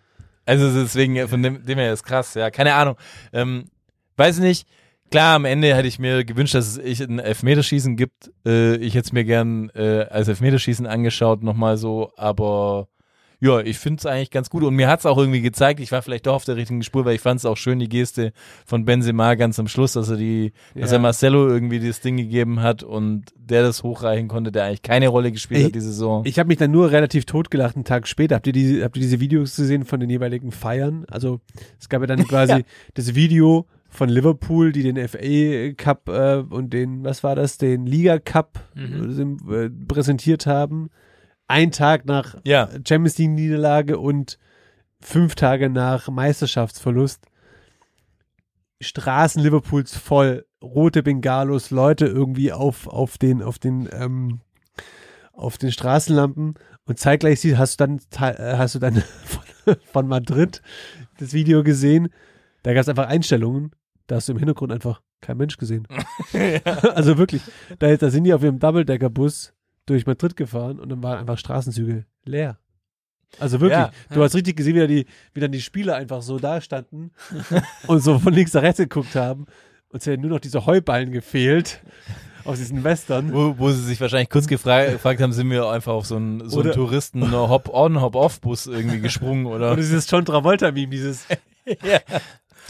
Also 0.44 0.72
deswegen, 0.82 1.28
von 1.28 1.42
dem, 1.42 1.64
dem 1.64 1.78
her 1.78 1.92
ist 1.92 2.02
krass, 2.02 2.34
ja. 2.34 2.50
Keine 2.50 2.74
Ahnung. 2.74 2.96
Ähm, 3.32 3.66
weiß 4.16 4.38
nicht. 4.38 4.66
Klar, 5.12 5.36
am 5.36 5.44
Ende 5.44 5.74
hätte 5.76 5.86
ich 5.88 5.98
mir 5.98 6.24
gewünscht, 6.24 6.54
dass 6.54 6.76
es 6.76 6.78
ich 6.78 7.00
ein 7.00 7.18
Elfmeterschießen 7.20 7.96
gibt. 7.96 8.32
Äh, 8.46 8.76
ich 8.76 8.94
hätte 8.94 9.06
es 9.06 9.12
mir 9.12 9.24
gern 9.24 9.70
äh, 9.74 10.06
als 10.10 10.26
Elfmeterschießen 10.28 10.86
angeschaut, 10.86 11.42
nochmal 11.42 11.76
so, 11.76 12.10
aber 12.16 12.88
ja, 13.44 13.58
ich 13.58 13.76
finde 13.76 13.98
es 13.98 14.06
eigentlich 14.06 14.30
ganz 14.30 14.50
gut. 14.50 14.62
Und 14.62 14.76
mir 14.76 14.86
hat 14.86 15.00
es 15.00 15.06
auch 15.06 15.18
irgendwie 15.18 15.40
gezeigt, 15.40 15.80
ich 15.80 15.90
war 15.90 16.00
vielleicht 16.00 16.26
doch 16.28 16.34
auf 16.34 16.44
der 16.44 16.54
richtigen 16.54 16.84
Spur, 16.84 17.04
weil 17.04 17.16
ich 17.16 17.20
fand 17.20 17.40
es 17.40 17.44
auch 17.44 17.56
schön, 17.56 17.80
die 17.80 17.88
Geste 17.88 18.32
von 18.64 18.84
Benzema 18.84 19.34
ganz 19.34 19.58
am 19.58 19.66
Schluss, 19.66 19.94
dass 19.94 20.08
er 20.10 20.16
die, 20.16 20.52
dass 20.76 20.92
Ja. 20.92 20.98
er 20.98 21.00
Marcelo 21.00 21.48
irgendwie 21.48 21.80
das 21.84 22.00
Ding 22.00 22.16
gegeben 22.16 22.62
hat 22.62 22.84
und 22.84 23.24
der 23.36 23.62
das 23.64 23.82
hochreichen 23.82 24.28
konnte, 24.28 24.52
der 24.52 24.64
eigentlich 24.66 24.82
keine 24.82 25.08
Rolle 25.08 25.32
gespielt 25.32 25.58
Ey, 25.58 25.66
hat 25.66 25.74
diese 25.74 25.88
Saison. 25.88 26.22
Ich 26.24 26.38
habe 26.38 26.46
mich 26.46 26.58
dann 26.58 26.70
nur 26.70 26.92
relativ 26.92 27.24
totgelacht 27.24 27.74
einen 27.74 27.84
Tag 27.84 28.06
später. 28.06 28.36
Habt 28.36 28.46
ihr, 28.46 28.52
diese, 28.52 28.84
habt 28.84 28.96
ihr 28.96 29.02
diese 29.02 29.18
Videos 29.18 29.56
gesehen 29.56 29.84
von 29.86 29.98
den 29.98 30.08
jeweiligen 30.08 30.52
Feiern? 30.52 31.04
Also 31.10 31.40
es 31.80 31.88
gab 31.88 32.00
ja 32.00 32.06
dann 32.06 32.24
quasi 32.28 32.52
Ja. 32.52 32.60
das 32.94 33.16
Video 33.16 33.66
von 33.94 34.08
Liverpool, 34.08 34.72
die 34.72 34.82
den 34.90 34.96
FA 35.06 35.72
Cup 35.76 36.08
äh, 36.08 36.36
und 36.38 36.72
den, 36.72 37.04
was 37.04 37.22
war 37.22 37.36
das, 37.36 37.58
den 37.58 37.84
Liga 37.86 38.18
Cup 38.18 38.58
Mhm. 38.74 39.36
äh, 39.50 39.68
präsentiert 39.86 40.46
haben. 40.46 40.88
Ein 41.46 41.70
Tag 41.72 42.06
nach 42.06 42.36
Ja. 42.44 42.68
Champions 42.88 43.18
League 43.18 43.30
Niederlage 43.30 43.98
und 43.98 44.38
fünf 45.00 45.34
Tage 45.34 45.68
nach 45.68 46.08
Meisterschaftsverlust. 46.08 47.26
Straßen 48.80 49.42
Liverpools 49.42 49.96
voll, 49.96 50.46
rote 50.62 51.02
Bengalos, 51.02 51.70
Leute 51.70 52.06
irgendwie 52.06 52.50
auf, 52.52 52.88
auf 52.88 53.18
den, 53.18 53.42
auf 53.42 53.58
den, 53.58 53.88
ähm, 53.92 54.40
auf 55.32 55.58
den 55.58 55.70
Straßenlampen 55.70 56.54
und 56.86 56.98
zeitgleich 56.98 57.40
siehst, 57.40 57.58
hast 57.58 57.78
du 57.80 57.86
dann, 57.86 57.98
äh, 58.20 58.56
hast 58.56 58.74
du 58.74 58.78
dann 58.78 58.94
von, 59.24 59.76
von 59.92 60.08
Madrid 60.08 60.62
das 61.18 61.32
Video 61.32 61.62
gesehen. 61.62 62.08
Da 62.64 62.72
gab 62.72 62.80
es 62.80 62.88
einfach 62.88 63.06
Einstellungen, 63.08 63.70
da 64.06 64.16
hast 64.16 64.28
du 64.28 64.32
im 64.32 64.38
Hintergrund 64.38 64.72
einfach 64.72 65.00
kein 65.20 65.36
Mensch 65.36 65.56
gesehen. 65.56 65.86
also 66.94 67.18
wirklich, 67.18 67.42
da, 67.78 67.94
da 67.96 68.10
sind 68.10 68.24
die 68.24 68.34
auf 68.34 68.42
ihrem 68.42 68.58
Double-Decker-Bus 68.58 69.52
durch 69.86 70.06
Madrid 70.06 70.36
gefahren 70.36 70.78
und 70.78 70.88
dann 70.88 71.02
waren 71.02 71.18
einfach 71.18 71.38
Straßenzüge 71.38 72.04
leer. 72.24 72.58
Also 73.38 73.60
wirklich, 73.60 73.78
Ja. 73.78 73.90
du 74.12 74.22
hast 74.22 74.34
richtig 74.34 74.56
gesehen, 74.56 74.74
wie, 74.74 74.80
da 74.80 74.86
die, 74.86 75.06
wie 75.32 75.40
dann 75.40 75.52
die 75.52 75.62
Spieler 75.62 75.96
einfach 75.96 76.20
so 76.22 76.38
da 76.38 76.60
standen 76.60 77.12
und 77.86 78.00
so 78.00 78.18
von 78.18 78.34
links 78.34 78.52
nach 78.52 78.62
rechts 78.62 78.78
geguckt 78.78 79.14
haben 79.16 79.46
und 79.88 80.00
es 80.00 80.06
hätten 80.06 80.22
nur 80.22 80.30
noch 80.30 80.40
diese 80.40 80.66
Heuballen 80.66 81.12
gefehlt 81.12 81.82
aus 82.44 82.58
diesen 82.58 82.84
Western. 82.84 83.32
Wo, 83.32 83.54
wo 83.58 83.70
sie 83.70 83.82
sich 83.84 84.00
wahrscheinlich 84.00 84.28
kurz 84.28 84.46
gefra 84.48 84.84
gefragt 84.84 85.20
haben, 85.22 85.32
sind 85.32 85.48
wir 85.50 85.66
einfach 85.70 85.92
auf 85.92 86.06
so 86.06 86.16
einen, 86.16 86.48
so 86.48 86.60
einen 86.60 86.68
Oder- 86.70 86.74
Touristen 86.74 87.32
Hop-on, 87.32 88.00
Hop-off-Bus 88.00 88.66
irgendwie 88.66 89.00
gesprungen 89.00 89.46
Und 89.46 89.52
oder? 89.54 89.76
dieses 89.76 90.10
John 90.10 90.24
Travolta-Meme, 90.24 90.88
dieses 90.88 91.26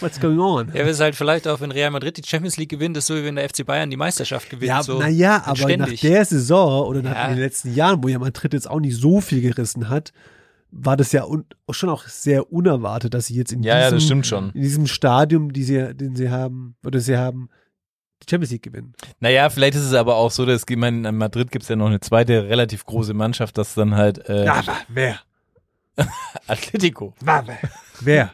What's 0.00 0.18
going 0.20 0.38
on? 0.40 0.68
Ja, 0.74 0.84
wir 0.86 0.96
halt 0.96 1.14
vielleicht 1.14 1.46
auch, 1.46 1.60
wenn 1.60 1.70
Real 1.70 1.90
Madrid 1.90 2.16
die 2.16 2.22
Champions 2.26 2.56
League 2.56 2.70
gewinnt, 2.70 2.96
ist 2.96 3.06
so 3.06 3.14
wie 3.14 3.24
wenn 3.24 3.36
der 3.36 3.48
FC 3.48 3.64
Bayern 3.64 3.90
die 3.90 3.96
Meisterschaft 3.96 4.50
gewinnt. 4.50 4.68
Ja, 4.68 4.82
so 4.82 4.98
naja, 4.98 5.42
aber 5.44 5.50
nach 5.50 5.56
ständig. 5.56 6.00
der 6.00 6.24
Saison 6.24 6.86
oder 6.88 7.02
nach 7.02 7.14
Ja. 7.14 7.28
den 7.28 7.38
letzten 7.38 7.74
Jahren, 7.74 8.02
wo 8.02 8.08
ja 8.08 8.18
Madrid 8.18 8.52
jetzt 8.54 8.68
auch 8.68 8.80
nicht 8.80 8.96
so 8.96 9.20
viel 9.20 9.40
gerissen 9.42 9.88
hat, 9.88 10.12
war 10.70 10.96
das 10.96 11.12
ja 11.12 11.26
schon 11.70 11.90
auch 11.90 12.04
sehr 12.08 12.50
unerwartet, 12.52 13.12
dass 13.14 13.26
sie 13.26 13.34
jetzt 13.34 13.52
in 13.52 13.62
Ja, 13.62 13.78
ja, 13.78 13.90
diesem, 13.90 14.24
schon. 14.24 14.50
in 14.54 14.62
diesem 14.62 14.86
Stadium, 14.86 15.52
die 15.52 15.62
sie, 15.64 15.94
den 15.94 16.16
sie 16.16 16.30
haben, 16.30 16.74
oder 16.84 16.98
sie 16.98 17.16
haben, 17.18 17.50
die 18.22 18.30
Champions 18.30 18.52
League 18.52 18.62
gewinnen. 18.62 18.94
Naja, 19.20 19.50
vielleicht 19.50 19.74
ist 19.74 19.82
es 19.82 19.92
aber 19.94 20.16
auch 20.16 20.30
so, 20.30 20.46
dass 20.46 20.62
ich 20.68 20.76
meine, 20.76 21.06
in 21.08 21.16
Madrid 21.18 21.50
gibt 21.52 21.64
es 21.64 21.68
ja 21.68 21.76
noch 21.76 21.88
eine 21.88 22.00
zweite 22.00 22.48
relativ 22.48 22.86
große 22.86 23.12
Mannschaft, 23.14 23.58
das 23.58 23.74
dann 23.74 23.94
halt 23.96 24.28
äh, 24.28 24.46
Aber 24.48 24.76
wer? 24.88 25.18
Atletico. 26.46 27.14
Wer? 28.00 28.32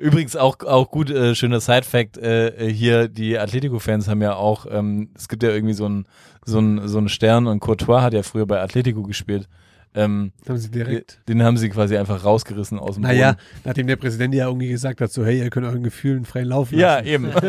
Übrigens 0.00 0.34
auch 0.34 0.58
auch 0.60 0.90
gut 0.90 1.10
äh, 1.10 1.34
schöner 1.34 1.60
Side 1.60 1.82
Fact 1.82 2.16
äh, 2.16 2.72
hier 2.72 3.06
die 3.08 3.38
Atletico 3.38 3.78
Fans 3.78 4.08
haben 4.08 4.22
ja 4.22 4.34
auch 4.34 4.66
ähm, 4.70 5.10
es 5.14 5.28
gibt 5.28 5.42
ja 5.42 5.50
irgendwie 5.50 5.74
so 5.74 5.84
einen 5.84 6.06
so 6.44 6.56
einen 6.58 6.88
so 6.88 6.96
einen 6.98 7.08
Stern 7.10 7.46
und 7.46 7.60
Courtois 7.60 8.00
hat 8.00 8.14
ja 8.14 8.22
früher 8.22 8.46
bei 8.46 8.60
Atletico 8.60 9.02
gespielt. 9.02 9.46
Ähm, 9.92 10.30
Haben 10.48 10.56
sie 10.58 10.70
direkt. 10.70 11.18
den 11.28 11.42
haben 11.42 11.56
sie 11.56 11.68
quasi 11.68 11.96
einfach 11.96 12.24
rausgerissen 12.24 12.78
aus 12.78 12.94
dem 12.94 13.02
Naja, 13.02 13.32
Boden. 13.32 13.42
nachdem 13.64 13.86
der 13.88 13.96
Präsident 13.96 14.32
ja 14.36 14.46
irgendwie 14.46 14.68
gesagt 14.68 15.00
hat, 15.00 15.10
so, 15.12 15.24
hey, 15.24 15.40
ihr 15.40 15.50
könnt 15.50 15.66
euren 15.66 15.82
Gefühlen 15.82 16.24
freien 16.24 16.46
Lauf 16.46 16.70
lassen. 16.70 16.80
Ja, 16.80 17.02
eben. 17.02 17.30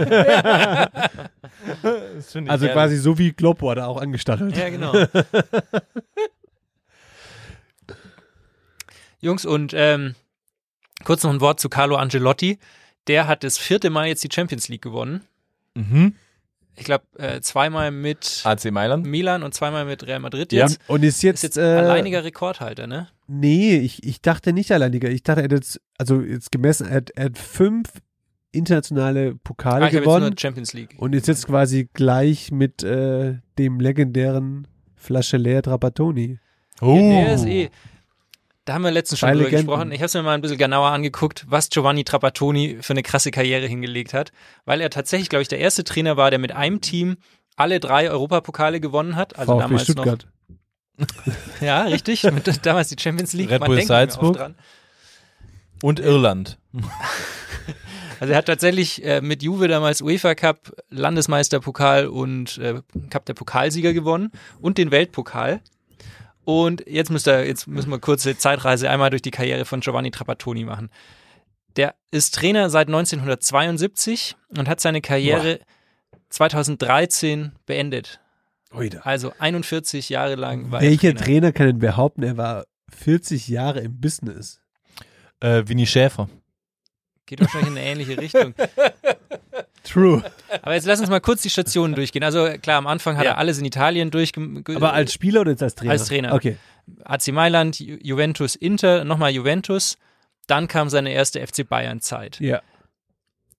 Also 2.23 2.39
herrlich. 2.65 2.71
quasi 2.71 2.97
so 2.97 3.19
wie 3.19 3.31
Globo 3.33 3.69
hat 3.69 3.77
er 3.77 3.87
auch 3.87 4.01
angestachelt. 4.01 4.57
Ja, 4.57 4.69
genau. 4.69 4.91
Jungs, 9.19 9.45
und 9.45 9.73
ähm, 9.75 10.15
kurz 11.03 11.23
noch 11.23 11.31
ein 11.31 11.41
Wort 11.41 11.59
zu 11.59 11.69
Carlo 11.69 11.95
Angelotti. 11.95 12.59
Der 13.07 13.27
hat 13.27 13.43
das 13.43 13.57
vierte 13.57 13.89
Mal 13.89 14.07
jetzt 14.07 14.23
die 14.23 14.29
Champions 14.31 14.67
League 14.69 14.81
gewonnen. 14.81 15.21
Mhm. 15.75 16.15
Ich 16.75 16.85
glaube, 16.85 17.03
äh, 17.17 17.41
zweimal 17.41 17.91
mit 17.91 18.41
AC 18.45 18.71
Mailand. 18.71 19.05
Milan 19.05 19.43
und 19.43 19.53
zweimal 19.53 19.85
mit 19.85 20.05
Real 20.07 20.19
Madrid. 20.19 20.53
Ja. 20.53 20.67
Jetzt 20.67 20.79
Und 20.87 21.03
ist 21.03 21.21
jetzt, 21.21 21.43
ist 21.43 21.55
jetzt 21.55 21.57
äh, 21.57 21.61
alleiniger 21.77 22.23
Rekordhalter, 22.23 22.87
ne? 22.87 23.07
Nee, 23.27 23.77
ich, 23.77 24.03
ich 24.03 24.21
dachte 24.21 24.53
nicht 24.53 24.71
alleiniger. 24.71 25.09
Ich 25.09 25.23
dachte, 25.23 25.41
er 25.41 25.45
hat 25.45 25.51
jetzt, 25.51 25.81
also 25.97 26.21
jetzt 26.21 26.51
gemessen, 26.51 26.87
er 26.87 26.95
hat, 26.97 27.09
er 27.11 27.25
hat 27.25 27.37
fünf 27.37 27.89
internationale 28.51 29.35
Pokale 29.35 29.85
Ah, 29.85 29.87
ich 29.87 29.95
habe 29.95 29.97
jetzt 29.97 30.03
gewonnen 30.03 30.37
Champions 30.37 30.73
League. 30.73 30.95
und 30.97 31.13
ist 31.13 31.27
jetzt 31.27 31.47
quasi 31.47 31.89
gleich 31.93 32.51
mit 32.51 32.83
äh, 32.83 33.35
dem 33.57 33.79
legendären 33.79 34.67
Flasche 34.95 35.37
leer 35.37 35.61
Trapattoni. 35.61 36.39
Oh. 36.81 36.95
Der 36.95 37.33
ist 37.33 37.45
eh. 37.45 37.69
Da 38.65 38.73
haben 38.73 38.83
wir 38.83 38.91
letztens 38.91 39.19
schon 39.19 39.29
drüber 39.29 39.45
Legenden. 39.45 39.67
gesprochen. 39.67 39.91
Ich 39.91 39.99
habe 39.99 40.05
es 40.05 40.13
mir 40.13 40.21
mal 40.21 40.33
ein 40.35 40.41
bisschen 40.41 40.57
genauer 40.57 40.91
angeguckt, 40.91 41.45
was 41.47 41.69
Giovanni 41.69 42.03
Trapattoni 42.03 42.77
für 42.81 42.93
eine 42.93 43.01
krasse 43.01 43.31
Karriere 43.31 43.65
hingelegt 43.65 44.13
hat, 44.13 44.31
weil 44.65 44.81
er 44.81 44.89
tatsächlich, 44.91 45.29
glaube 45.29 45.41
ich, 45.41 45.47
der 45.47 45.59
erste 45.59 45.83
Trainer 45.83 46.15
war, 46.15 46.29
der 46.29 46.39
mit 46.39 46.51
einem 46.51 46.79
Team 46.79 47.17
alle 47.55 47.79
drei 47.79 48.09
Europapokale 48.09 48.79
gewonnen 48.79 49.15
hat. 49.15 49.37
Also 49.37 49.53
VfB 49.53 49.63
damals 49.63 49.83
Stuttgart. 49.83 50.27
noch. 50.27 50.31
Ja, 51.61 51.83
richtig. 51.83 52.23
Mit, 52.23 52.65
damals 52.65 52.89
die 52.89 53.01
Champions 53.01 53.33
League. 53.33 53.49
Red 53.49 53.61
Man 53.61 53.67
Bull 53.67 53.81
Salzburg. 53.81 54.37
dran. 54.37 54.55
Und 55.81 55.99
Irland. 55.99 56.59
Also 58.19 58.33
er 58.33 58.37
hat 58.37 58.45
tatsächlich 58.45 59.03
äh, 59.03 59.19
mit 59.19 59.41
Juve 59.41 59.67
damals 59.67 59.99
UEFA 59.99 60.35
Cup, 60.35 60.71
Landesmeisterpokal 60.91 62.05
und 62.05 62.59
äh, 62.59 62.83
Cup 63.09 63.25
der 63.25 63.33
Pokalsieger 63.33 63.93
gewonnen 63.93 64.31
und 64.59 64.77
den 64.77 64.91
Weltpokal. 64.91 65.59
Und 66.51 66.83
jetzt 66.85 67.09
müsst 67.09 67.29
ihr, 67.29 67.47
jetzt 67.47 67.65
müssen 67.65 67.89
wir 67.89 67.99
kurze 67.99 68.37
Zeitreise 68.37 68.89
einmal 68.89 69.09
durch 69.09 69.21
die 69.21 69.31
Karriere 69.31 69.63
von 69.63 69.79
Giovanni 69.79 70.11
Trapattoni 70.11 70.65
machen. 70.65 70.89
Der 71.77 71.95
ist 72.11 72.35
Trainer 72.35 72.69
seit 72.69 72.87
1972 72.89 74.35
und 74.57 74.67
hat 74.67 74.81
seine 74.81 74.99
Karriere 74.99 75.61
2013 76.27 77.53
beendet. 77.65 78.19
Oida. 78.73 78.99
Also 79.03 79.31
41 79.39 80.09
Jahre 80.09 80.35
lang 80.35 80.71
war 80.71 80.81
er 80.81 80.89
Welcher 80.89 81.13
Trainer. 81.13 81.23
Trainer 81.23 81.51
kann 81.53 81.67
denn 81.67 81.79
behaupten, 81.79 82.23
er 82.23 82.35
war 82.35 82.65
40 82.89 83.47
Jahre 83.47 83.79
im 83.79 84.01
Business? 84.01 84.59
Äh, 85.39 85.63
Winnie 85.67 85.87
Schäfer. 85.87 86.27
Geht 87.27 87.39
wahrscheinlich 87.39 87.71
in 87.71 87.77
eine 87.77 87.87
ähnliche 87.87 88.17
Richtung. 88.17 88.53
True. 89.83 90.23
Aber 90.61 90.73
jetzt 90.75 90.85
lass 90.85 90.99
uns 90.99 91.09
mal 91.09 91.19
kurz 91.21 91.41
die 91.41 91.49
Stationen 91.49 91.95
durchgehen. 91.95 92.23
Also 92.23 92.47
klar, 92.61 92.77
am 92.77 92.87
Anfang 92.87 93.17
hat 93.17 93.25
Ja. 93.25 93.31
er 93.31 93.37
alles 93.37 93.57
in 93.57 93.65
Italien 93.65 94.11
durch. 94.11 94.31
Aber 94.75 94.93
als 94.93 95.13
Spieler 95.13 95.41
oder 95.41 95.51
jetzt 95.51 95.63
als 95.63 95.75
Trainer? 95.75 95.91
Als 95.91 96.05
Trainer. 96.05 96.33
Okay. 96.33 96.57
AC 97.05 97.27
Mailand, 97.31 97.75
Ju- 97.77 97.99
Juventus, 98.01 98.55
Inter, 98.55 99.03
nochmal 99.03 99.31
Juventus. 99.31 99.97
Dann 100.47 100.67
kam 100.67 100.89
seine 100.89 101.11
erste 101.11 101.39
FC 101.45 101.67
Bayern-Zeit. 101.67 102.39
Ja. 102.39 102.61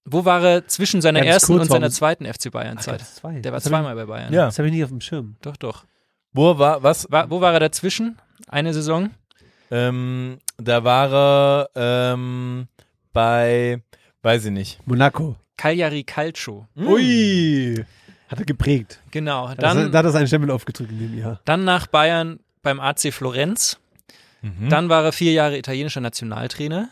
Wo 0.04 0.24
war 0.24 0.42
er 0.44 0.66
zwischen 0.66 1.00
seiner 1.00 1.20
Ganz 1.20 1.30
ersten 1.32 1.58
und 1.60 1.68
seiner 1.70 1.90
zweiten 1.90 2.26
FC 2.26 2.50
Bayern-Zeit? 2.50 3.00
Zwei. 3.02 3.40
Der 3.40 3.52
war 3.52 3.58
Das 3.58 3.64
hab 3.66 3.72
ich- 3.72 3.78
zweimal 3.78 3.94
bei 3.94 4.04
Bayern. 4.06 4.32
Ja. 4.32 4.46
Das 4.46 4.58
habe 4.58 4.68
ich 4.68 4.74
nicht 4.74 4.82
auf 4.84 4.90
dem 4.90 5.00
Schirm. 5.00 5.36
Doch, 5.42 5.56
doch. 5.56 5.84
Wo 6.32 6.58
war 6.58 6.82
was? 6.82 7.10
War, 7.10 7.30
wo 7.30 7.40
war 7.40 7.52
er 7.54 7.60
dazwischen? 7.60 8.18
Eine 8.48 8.74
Saison? 8.74 9.10
Ähm, 9.70 10.38
da 10.58 10.82
war 10.84 11.12
er 11.12 12.12
ähm, 12.14 12.66
bei, 13.12 13.82
weiß 14.22 14.46
ich 14.46 14.50
nicht. 14.50 14.86
Monaco. 14.86 15.36
Cagliari 15.62 16.02
Calcio. 16.02 16.66
Ui. 16.76 17.84
Hat 18.28 18.38
er 18.40 18.44
geprägt. 18.44 19.00
Genau. 19.12 19.46
Da, 19.46 19.54
Dann, 19.54 19.92
da 19.92 19.98
hat 20.00 20.06
er 20.06 20.10
seinen 20.10 20.26
Stempel 20.26 20.50
aufgedrückt 20.50 20.90
in 20.90 20.98
dem 20.98 21.16
Jahr. 21.16 21.40
dann 21.44 21.64
nach 21.64 21.86
Bayern 21.86 22.40
beim 22.62 22.80
AC 22.80 23.12
Florenz. 23.12 23.78
Mhm. 24.40 24.68
Dann 24.70 24.88
war 24.88 25.04
er 25.04 25.12
vier 25.12 25.32
Jahre 25.32 25.56
italienischer 25.56 26.00
Nationaltrainer. 26.00 26.88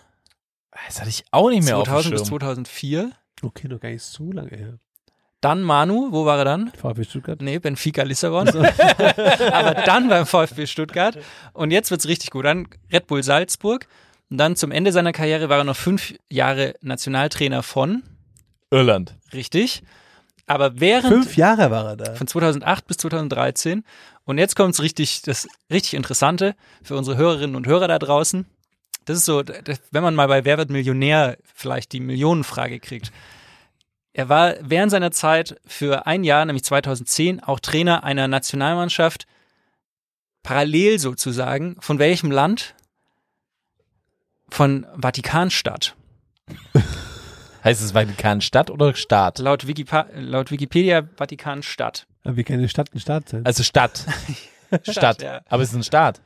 das 0.86 1.00
hatte 1.00 1.08
ich 1.08 1.24
auch 1.32 1.50
nicht 1.50 1.64
mehr 1.64 1.74
2000 1.74 1.88
auf 1.96 2.02
bis 2.04 2.22
dem 2.22 2.28
Schirm. 2.28 2.38
2004. 2.38 3.10
Okay, 3.42 3.66
noch 3.66 3.80
gar 3.80 3.88
nicht 3.88 4.04
so 4.04 4.30
lange 4.30 4.50
her. 4.50 4.78
Dann 5.40 5.62
Manu, 5.62 6.12
wo 6.12 6.24
war 6.24 6.38
er 6.38 6.44
dann? 6.44 6.70
VfB 6.80 7.02
Stuttgart. 7.02 7.42
Nee, 7.42 7.58
Benfica 7.58 8.04
Lissabon. 8.04 8.48
Aber 9.52 9.74
dann 9.84 10.08
beim 10.08 10.26
VfB 10.26 10.66
Stuttgart. 10.66 11.18
Und 11.54 11.72
jetzt 11.72 11.90
wird's 11.90 12.06
richtig 12.06 12.30
gut. 12.30 12.44
Dann 12.44 12.68
Red 12.92 13.08
Bull 13.08 13.24
Salzburg. 13.24 13.88
Und 14.30 14.38
dann 14.38 14.54
zum 14.54 14.70
Ende 14.70 14.92
seiner 14.92 15.10
Karriere 15.12 15.48
war 15.48 15.58
er 15.58 15.64
noch 15.64 15.74
fünf 15.76 16.14
Jahre 16.28 16.74
Nationaltrainer 16.82 17.64
von, 17.64 18.04
Irland. 18.70 19.16
richtig. 19.32 19.82
Aber 20.46 20.80
während 20.80 21.12
Fünf 21.12 21.36
Jahre 21.36 21.70
war 21.70 21.90
er 21.90 21.96
da. 21.96 22.14
von 22.16 22.26
2008 22.26 22.86
bis 22.86 22.96
2013. 22.96 23.84
Und 24.24 24.38
jetzt 24.38 24.56
kommt's 24.56 24.82
richtig, 24.82 25.22
das 25.22 25.46
richtig 25.70 25.94
Interessante 25.94 26.56
für 26.82 26.96
unsere 26.96 27.16
Hörerinnen 27.16 27.54
und 27.54 27.68
Hörer 27.68 27.86
da 27.86 28.00
draußen. 28.00 28.46
Das 29.04 29.16
ist 29.16 29.26
so, 29.26 29.44
wenn 29.90 30.02
man 30.02 30.16
mal 30.16 30.26
bei 30.26 30.44
Wer 30.44 30.58
wird 30.58 30.70
Millionär 30.70 31.36
vielleicht 31.54 31.92
die 31.92 32.00
Millionenfrage 32.00 32.80
kriegt. 32.80 33.12
Er 34.12 34.28
war 34.28 34.54
während 34.60 34.90
seiner 34.90 35.12
Zeit 35.12 35.60
für 35.66 36.06
ein 36.06 36.24
Jahr, 36.24 36.44
nämlich 36.44 36.64
2010, 36.64 37.40
auch 37.40 37.60
Trainer 37.60 38.02
einer 38.02 38.26
Nationalmannschaft, 38.26 39.26
parallel 40.42 40.98
sozusagen. 40.98 41.76
Von 41.80 42.00
welchem 42.00 42.30
Land? 42.30 42.74
Von 44.48 44.84
Vatikanstadt. 45.00 45.94
Heißt 47.62 47.82
es 47.82 47.92
Vatikanstadt 47.92 48.70
oder 48.70 48.94
Staat? 48.94 49.38
Laut, 49.38 49.66
Wikipa 49.66 50.06
laut 50.14 50.50
Wikipedia 50.50 51.02
Vatikanstadt. 51.16 52.06
Aber 52.24 52.36
wie 52.36 52.44
kann 52.44 52.56
eine 52.58 52.68
Stadt 52.68 52.94
ein 52.94 53.00
Staat 53.00 53.28
sein? 53.28 53.44
Also 53.44 53.62
Stadt. 53.62 54.04
Stadt. 54.88 55.22
ja. 55.22 55.40
Aber 55.48 55.62
es 55.62 55.70
ist 55.70 55.76
ein 55.76 55.82
Staat. 55.82 56.20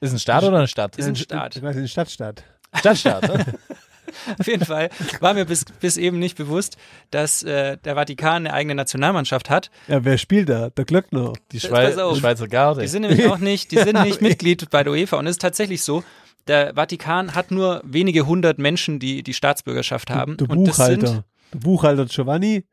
Ist 0.00 0.12
ein 0.12 0.18
Staat 0.18 0.44
oder 0.44 0.58
eine 0.58 0.68
Stadt? 0.68 0.96
ist 0.96 1.06
ein 1.06 1.16
Staat. 1.16 1.56
Ich 1.56 1.62
weiß, 1.62 1.76
eine 1.76 1.88
Stadtstaat. 1.88 2.44
Stadtstaat. 2.74 3.22
ne? 3.28 3.44
Auf 4.38 4.46
jeden 4.46 4.64
Fall 4.64 4.90
war 5.20 5.34
mir 5.34 5.44
bis, 5.44 5.64
bis 5.64 5.96
eben 5.96 6.18
nicht 6.18 6.36
bewusst, 6.36 6.76
dass 7.10 7.42
äh, 7.42 7.78
der 7.78 7.94
Vatikan 7.94 8.46
eine 8.46 8.52
eigene 8.52 8.74
Nationalmannschaft 8.74 9.50
hat. 9.50 9.70
Ja, 9.88 10.04
wer 10.04 10.18
spielt 10.18 10.48
da? 10.48 10.70
Der 10.70 10.84
Glöckner. 10.84 11.32
Die 11.52 11.60
Schwei 11.60 11.96
auf. 12.02 12.18
Schweizer 12.18 12.48
Garde. 12.48 12.82
Die 12.82 12.88
sind 12.88 13.02
nämlich 13.02 13.26
auch 13.26 13.38
nicht, 13.38 13.70
die 13.72 13.78
sind 13.78 14.00
nicht 14.02 14.20
Mitglied 14.20 14.70
bei 14.70 14.82
der 14.84 14.92
UEFA. 14.92 15.16
Und 15.16 15.26
es 15.26 15.32
ist 15.32 15.42
tatsächlich 15.42 15.82
so, 15.82 16.04
der 16.46 16.74
Vatikan 16.74 17.34
hat 17.34 17.50
nur 17.50 17.80
wenige 17.84 18.26
hundert 18.26 18.58
Menschen, 18.58 18.98
die 18.98 19.22
die 19.22 19.34
Staatsbürgerschaft 19.34 20.10
haben. 20.10 20.36
Der 20.36 20.50
Und 20.50 20.66
das 20.66 20.76
sind, 20.76 21.00
Buchhalter. 21.00 21.24
Der 21.52 21.58
Buchhalter 21.58 22.04
Giovanni. 22.06 22.64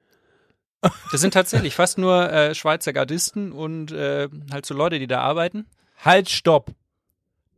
das 1.12 1.22
sind 1.22 1.34
tatsächlich 1.34 1.76
fast 1.76 1.98
nur 1.98 2.32
äh, 2.32 2.56
Schweizer 2.56 2.92
Gardisten 2.94 3.52
und 3.52 3.92
äh, 3.92 4.28
halt 4.52 4.66
so 4.66 4.74
Leute, 4.74 4.98
die 5.00 5.08
da 5.08 5.22
arbeiten. 5.22 5.66
halt, 6.04 6.30
stopp. 6.30 6.72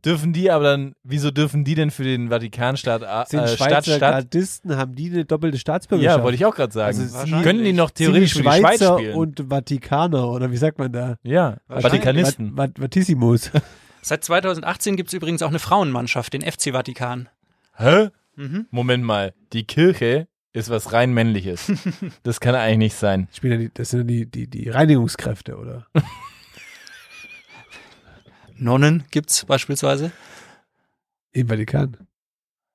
Dürfen 0.04 0.34
die 0.34 0.50
aber 0.50 0.64
dann, 0.64 0.94
wieso 1.02 1.30
dürfen 1.30 1.64
die 1.64 1.74
denn 1.74 1.90
für 1.90 2.04
den 2.04 2.28
Vatikanstaat 2.28 3.00
äh, 3.00 3.24
Sind 3.30 3.48
Stadt, 3.48 3.56
Schweizer 3.56 3.82
Stadt? 3.96 4.00
Gardisten, 4.00 4.76
haben 4.76 4.94
die 4.94 5.10
eine 5.10 5.24
doppelte 5.24 5.56
Staatsbürgerschaft? 5.56 6.18
Ja, 6.18 6.22
wollte 6.22 6.36
ich 6.36 6.44
auch 6.44 6.54
gerade 6.54 6.70
sagen. 6.74 6.98
Also 6.98 7.14
Wahrscheinlich. 7.14 7.42
Können 7.42 7.64
die 7.64 7.72
noch 7.72 7.90
theoretisch 7.90 8.34
für 8.34 8.40
die 8.40 8.44
Schweiz 8.44 8.60
Schweizer 8.60 8.98
spielen? 8.98 9.14
und 9.16 9.44
Vatikaner, 9.48 10.28
oder 10.28 10.50
wie 10.52 10.58
sagt 10.58 10.78
man 10.78 10.92
da? 10.92 11.16
ja. 11.22 11.56
Vatikanisten. 11.68 12.54
Vat- 12.54 12.72
Vat- 12.76 12.78
Vatissimus. 12.82 13.50
Seit 14.04 14.22
2018 14.22 14.96
gibt 14.96 15.08
es 15.08 15.14
übrigens 15.14 15.40
auch 15.40 15.48
eine 15.48 15.58
Frauenmannschaft, 15.58 16.34
den 16.34 16.42
FC 16.42 16.72
Vatikan. 16.72 17.30
Hä? 17.74 18.10
Mhm. 18.36 18.66
Moment 18.70 19.02
mal. 19.02 19.32
Die 19.54 19.64
Kirche 19.64 20.28
ist 20.52 20.68
was 20.68 20.92
rein 20.92 21.14
männliches. 21.14 21.72
das 22.22 22.38
kann 22.38 22.54
eigentlich 22.54 22.78
nicht 22.78 22.96
sein. 22.96 23.28
Spielen 23.32 23.52
ja 23.54 23.66
die, 23.66 23.70
das 23.72 23.88
sind 23.88 24.00
ja 24.00 24.04
die, 24.04 24.26
die, 24.26 24.46
die 24.46 24.68
Reinigungskräfte, 24.68 25.56
oder? 25.56 25.86
Nonnen 28.56 29.04
gibt's 29.10 29.46
beispielsweise. 29.46 30.12
Im 31.32 31.48
Vatikan. 31.48 31.96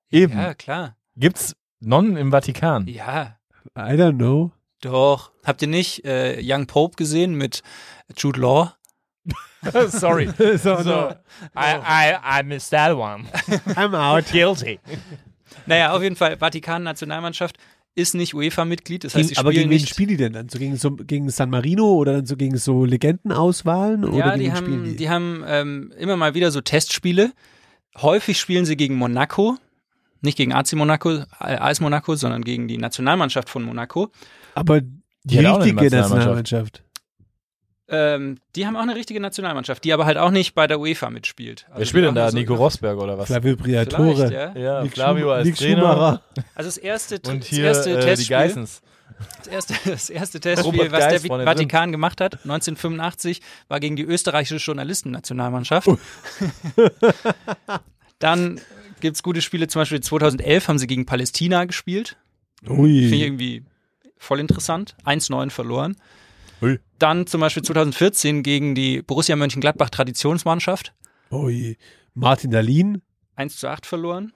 Eben. 0.09 0.34
Ja, 0.34 0.55
klar. 0.55 0.97
Gibt's 1.15 1.55
Nonnen 1.80 2.17
im 2.17 2.32
Vatikan? 2.32 2.88
Ja, 2.88 3.38
I 3.77 3.93
don't 3.93 4.17
know. 4.17 4.51
doch. 4.82 5.32
Habt 5.43 5.61
ihr 5.61 5.67
nicht 5.67 6.05
äh, 6.05 6.39
Young 6.41 6.65
Pope 6.65 6.95
gesehen 6.95 7.36
mit 7.36 7.61
Jude 8.17 8.41
Law? 8.41 8.78
Sorry. 9.89 10.30
so, 10.57 10.82
So, 10.82 11.13
I, 11.55 11.75
I, 11.75 12.39
I 12.39 12.43
missed 12.43 12.71
that 12.71 12.95
one. 12.95 13.25
I'm 13.75 13.93
out. 13.93 14.25
Guilty. 14.32 14.80
Naja, 15.65 15.91
auf 15.93 16.01
jeden 16.01 16.15
Fall, 16.15 16.38
Vatikan-Nationalmannschaft 16.38 17.57
ist 17.95 18.15
nicht 18.15 18.34
UEFA-Mitglied, 18.34 19.03
das 19.03 19.15
heißt, 19.15 19.30
Gegen, 19.30 19.39
aber 19.39 19.51
gegen 19.51 19.69
wen 19.69 19.80
spielen 19.80 20.09
die 20.09 20.17
denn 20.17 20.32
dann? 20.32 20.47
So 20.47 20.57
gegen, 20.57 20.77
so 20.77 20.91
gegen 20.91 21.30
San 21.30 21.49
Marino 21.49 21.95
oder 21.95 22.13
dann 22.13 22.25
so 22.25 22.38
gegen 22.38 22.57
so 22.57 22.86
Legendenauswahlen? 22.86 24.05
Oder 24.05 24.17
ja, 24.17 24.36
gegen 24.36 24.43
die 24.43 24.51
haben, 24.53 24.84
die? 24.86 24.95
die 24.95 25.09
haben 25.09 25.43
ähm, 25.45 25.93
immer 25.97 26.15
mal 26.15 26.34
wieder 26.34 26.51
so 26.51 26.61
Testspiele. 26.61 27.34
Häufig 27.97 28.39
spielen 28.39 28.65
sie 28.65 28.77
gegen 28.77 28.95
Monaco. 28.95 29.57
Nicht 30.21 30.38
gegen 30.38 30.53
AC 30.53 30.73
Monaco, 30.73 31.23
AS 31.39 31.82
Monaco, 31.82 32.15
sondern 32.15 32.43
gegen 32.43 32.67
die 32.67 32.77
Nationalmannschaft 32.77 33.49
von 33.49 33.63
Monaco. 33.63 34.11
aber 34.53 34.82
die 35.23 35.39
eine 35.39 35.57
richtige 35.57 35.75
Nationalmannschaft. 35.75 36.36
Nationalmannschaft. 36.36 36.84
Ähm, 37.92 38.38
die 38.56 38.68
haben 38.68 38.76
auch 38.76 38.82
eine 38.84 38.96
richtige 38.96 39.20
Nationalmannschaft, 39.20 39.84
die 39.84 39.94
aber 39.94 40.06
halt 40.06 40.18
auch 40.18 40.30
nicht 40.32 40.54
bei 40.54 40.68
der 40.68 40.80
UEFA 40.80 41.10
mitspielt. 41.10 41.66
Also 41.70 41.80
Wer 41.80 41.86
spielt 41.88 42.04
die 42.04 42.08
denn 42.08 42.16
da? 42.16 42.30
so- 42.32 42.38
Nico 42.38 42.54
Rosberg 42.56 42.98
oder 43.00 43.18
was? 43.18 43.28
Flavio 43.28 43.56
Briatore. 43.56 44.32
ja. 44.32 44.58
Ja, 44.58 44.84
Nick 44.84 44.94
Flavio 44.94 45.32
als 45.32 45.46
Nick 45.46 45.56
Trainer. 45.56 46.22
Also 46.56 46.68
das 46.68 46.78
erste, 46.78 47.16
Und 47.28 47.42
das 47.42 47.48
hier 47.48 47.66
erste 47.66 47.92
äh, 47.92 47.96
die 48.00 48.06
Testspiel, 48.06 48.38
Geissens. 48.38 48.82
das 49.40 49.48
erste, 49.48 49.74
das 49.90 50.10
erste 50.10 50.40
Testspiel, 50.40 50.92
was 50.92 51.08
der 51.08 51.20
vorne 51.20 51.46
drin. 51.46 51.52
Vatikan 51.54 51.92
gemacht 51.92 52.22
hat, 52.22 52.36
1985, 52.44 53.42
war 53.70 53.80
gegen 53.80 53.96
die 53.96 54.04
österreichische 54.04 54.58
Journalistennationalmannschaft. 54.64 55.90
Dann 58.20 58.60
gibt's 59.00 59.24
gute 59.24 59.42
Spiele, 59.42 59.68
zum 59.68 59.82
Beispiel 59.82 60.02
2011 60.02 60.68
haben 60.68 60.78
sie 60.78 60.88
gegen 60.88 61.06
Palästina 61.06 61.66
gespielt. 61.66 62.18
Finde 62.64 62.90
ich 62.90 63.22
irgendwie 63.22 63.64
voll 64.18 64.40
interessant. 64.40 64.96
1-9 65.06 65.50
verloren. 65.50 65.96
Ui. 66.62 66.80
Dann 66.97 67.28
zum 67.28 67.41
Beispiel 67.41 67.64
2014 67.64 68.43
gegen 68.43 68.76
die 68.76 69.01
Borussia 69.01 69.36
Mönchengladbach 69.36 69.89
Traditionsmannschaft. 69.89 70.93
Ui. 71.32 71.78
Martin 72.14 72.51
Dahlin. 72.51 73.01
1 73.36 73.57
zu 73.57 73.68
8 73.68 73.86
verloren. 73.86 74.34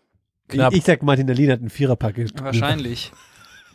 Knapp. 0.48 0.74
Ich, 0.74 0.80
ich 0.80 0.86
sag, 0.86 1.04
Martin 1.04 1.28
Dahlin 1.28 1.52
hat 1.52 1.60
einen 1.60 1.70
Viererpack 1.70 2.16
geknüpft. 2.16 2.44
Wahrscheinlich. 2.44 3.12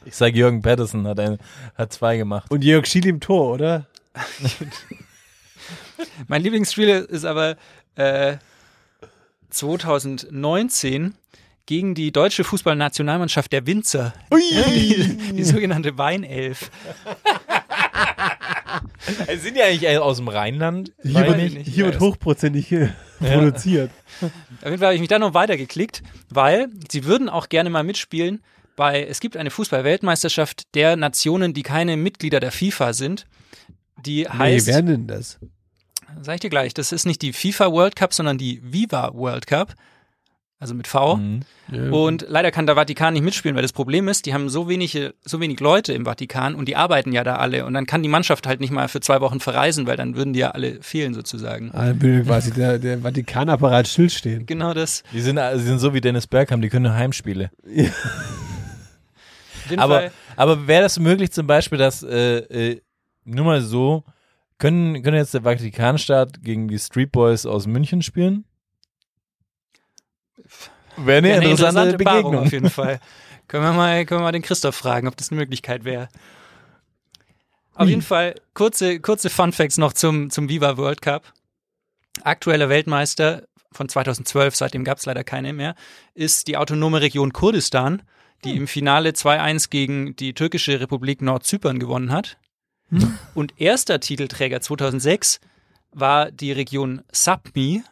Ich 0.04 0.14
sag 0.14 0.34
Jürgen 0.34 0.62
Patterson 0.62 1.06
hat, 1.06 1.18
ein, 1.20 1.38
hat 1.74 1.92
zwei 1.92 2.16
gemacht. 2.16 2.50
Und 2.50 2.64
Jörg 2.64 2.86
Schiel 2.86 3.06
im 3.06 3.20
Tor, 3.20 3.54
oder? 3.54 3.86
Mein 6.28 6.40
Lieblingsspiel 6.40 6.88
ist 6.88 7.24
aber 7.24 7.56
äh, 7.96 8.36
2019 9.50 11.14
gegen 11.66 11.94
die 11.94 12.12
deutsche 12.12 12.44
Fußballnationalmannschaft 12.44 13.52
der 13.52 13.66
Winzer. 13.66 14.14
Die, 14.32 15.18
die 15.34 15.44
sogenannte 15.44 15.98
Weinelf. 15.98 16.70
Sind 19.40 19.56
die 19.56 19.62
eigentlich 19.62 19.98
aus 19.98 20.18
dem 20.18 20.28
Rheinland? 20.28 20.92
Hier, 21.02 21.26
wird, 21.26 21.38
ich 21.38 21.54
nicht. 21.54 21.68
hier 21.68 21.86
Ja, 21.86 21.92
wird 21.92 22.00
hochprozentig 22.00 22.70
äh, 22.72 22.88
produziert. 23.20 23.90
Auf 24.20 24.30
jeden 24.64 24.78
Fall 24.78 24.86
habe 24.88 24.94
ich 24.94 25.00
mich 25.00 25.08
da 25.08 25.18
noch 25.18 25.34
weitergeklickt, 25.34 26.02
weil 26.30 26.68
sie 26.90 27.04
würden 27.04 27.28
auch 27.28 27.48
gerne 27.48 27.70
mal 27.70 27.82
mitspielen 27.84 28.42
bei, 28.76 29.04
es 29.04 29.20
gibt 29.20 29.36
eine 29.36 29.50
Fußball-Weltmeisterschaft 29.50 30.74
der 30.74 30.96
Nationen, 30.96 31.52
die 31.52 31.62
keine 31.62 31.96
Mitglieder 31.96 32.38
der 32.40 32.52
FIFA 32.52 32.92
sind. 32.92 33.26
Die 34.04 34.22
Nee, 34.22 34.28
heißt, 34.38 34.66
wer 34.68 34.82
denn 34.82 35.06
das? 35.08 35.38
sag 36.22 36.34
ich 36.36 36.40
dir 36.40 36.50
gleich, 36.50 36.74
das 36.74 36.92
ist 36.92 37.04
nicht 37.04 37.20
die 37.22 37.32
FIFA 37.32 37.72
World 37.72 37.96
Cup, 37.96 38.14
sondern 38.14 38.38
die 38.38 38.60
Viva 38.62 39.12
World 39.14 39.46
Cup. 39.46 39.74
Also 40.60 40.74
mit 40.74 40.88
V. 40.88 41.16
Mhm. 41.16 41.44
Und 41.92 42.26
leider 42.28 42.50
kann 42.50 42.66
der 42.66 42.74
Vatikan 42.74 43.12
nicht 43.12 43.22
mitspielen, 43.22 43.54
weil 43.54 43.62
das 43.62 43.72
Problem 43.72 44.08
ist, 44.08 44.26
die 44.26 44.34
haben 44.34 44.48
so 44.48 44.68
wenige, 44.68 45.14
so 45.24 45.40
wenig 45.40 45.60
Leute 45.60 45.92
im 45.92 46.04
Vatikan 46.04 46.56
und 46.56 46.66
die 46.66 46.74
arbeiten 46.74 47.12
ja 47.12 47.22
da 47.22 47.36
alle. 47.36 47.64
Und 47.64 47.74
dann 47.74 47.86
kann 47.86 48.02
die 48.02 48.08
Mannschaft 48.08 48.46
halt 48.48 48.58
nicht 48.60 48.72
mal 48.72 48.88
für 48.88 48.98
zwei 49.00 49.20
Wochen 49.20 49.38
verreisen, 49.38 49.86
weil 49.86 49.96
dann 49.96 50.16
würden 50.16 50.32
die 50.32 50.40
ja 50.40 50.50
alle 50.50 50.82
fehlen 50.82 51.14
sozusagen. 51.14 51.70
Ah, 51.72 51.86
dann 51.86 52.02
würde 52.02 52.24
quasi 52.24 52.50
der, 52.50 52.80
der 52.80 52.98
Vatikanapparat 52.98 53.86
stillstehen. 53.86 54.46
Genau 54.46 54.74
das. 54.74 55.04
Die 55.12 55.20
sind, 55.20 55.36
die 55.36 55.60
sind 55.60 55.78
so 55.78 55.94
wie 55.94 56.00
Dennis 56.00 56.26
Bergkamp, 56.26 56.60
die 56.62 56.68
können 56.70 56.86
nur 56.86 56.94
Heimspiele. 56.94 57.50
Jeden 57.64 57.92
Aber, 59.78 59.94
Fall, 59.94 60.10
aber 60.34 60.66
wäre 60.66 60.82
das 60.82 60.98
möglich 60.98 61.30
zum 61.30 61.46
Beispiel, 61.46 61.78
dass, 61.78 62.02
äh, 62.02 62.38
äh, 62.38 62.80
nur 63.24 63.44
mal 63.44 63.60
so, 63.60 64.02
können, 64.58 65.02
können 65.02 65.16
jetzt 65.16 65.34
der 65.34 65.42
Vatikanstaat 65.42 66.42
gegen 66.42 66.66
die 66.66 66.78
Street 66.78 67.12
Boys 67.12 67.46
aus 67.46 67.66
München 67.66 68.02
spielen? 68.02 68.44
Wäre 71.04 71.18
eine, 71.18 71.28
wäre 71.28 71.40
eine 71.40 71.50
interessante, 71.50 71.90
interessante 71.90 72.04
Paarung 72.04 72.22
Begegnung. 72.22 72.46
auf 72.46 72.52
jeden 72.52 72.70
Fall. 72.70 73.00
können, 73.48 73.64
wir 73.64 73.72
mal, 73.72 74.04
können 74.04 74.20
wir 74.20 74.24
mal 74.24 74.32
den 74.32 74.42
Christoph 74.42 74.76
fragen, 74.76 75.08
ob 75.08 75.16
das 75.16 75.30
eine 75.30 75.40
Möglichkeit 75.40 75.84
wäre. 75.84 76.08
Auf 77.74 77.88
jeden 77.88 78.02
Fall 78.02 78.34
kurze, 78.54 78.98
kurze 78.98 79.30
Fun 79.30 79.52
Facts 79.52 79.78
noch 79.78 79.92
zum, 79.92 80.30
zum 80.30 80.48
Viva 80.48 80.76
World 80.76 81.00
Cup. 81.00 81.32
Aktueller 82.24 82.68
Weltmeister 82.68 83.44
von 83.70 83.88
2012, 83.88 84.56
seitdem 84.56 84.82
gab 84.82 84.98
es 84.98 85.06
leider 85.06 85.22
keine 85.22 85.52
mehr, 85.52 85.76
ist 86.14 86.48
die 86.48 86.56
autonome 86.56 87.00
Region 87.00 87.32
Kurdistan, 87.32 88.02
die 88.44 88.56
im 88.56 88.66
Finale 88.66 89.10
2-1 89.10 89.70
gegen 89.70 90.16
die 90.16 90.34
türkische 90.34 90.80
Republik 90.80 91.22
Nordzypern 91.22 91.78
gewonnen 91.78 92.10
hat. 92.10 92.36
Und 93.34 93.60
erster 93.60 94.00
Titelträger 94.00 94.60
2006 94.60 95.40
war 95.92 96.30
die 96.30 96.52
Region 96.52 97.02
Sapmi. 97.12 97.82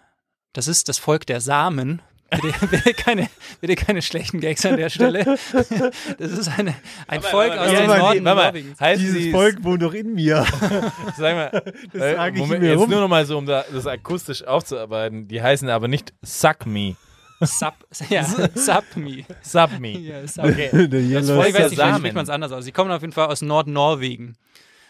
Das 0.52 0.68
ist 0.68 0.88
das 0.88 0.98
Volk 0.98 1.26
der 1.26 1.40
Samen. 1.40 2.00
Bitte, 2.30 2.66
bitte, 2.70 2.94
keine, 2.94 3.28
bitte 3.60 3.76
keine 3.76 4.02
schlechten 4.02 4.40
Gags 4.40 4.66
an 4.66 4.76
der 4.76 4.88
Stelle. 4.90 5.24
Das 6.18 6.30
ist 6.32 6.48
eine, 6.58 6.74
ein 7.06 7.22
Volk 7.22 7.52
aus 7.52 7.70
Ja, 7.72 7.80
dem 7.82 7.90
aber- 7.90 7.98
Norden 7.98 8.24
warte 8.24 8.36
mal, 8.36 8.44
Norwegens. 8.46 8.80
heißt 8.80 9.00
Dieses 9.00 9.22
sie- 9.22 9.30
Volk 9.30 9.62
wohnt 9.62 9.82
doch 9.82 9.94
in 9.94 10.14
mir. 10.14 10.44
Sag 11.16 11.34
mal, 11.36 11.62
äh, 11.92 12.14
sag 12.14 12.32
ich 12.34 12.38
Moment, 12.40 12.62
mir 12.62 12.70
jetzt 12.70 12.80
rum. 12.80 12.90
nur 12.90 13.00
noch 13.00 13.08
mal 13.08 13.24
so, 13.26 13.38
um 13.38 13.46
da, 13.46 13.64
das 13.72 13.86
akustisch 13.86 14.42
aufzuarbeiten. 14.44 15.28
Die 15.28 15.40
heißen 15.40 15.68
aber 15.68 15.86
nicht 15.88 16.12
Suck 16.22 16.66
Me, 16.66 16.96
Sub, 17.40 17.74
ja, 18.08 18.24
Sapmi. 18.54 19.24
Sub 19.42 19.78
Me. 19.78 19.90
Ja, 19.98 20.26
Sapmi. 20.26 20.50
Okay. 20.52 20.70
Yellow- 20.72 21.34
Volk 21.36 21.48
Ich 21.48 21.54
weiß 21.54 21.70
nicht, 21.70 21.96
spricht 21.98 22.14
man 22.14 22.24
es 22.24 22.30
anders 22.30 22.50
aus. 22.52 22.64
Sie 22.64 22.72
kommen 22.72 22.90
auf 22.90 23.02
jeden 23.02 23.12
Fall 23.12 23.26
aus 23.28 23.42
Nordnorwegen. 23.42 24.36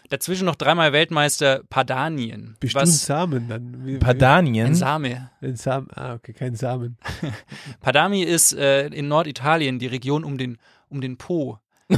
Dazwischen 0.09 0.45
noch 0.45 0.55
dreimal 0.55 0.93
Weltmeister 0.93 1.61
Padanien. 1.69 2.55
Bestimmt 2.59 2.83
Was 2.83 3.05
Samen 3.05 3.49
dann. 3.49 3.85
Wie- 3.85 3.97
Padanien. 3.97 4.67
ein 4.67 4.75
Same. 4.75 5.29
Ein 5.41 5.55
Samen. 5.57 5.87
Ah, 5.93 6.13
okay, 6.13 6.33
kein 6.33 6.55
Samen. 6.55 6.97
Padami 7.81 8.23
ist 8.23 8.53
äh, 8.53 8.87
in 8.87 9.07
Norditalien 9.09 9.79
die 9.79 9.87
Region 9.87 10.23
um 10.23 10.37
den, 10.37 10.57
um 10.89 11.01
den 11.01 11.17
Po. 11.17 11.59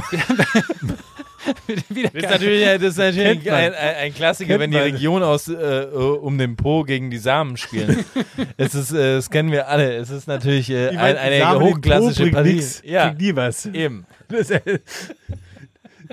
Wieder 1.88 2.10
Das 2.10 2.22
ist 2.24 2.30
natürlich, 2.30 2.64
das 2.64 2.82
ist 2.82 2.98
natürlich 2.98 3.50
ein, 3.50 3.72
ein, 3.74 3.94
ein 3.96 4.14
Klassiker, 4.14 4.48
Kennt 4.58 4.60
wenn 4.60 4.70
die. 4.72 4.76
Region 4.76 5.22
aus 5.22 5.48
äh, 5.48 5.86
um 5.92 6.36
den 6.36 6.56
Po 6.56 6.82
gegen 6.84 7.10
die 7.10 7.18
Samen 7.18 7.56
spielen. 7.56 8.04
es 8.56 8.74
ist, 8.74 8.92
äh, 8.92 9.14
das 9.16 9.30
kennen 9.30 9.50
wir 9.50 9.68
alle. 9.68 9.94
Es 9.96 10.10
ist 10.10 10.26
natürlich 10.28 10.68
äh, 10.70 10.90
Ich 10.92 10.98
ein, 10.98 11.16
eine 11.16 11.38
Samen 11.38 11.60
hochklassische 11.62 12.30
Partie. 12.30 12.54
nix, 12.54 12.82
Ja, 12.84 13.12
nie 13.14 13.34
was. 13.34 13.66
eben. 13.66 14.04
Das, 14.28 14.52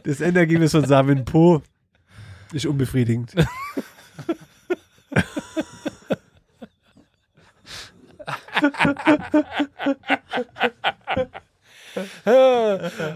das 0.04 0.22
Endergebnis 0.22 0.72
von 0.72 0.86
Samen 0.86 1.26
Po 1.26 1.62
ist 2.54 2.66
unbefriedigend. 2.66 3.34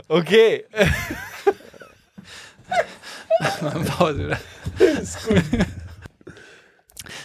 Okay. 0.07 0.65
Pause. 3.97 4.25
Oder? 4.25 4.39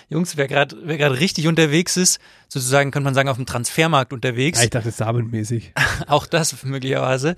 Jungs, 0.09 0.37
wer 0.37 0.47
gerade 0.47 0.77
wer 0.85 0.99
gerade 0.99 1.19
richtig 1.19 1.49
unterwegs 1.49 1.97
ist, 1.97 2.21
sozusagen 2.49 2.91
könnte 2.91 3.05
man 3.05 3.15
sagen 3.15 3.29
auf 3.29 3.37
dem 3.37 3.47
Transfermarkt 3.47 4.13
unterwegs, 4.13 4.59
Ja, 4.59 4.65
ich 4.65 4.71
dachte 4.71 4.91
samenmäßig. 4.91 5.73
auch 6.07 6.27
das 6.27 6.63
möglicherweise, 6.65 7.37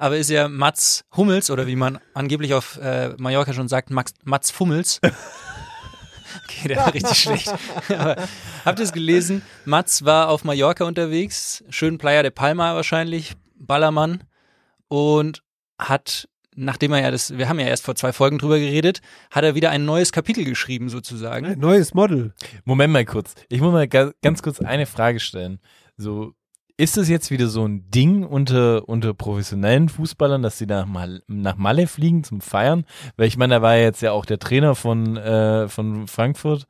aber 0.00 0.16
ist 0.16 0.30
ja 0.30 0.48
Mats 0.48 1.04
Hummels 1.16 1.50
oder 1.50 1.66
wie 1.66 1.76
man 1.76 1.98
angeblich 2.14 2.54
auf 2.54 2.78
äh, 2.82 3.10
Mallorca 3.18 3.52
schon 3.52 3.68
sagt, 3.68 3.90
Max, 3.90 4.12
Mats 4.24 4.50
Fummels. 4.50 5.00
Okay, 6.44 6.68
der 6.68 6.76
war 6.78 6.94
richtig 6.94 7.16
schlecht. 7.18 7.52
Aber 7.88 8.16
habt 8.64 8.78
ihr 8.78 8.84
es 8.84 8.92
gelesen? 8.92 9.42
Mats 9.64 10.04
war 10.04 10.28
auf 10.28 10.44
Mallorca 10.44 10.84
unterwegs, 10.84 11.64
schön 11.70 11.98
Playa 11.98 12.22
de 12.22 12.30
Palma 12.30 12.74
wahrscheinlich, 12.74 13.34
Ballermann 13.56 14.22
und 14.88 15.42
hat, 15.78 16.28
nachdem 16.54 16.92
er 16.92 17.02
ja 17.02 17.10
das, 17.10 17.36
wir 17.36 17.48
haben 17.48 17.58
ja 17.58 17.66
erst 17.66 17.84
vor 17.84 17.94
zwei 17.96 18.12
Folgen 18.12 18.38
drüber 18.38 18.58
geredet, 18.58 19.00
hat 19.30 19.42
er 19.44 19.54
wieder 19.56 19.70
ein 19.70 19.84
neues 19.84 20.12
Kapitel 20.12 20.44
geschrieben 20.44 20.88
sozusagen. 20.88 21.46
Ein 21.46 21.58
neues 21.58 21.94
Model. 21.94 22.32
Moment 22.64 22.92
mal 22.92 23.04
kurz. 23.04 23.34
Ich 23.48 23.60
muss 23.60 23.72
mal 23.72 23.88
ga- 23.88 24.12
ganz 24.22 24.42
kurz 24.42 24.60
eine 24.60 24.86
Frage 24.86 25.18
stellen. 25.20 25.60
So, 25.96 26.34
ist 26.80 26.96
es 26.96 27.08
jetzt 27.10 27.30
wieder 27.30 27.46
so 27.48 27.66
ein 27.66 27.90
Ding 27.90 28.24
unter, 28.24 28.88
unter 28.88 29.12
professionellen 29.12 29.90
Fußballern, 29.90 30.42
dass 30.42 30.56
sie 30.56 30.64
nach, 30.64 30.86
Mal, 30.86 31.22
nach 31.26 31.56
Malle 31.56 31.86
fliegen 31.86 32.24
zum 32.24 32.40
Feiern? 32.40 32.84
Weil 33.16 33.28
ich 33.28 33.36
meine, 33.36 33.56
da 33.56 33.62
war 33.62 33.76
ja 33.76 33.82
jetzt 33.82 34.00
ja 34.00 34.12
auch 34.12 34.24
der 34.24 34.38
Trainer 34.38 34.74
von, 34.74 35.18
äh, 35.18 35.68
von 35.68 36.08
Frankfurt, 36.08 36.66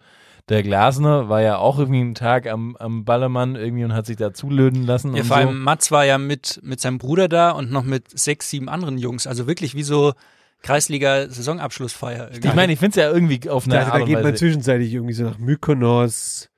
der 0.49 0.65
Glasner, 0.65 1.29
war 1.29 1.43
ja 1.43 1.59
auch 1.59 1.79
irgendwie 1.79 2.01
einen 2.01 2.17
Tag 2.17 2.49
am, 2.49 2.75
am 2.77 3.05
Ballermann 3.05 3.55
irgendwie 3.55 3.85
und 3.85 3.95
hat 3.95 4.07
sich 4.07 4.17
da 4.17 4.35
zulöden 4.35 4.85
lassen. 4.85 5.15
Ja, 5.15 5.23
und 5.23 5.29
vor 5.29 5.37
so. 5.37 5.47
allem 5.47 5.63
Mats 5.63 5.93
war 5.93 6.05
ja 6.05 6.19
mit, 6.19 6.59
mit 6.65 6.81
seinem 6.81 6.99
Bruder 6.99 7.29
da 7.29 7.53
und 7.53 7.71
noch 7.71 7.85
mit 7.85 8.19
sechs, 8.19 8.51
sieben 8.51 8.69
anderen 8.69 8.99
Jungs. 8.99 9.29
Also 9.29 9.47
wirklich 9.47 9.77
wie 9.77 9.85
so 9.85 10.15
Kreisliga-Saisonabschlussfeier. 10.63 12.33
Ich 12.33 12.55
meine, 12.55 12.73
ich 12.73 12.81
finde 12.81 12.91
es 12.91 12.97
ja 12.97 13.13
irgendwie 13.13 13.49
auf 13.49 13.65
eine 13.65 13.75
Da, 13.75 13.85
da 13.85 13.93
Art 13.93 14.03
und 14.03 14.09
geht 14.09 14.23
man 14.23 14.37
zwischenzeitlich 14.37 14.93
irgendwie 14.93 15.15
so 15.15 15.25
nach 15.25 15.39
Mykonos 15.39 16.50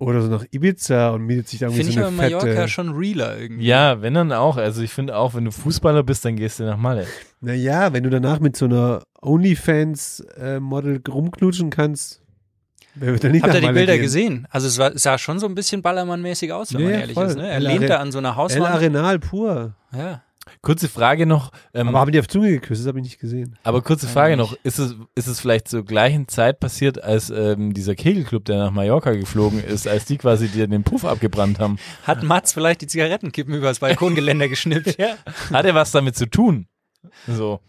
oder 0.00 0.22
so 0.22 0.28
nach 0.28 0.44
Ibiza 0.50 1.10
und 1.10 1.22
mietet 1.26 1.46
sich 1.48 1.60
da 1.60 1.66
irgendwie 1.66 1.82
Finde 1.84 1.90
ich 1.90 1.94
so 1.96 2.00
aber 2.00 2.08
eine 2.08 2.16
Mallorca 2.16 2.46
fette... 2.46 2.68
schon 2.68 2.90
realer 2.90 3.38
irgendwie. 3.38 3.64
Ja, 3.66 4.00
wenn 4.02 4.14
dann 4.14 4.32
auch. 4.32 4.56
Also 4.56 4.82
ich 4.82 4.92
finde 4.92 5.14
auch, 5.16 5.34
wenn 5.34 5.44
du 5.44 5.52
Fußballer 5.52 6.02
bist, 6.02 6.24
dann 6.24 6.34
gehst 6.36 6.58
du 6.58 6.64
nach 6.64 6.76
Malle. 6.78 7.06
Naja, 7.40 7.92
wenn 7.92 8.02
du 8.02 8.10
danach 8.10 8.40
mit 8.40 8.56
so 8.56 8.64
einer 8.64 9.02
OnlyFans-Model 9.22 11.00
rumknutschen 11.08 11.70
kannst, 11.70 12.22
wer 12.94 13.12
wird 13.12 13.24
da 13.24 13.28
nicht 13.28 13.42
Habt 13.42 13.48
nach 13.52 13.56
ihr 13.56 13.60
die 13.60 13.66
Malle 13.66 13.78
Bilder 13.78 13.92
gehen? 13.94 14.02
gesehen? 14.02 14.46
Also 14.50 14.66
es, 14.66 14.78
war, 14.78 14.96
sah 14.98 15.18
schon 15.18 15.38
so 15.38 15.46
ein 15.46 15.54
bisschen 15.54 15.82
Ballermann-mäßig 15.82 16.52
aus, 16.52 16.72
wenn 16.74 16.80
Ja, 16.80 16.90
man 16.90 17.00
ehrlich 17.00 17.14
voll. 17.14 17.26
ist. 17.26 17.36
Ne? 17.36 17.46
Er 17.48 17.56
El 17.56 17.62
lehnt 17.64 17.80
Are- 17.82 17.88
da 17.88 17.96
an 17.98 18.12
so 18.12 18.18
einer 18.18 18.30
El 18.30 18.36
Hauswand. 18.36 18.66
Arenal 18.74 19.18
pur. 19.18 19.74
Ja. 19.96 20.22
Kurze 20.62 20.88
Frage 20.88 21.26
noch. 21.26 21.52
Ähm, 21.74 21.88
Aber 21.88 22.00
haben 22.00 22.12
die 22.12 22.20
auf 22.20 22.28
Zunge 22.28 22.50
geküsst? 22.50 22.82
Das 22.82 22.88
habe 22.88 22.98
ich 22.98 23.04
nicht 23.04 23.18
gesehen. 23.20 23.56
Aber 23.62 23.82
kurze 23.82 24.06
Frage 24.06 24.36
noch, 24.36 24.56
ist 24.62 24.78
es, 24.78 24.94
ist 25.14 25.26
es 25.26 25.40
vielleicht 25.40 25.68
zur 25.68 25.84
gleichen 25.84 26.28
Zeit 26.28 26.60
passiert, 26.60 27.02
als 27.02 27.30
ähm, 27.30 27.74
dieser 27.74 27.94
Kegelclub, 27.94 28.44
der 28.44 28.58
nach 28.58 28.70
Mallorca 28.70 29.12
geflogen 29.12 29.62
ist, 29.62 29.86
als 29.88 30.04
die 30.04 30.18
quasi 30.18 30.48
dir 30.48 30.66
den 30.66 30.82
Puff 30.84 31.04
abgebrannt 31.04 31.58
haben? 31.58 31.78
Hat 32.04 32.22
Mats 32.22 32.52
vielleicht 32.52 32.82
die 32.82 32.86
Zigarettenkippen 32.86 33.54
übers 33.54 33.78
Balkongeländer 33.80 34.48
geschnippt? 34.48 34.80
Ja. 35.00 35.16
Hat 35.52 35.64
er 35.64 35.74
was 35.74 35.92
damit 35.92 36.16
zu 36.16 36.26
tun? 36.26 36.66
So. 37.26 37.60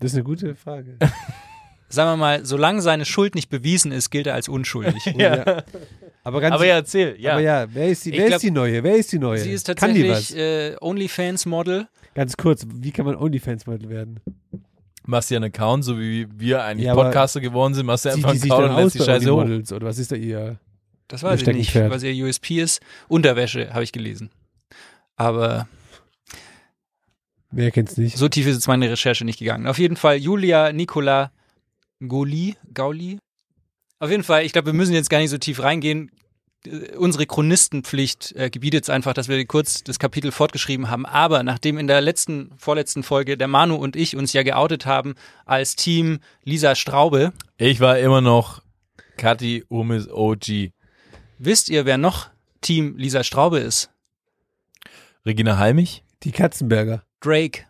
Das 0.00 0.10
ist 0.10 0.16
eine 0.16 0.24
gute 0.24 0.54
Frage. 0.54 0.98
Sagen 1.92 2.10
wir 2.10 2.16
mal, 2.16 2.44
solange 2.44 2.80
seine 2.80 3.04
Schuld 3.04 3.34
nicht 3.34 3.50
bewiesen 3.50 3.92
ist, 3.92 4.10
gilt 4.10 4.26
er 4.26 4.34
als 4.34 4.48
unschuldig. 4.48 5.04
ja. 5.16 5.62
Aber 6.24 6.40
ganz 6.40 6.54
Aber 6.54 6.64
ja, 6.64 6.76
erzähl, 6.76 7.16
ja. 7.18 7.32
aber 7.32 7.40
ja, 7.40 7.66
wer 7.72 7.88
ist 7.88 8.04
die, 8.06 8.12
wer 8.12 8.26
glaub, 8.28 8.36
ist 8.36 8.42
die 8.42 8.50
neue? 8.50 8.82
Wer 8.82 8.96
ist 8.96 9.12
die 9.12 9.18
neue? 9.18 9.38
Sie 9.38 9.50
ist 9.50 9.64
tatsächlich 9.64 10.36
äh, 10.36 10.76
OnlyFans-Model. 10.80 11.88
Ganz 12.14 12.36
kurz, 12.36 12.66
wie 12.66 12.92
kann 12.92 13.06
man 13.06 13.16
OnlyFans-Model 13.16 13.90
werden? 13.90 14.20
Machst 15.04 15.30
dir 15.30 15.36
einen 15.36 15.46
Account, 15.46 15.84
so 15.84 15.98
wie 15.98 16.28
wir 16.34 16.62
eigentlich 16.62 16.86
Ja, 16.86 16.94
Podcaster 16.94 17.40
geworden 17.40 17.74
sind, 17.74 17.86
machst 17.86 18.04
du 18.04 18.10
einfach 18.10 18.30
einen 18.30 18.42
Account 18.42 18.70
und 18.70 18.76
lässt 18.76 18.94
die 18.94 18.98
bei 19.00 19.04
Scheiße 19.04 19.32
hoch. 19.32 19.74
Oder 19.76 19.86
was 19.86 19.98
ist 19.98 20.12
da 20.12 20.16
ihr? 20.16 20.58
Das 21.08 21.22
weiß 21.22 21.42
Ihr 21.42 21.48
ich 21.48 21.74
nicht, 21.74 21.90
was 21.90 22.02
ihr 22.02 22.24
USP 22.24 22.62
ist. 22.62 22.80
Unterwäsche, 23.08 23.74
habe 23.74 23.84
ich 23.84 23.92
gelesen. 23.92 24.30
Aber 25.16 25.68
Wer 27.50 27.70
kennt's 27.70 27.98
nicht? 27.98 28.16
so 28.16 28.28
tief 28.28 28.46
ist 28.46 28.54
jetzt 28.54 28.68
meine 28.68 28.90
Recherche 28.90 29.24
nicht 29.24 29.38
gegangen. 29.38 29.66
Auf 29.66 29.78
jeden 29.78 29.96
Fall 29.96 30.16
Julia 30.16 30.72
Nicola 30.72 31.32
Goli, 32.08 32.56
Gauli. 32.74 33.18
Auf 33.98 34.10
jeden 34.10 34.24
Fall, 34.24 34.44
ich 34.44 34.52
glaube, 34.52 34.66
wir 34.66 34.72
müssen 34.72 34.94
jetzt 34.94 35.10
gar 35.10 35.18
nicht 35.18 35.30
so 35.30 35.38
tief 35.38 35.62
reingehen. 35.62 36.10
Äh, 36.66 36.96
Unsere 36.96 37.26
Chronistenpflicht 37.26 38.32
äh, 38.36 38.50
gebietet 38.50 38.84
es 38.84 38.90
einfach, 38.90 39.14
dass 39.14 39.28
wir 39.28 39.44
kurz 39.46 39.82
das 39.84 39.98
Kapitel 39.98 40.32
fortgeschrieben 40.32 40.90
haben. 40.90 41.06
Aber 41.06 41.42
nachdem 41.42 41.78
in 41.78 41.86
der 41.86 42.00
letzten, 42.00 42.50
vorletzten 42.58 43.02
Folge 43.02 43.36
der 43.36 43.48
Manu 43.48 43.76
und 43.76 43.94
ich 43.96 44.16
uns 44.16 44.32
ja 44.32 44.42
geoutet 44.42 44.86
haben 44.86 45.14
als 45.46 45.76
Team 45.76 46.18
Lisa 46.44 46.74
Straube, 46.74 47.32
Ich 47.58 47.80
war 47.80 47.98
immer 47.98 48.20
noch 48.20 48.62
Kathi 49.16 49.64
Umis 49.68 50.08
OG. 50.08 50.70
wisst 51.38 51.68
ihr, 51.68 51.84
wer 51.84 51.98
noch 51.98 52.30
Team 52.60 52.96
Lisa 52.96 53.22
Straube 53.24 53.58
ist? 53.58 53.90
Regina 55.24 55.58
Halmich? 55.58 56.02
Die 56.24 56.32
Katzenberger. 56.32 57.04
Drake. 57.20 57.66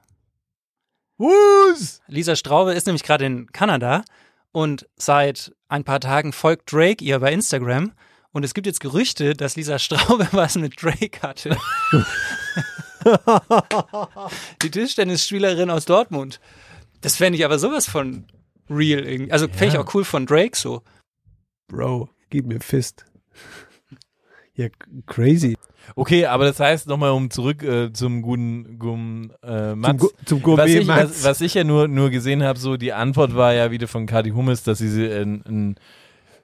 Wus! 1.22 2.00
Lisa 2.08 2.34
Straube 2.34 2.72
ist 2.72 2.86
nämlich 2.86 3.04
gerade 3.04 3.24
in 3.24 3.46
Kanada 3.52 4.04
und 4.50 4.88
seit 4.96 5.54
ein 5.68 5.84
paar 5.84 6.00
Tagen 6.00 6.32
folgt 6.32 6.72
Drake 6.72 7.04
ihr 7.04 7.20
bei 7.20 7.32
Instagram. 7.32 7.92
Und 8.32 8.44
es 8.44 8.54
gibt 8.54 8.66
jetzt 8.66 8.80
Gerüchte, 8.80 9.34
dass 9.34 9.54
Lisa 9.54 9.78
Straube 9.78 10.26
was 10.32 10.56
mit 10.56 10.82
Drake 10.82 11.22
hatte. 11.22 11.56
Die 14.62 14.70
Tischtennisspielerin 14.70 15.70
aus 15.70 15.84
Dortmund. 15.84 16.40
Das 17.02 17.16
fände 17.16 17.38
ich 17.38 17.44
aber 17.44 17.60
sowas 17.60 17.88
von 17.88 18.26
real 18.68 19.06
irgendwie. 19.06 19.30
Also 19.30 19.46
fände 19.46 19.74
ich 19.74 19.78
auch 19.78 19.94
cool 19.94 20.04
von 20.04 20.26
Drake 20.26 20.56
so. 20.56 20.82
Bro, 21.68 22.08
gib 22.30 22.46
mir 22.46 22.60
Fist. 22.60 23.04
Ja, 24.54 24.68
crazy. 25.06 25.56
Okay, 25.96 26.26
aber 26.26 26.44
das 26.44 26.60
heißt 26.60 26.86
nochmal, 26.86 27.10
um 27.12 27.30
zurück 27.30 27.62
äh, 27.62 27.92
zum 27.92 28.20
guten, 28.22 28.78
guten 28.78 29.30
äh, 29.42 29.70
Zum, 29.70 29.80
Mats. 29.80 30.00
Gu- 30.00 30.10
zum 30.26 30.38
was, 30.38 30.42
Gourmet 30.44 30.66
ich, 30.78 30.86
was, 30.88 30.96
Mats. 31.08 31.24
was 31.24 31.40
ich 31.40 31.54
ja 31.54 31.64
nur, 31.64 31.88
nur 31.88 32.10
gesehen 32.10 32.42
habe, 32.42 32.58
so 32.58 32.76
die 32.76 32.92
Antwort 32.92 33.34
war 33.34 33.54
ja 33.54 33.70
wieder 33.70 33.88
von 33.88 34.06
Kati 34.06 34.30
Hummels, 34.30 34.62
dass 34.62 34.78
sie 34.78 34.88
sie 34.90 35.06
in, 35.06 35.40
in, 35.42 35.74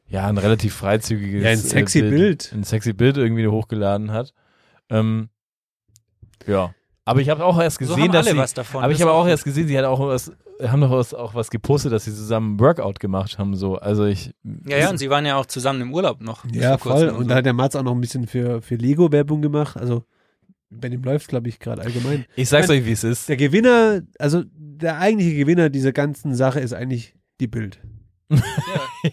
ja, 0.09 0.27
ein 0.27 0.39
relativ 0.39 0.75
freizügiges 0.75 1.45
Ja, 1.45 1.51
ein 1.51 1.59
sexy 1.59 1.99
äh, 1.99 2.09
Bild. 2.11 2.51
ein 2.55 2.65
sexy 2.65 2.95
Bild 2.95 3.19
irgendwie 3.19 3.47
hochgeladen 3.47 4.11
hat. 4.11 4.33
Ähm, 4.89 5.29
ja. 6.47 6.75
Aber 7.09 7.21
ich 7.21 7.31
habe 7.31 7.45
auch 7.45 7.59
erst 7.59 7.79
So 7.79 7.87
gesehen, 7.95 8.03
haben 8.05 8.13
dass 8.13 8.27
alle 8.27 8.35
sie, 8.35 8.41
was 8.43 8.53
davon. 8.55 8.85
aber 8.85 8.93
ich 8.93 9.01
habe 9.01 9.13
auch 9.13 9.27
erst 9.27 9.45
gesehen, 9.45 9.67
sie 9.67 9.79
hat 9.79 9.87
auch 9.87 9.99
was, 10.01 10.31
haben 10.63 10.81
doch 10.83 10.91
was, 10.91 11.15
auch 11.15 11.35
was 11.35 11.51
gepostet, 11.51 11.91
dass 11.93 12.05
sie 12.05 12.15
zusammen 12.15 12.57
ein 12.57 12.61
Workout 12.61 13.01
gemacht 13.01 13.39
haben, 13.39 13.57
so. 13.57 13.77
Also 13.77 14.05
ich, 14.05 14.35
Ja, 14.67 14.77
ja, 14.77 14.91
und 14.91 14.99
sie 14.99 15.09
waren 15.09 15.25
ja 15.25 15.37
auch 15.37 15.47
zusammen 15.47 15.81
im 15.81 15.95
Urlaub 15.95 16.21
noch. 16.21 16.45
Ja, 16.53 16.77
voll. 16.77 17.09
Und 17.09 17.23
so. 17.23 17.29
da 17.29 17.37
hat 17.37 17.47
der 17.47 17.55
Mats 17.55 17.75
auch 17.77 17.83
noch 17.83 17.95
ein 17.95 18.01
bisschen 18.01 18.27
für, 18.27 18.61
für 18.61 18.75
Lego 18.75 19.11
Werbung 19.11 19.41
gemacht. 19.41 19.77
Also, 19.79 20.05
bei 20.71 20.91
dem 20.91 21.03
läuft 21.03 21.29
glaube 21.29 21.49
ich, 21.49 21.59
gerade 21.61 21.81
allgemein. 21.81 22.27
ich 22.37 22.49
sag's 22.49 22.69
Nein. 22.69 22.81
euch, 22.81 22.87
wie 22.87 22.93
es 22.93 23.05
ist. 23.05 23.29
Der 23.29 23.39
Gewinner, 23.39 24.03
also 24.19 24.43
der 24.55 24.99
eigentliche 24.99 25.35
Gewinner 25.35 25.71
dieser 25.71 25.93
ganzen 25.93 26.35
Sache 26.35 26.61
ist 26.61 26.75
eigentlich 26.75 27.15
die 27.41 27.47
Bild. 27.49 27.81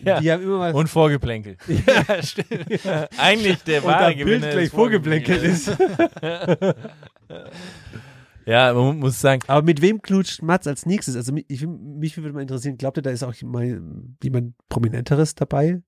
Ja. 0.04 0.20
Die 0.20 0.32
haben 0.32 0.44
immer 0.44 0.60
was. 0.60 0.74
Und 0.74 0.88
Vorgeplänkel. 0.90 1.58
Ja, 1.68 2.22
stimmt. 2.22 2.86
Eigentlich 3.18 3.64
der 3.64 3.84
und 3.84 3.90
wahre 3.90 4.14
Bild 4.14 4.26
Gewinner 4.28 4.52
gleich 4.52 4.66
ist 4.66 4.74
vorgeblänkelt 4.74 5.44
ist. 5.44 5.78
Ja, 8.46 8.74
man 8.74 9.00
muss 9.00 9.20
sagen, 9.20 9.42
Aber 9.48 9.62
mit 9.64 9.82
wem 9.82 10.02
knutscht 10.02 10.42
Mats 10.42 10.68
als 10.68 10.86
nächstes? 10.86 11.16
Also 11.16 11.34
mich, 11.34 11.46
ich, 11.48 11.66
mich 11.66 12.18
würde 12.18 12.34
mal 12.34 12.42
interessieren, 12.42 12.78
glaubt 12.78 12.98
ihr, 12.98 13.02
da 13.04 13.10
ist 13.10 13.24
auch 13.24 13.34
mal 13.44 13.82
jemand 14.22 14.54
Prominenteres 14.70 15.36
dabei? 15.36 15.82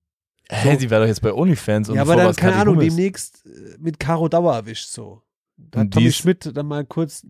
hä, 0.50 0.76
die 0.76 0.90
war 0.90 1.00
doch 1.00 1.06
jetzt 1.06 1.20
bei 1.20 1.32
OnlyFans 1.32 1.90
und 1.90 1.96
ja, 1.96 2.02
aber 2.02 2.16
dann, 2.16 2.34
keine 2.34 2.56
Ahnung, 2.56 2.76
Hummels. 2.76 2.94
demnächst 2.94 3.46
äh, 3.46 3.76
mit 3.78 4.00
Caro 4.00 4.28
Dauer 4.28 4.54
erwischt 4.54 4.88
so. 4.88 5.22
Da 5.56 5.80
hat 5.80 5.86
Und 5.86 5.94
Tommy 5.94 6.12
Schmidt 6.12 6.56
dann 6.56 6.66
mal 6.66 6.84
kurz 6.86 7.26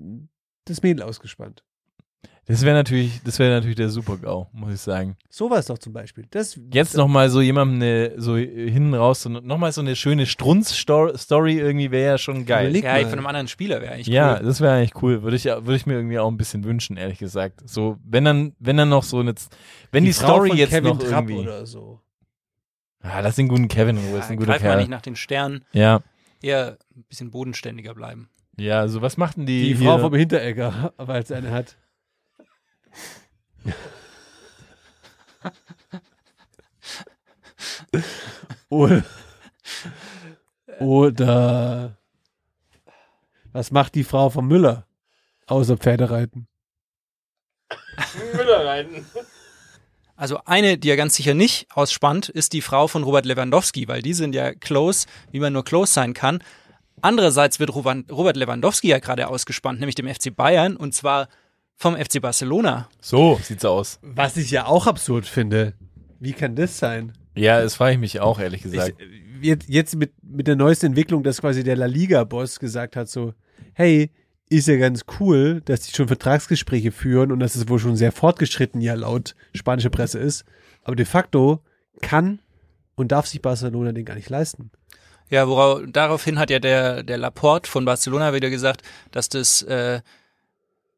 das 0.67 0.83
Mädel 0.83 1.03
ausgespannt. 1.03 1.65
Das 2.49 2.63
wäre 2.65 2.75
natürlich, 2.75 3.21
das 3.25 3.39
wäre 3.39 3.53
natürlich 3.53 3.77
der 3.77 3.91
Super-GAU, 3.91 4.47
muss 4.53 4.73
ich 4.73 4.81
sagen. 4.81 5.17
Sowas 5.29 5.67
doch 5.67 5.77
zum 5.79 5.93
Beispiel. 5.93 6.25
Das, 6.31 6.59
Jetzt 6.73 6.97
nochmal 6.97 7.29
so 7.29 7.43
jemandem 7.43 7.77
eine, 7.83 8.13
so 8.21 8.37
hinten 8.37 8.95
raus, 8.95 9.21
so, 9.23 9.29
nochmal 9.29 9.71
so 9.73 9.83
eine 9.83 9.95
schöne 9.95 10.25
Strunz-Story 10.25 11.59
irgendwie 11.59 11.91
wäre 11.91 12.13
ja 12.13 12.19
schon 12.19 12.47
geil. 12.47 12.67
Überleg 12.71 12.85
Ja, 12.85 12.93
mal. 12.95 13.03
von 13.05 13.19
einem 13.19 13.27
anderen 13.27 13.49
Spieler 13.49 13.83
wäre 13.83 13.93
eigentlich 13.93 14.07
Ja, 14.07 14.39
cool. 14.39 14.47
das 14.47 14.61
wäre 14.63 14.75
eigentlich 14.77 15.03
cool. 15.03 15.23
Würde 15.23 15.37
ich, 15.37 15.45
würde 15.45 15.75
ich 15.77 15.85
mir 15.87 15.95
irgendwie 15.95 16.19
auch 16.19 16.31
ein 16.31 16.39
bisschen 16.39 16.65
wünschen, 16.65 16.97
ehrlich 16.97 17.19
gesagt. 17.19 17.69
So, 17.69 17.99
wenn 18.05 18.25
dann, 18.25 18.55
wenn 18.59 18.79
dann 18.79 18.89
noch 18.89 19.03
so 19.03 19.19
eine, 19.21 19.35
wenn 19.93 20.05
die, 20.05 20.13
Frau 20.15 20.29
Story 20.37 20.49
von 20.49 20.57
jetzt 20.59 20.71
Kevin 20.71 20.85
noch 20.97 20.99
Trapp 20.99 21.29
irgendwie. 21.29 21.43
oder 21.43 21.67
so. 21.67 22.01
Ah, 23.03 23.21
lass 23.21 23.37
den 23.37 23.49
guten 23.49 23.69
Kevin 23.69 23.97
in 23.99 24.05
Ruhe, 24.09 24.19
ist 24.19 24.25
Ja, 24.25 24.31
ein 24.31 24.37
guter 24.39 24.53
greif 24.53 24.63
mal 24.63 24.69
Kerl. 24.71 24.79
nicht 24.79 24.91
nach 24.91 25.03
den 25.03 25.17
Sternen, 25.17 25.65
Ja, 25.73 26.01
eher 26.43 26.79
ein 26.97 27.05
bisschen 27.09 27.31
bodenständiger 27.31 27.95
bleiben. 27.95 28.29
ja, 28.57 28.89
so 28.89 29.03
was 29.03 29.17
machten 29.19 29.45
die? 29.47 29.63
Die 29.69 29.75
hier? 29.75 29.87
Frau 29.87 29.99
vom 29.99 30.15
Hinteregger, 30.15 30.93
weil 30.97 31.23
es 31.23 31.31
eine 31.31 31.51
hat. 31.51 31.77
oder, 38.69 39.05
oder 40.79 41.97
was 43.53 43.71
macht 43.71 43.95
die 43.95 44.05
Frau 44.05 44.31
vom 44.31 44.47
Müller? 44.49 44.87
Außer 45.47 45.77
Pferdereiten. 45.77 46.47
Also 50.17 50.41
eine, 50.45 50.79
die 50.79 50.91
er 50.91 50.97
ganz 50.97 51.15
sicher 51.15 51.35
nicht 51.35 51.69
ausspannt, 51.75 52.29
ist 52.29 52.53
die 52.53 52.61
Frau 52.61 52.89
von 52.89 53.05
Robert 53.05 53.25
Lewandowski, 53.25 53.89
weil 53.89 54.03
die 54.03 54.15
sind 54.15 54.35
ja 54.35 54.53
close, 54.53 55.07
wie 55.31 55.41
man 55.41 55.53
nur 55.53 55.65
close 55.65 55.93
sein 55.93 56.13
kann. 56.13 56.43
Andererseits 57.01 57.61
wird 57.61 57.75
Robert 57.75 58.37
Lewandowski 58.37 58.89
ja 58.89 58.99
gerade 58.99 59.29
ausgespannt, 59.29 59.79
nämlich 59.79 59.95
dem 59.95 60.13
FC 60.13 60.35
Bayern 60.35 60.77
und 60.77 60.95
zwar 60.95 61.29
vom 61.79 61.97
FC 61.97 62.21
Barcelona. 62.21 62.89
So 63.01 63.39
sieht's 63.43 63.65
aus. 63.65 64.01
Was 64.03 64.37
ich 64.37 64.51
ja 64.51 64.67
auch 64.67 64.87
absurd 64.87 65.27
finde. 65.27 65.75
Wie 66.19 66.33
kann 66.33 66.57
das 66.57 66.79
sein? 66.79 67.13
Ja, 67.37 67.63
das 67.63 67.77
frage 67.77 67.93
ich 67.93 67.99
mich 68.01 68.21
auch, 68.21 68.41
ehrlich 68.41 68.63
gesagt. 68.63 68.97
Ich, 68.99 69.47
jetzt, 69.47 69.69
jetzt 69.69 69.97
mit, 69.97 70.13
mit 70.23 70.49
der 70.49 70.57
neuesten 70.57 70.87
Entwicklung, 70.87 71.23
dass 71.23 71.41
quasi 71.41 71.63
der 71.63 71.77
La 71.77 71.87
Liga-Boss 71.87 72.59
gesagt 72.59 72.97
hat, 72.97 73.09
so, 73.09 73.33
hey, 73.75 74.11
ist 74.51 74.67
ja 74.67 74.77
ganz 74.77 75.05
cool, 75.21 75.61
dass 75.65 75.83
die 75.83 75.95
schon 75.95 76.09
Vertragsgespräche 76.09 76.91
führen 76.91 77.31
und 77.31 77.39
dass 77.39 77.55
es 77.55 77.69
wohl 77.69 77.79
schon 77.79 77.97
sehr 77.97 78.11
fortgeschritten 78.11 78.81
ja 78.81 78.95
laut 78.95 79.37
spanischer 79.55 79.91
Presse 79.91 80.19
ist. 80.19 80.45
Aber 80.83 80.97
de 80.97 81.07
facto 81.07 81.61
kann 82.01 82.41
und 82.97 83.13
darf 83.13 83.27
sich 83.27 83.41
Barcelona 83.41 83.93
den 83.93 84.05
gar 84.05 84.15
nicht 84.15 84.31
leisten. 84.31 84.73
Ja, 85.31 85.47
worauf, 85.47 85.83
daraufhin 85.87 86.41
hat 86.41 86.51
ja 86.51 86.59
der, 86.59 87.05
der 87.05 87.19
Laporte 87.19 87.71
von 87.71 87.85
Barcelona 87.85 88.35
wieder 88.35 88.51
gesagt, 88.51 88.83
dass 89.13 89.29
das, 89.29 89.63
äh, 89.63 90.01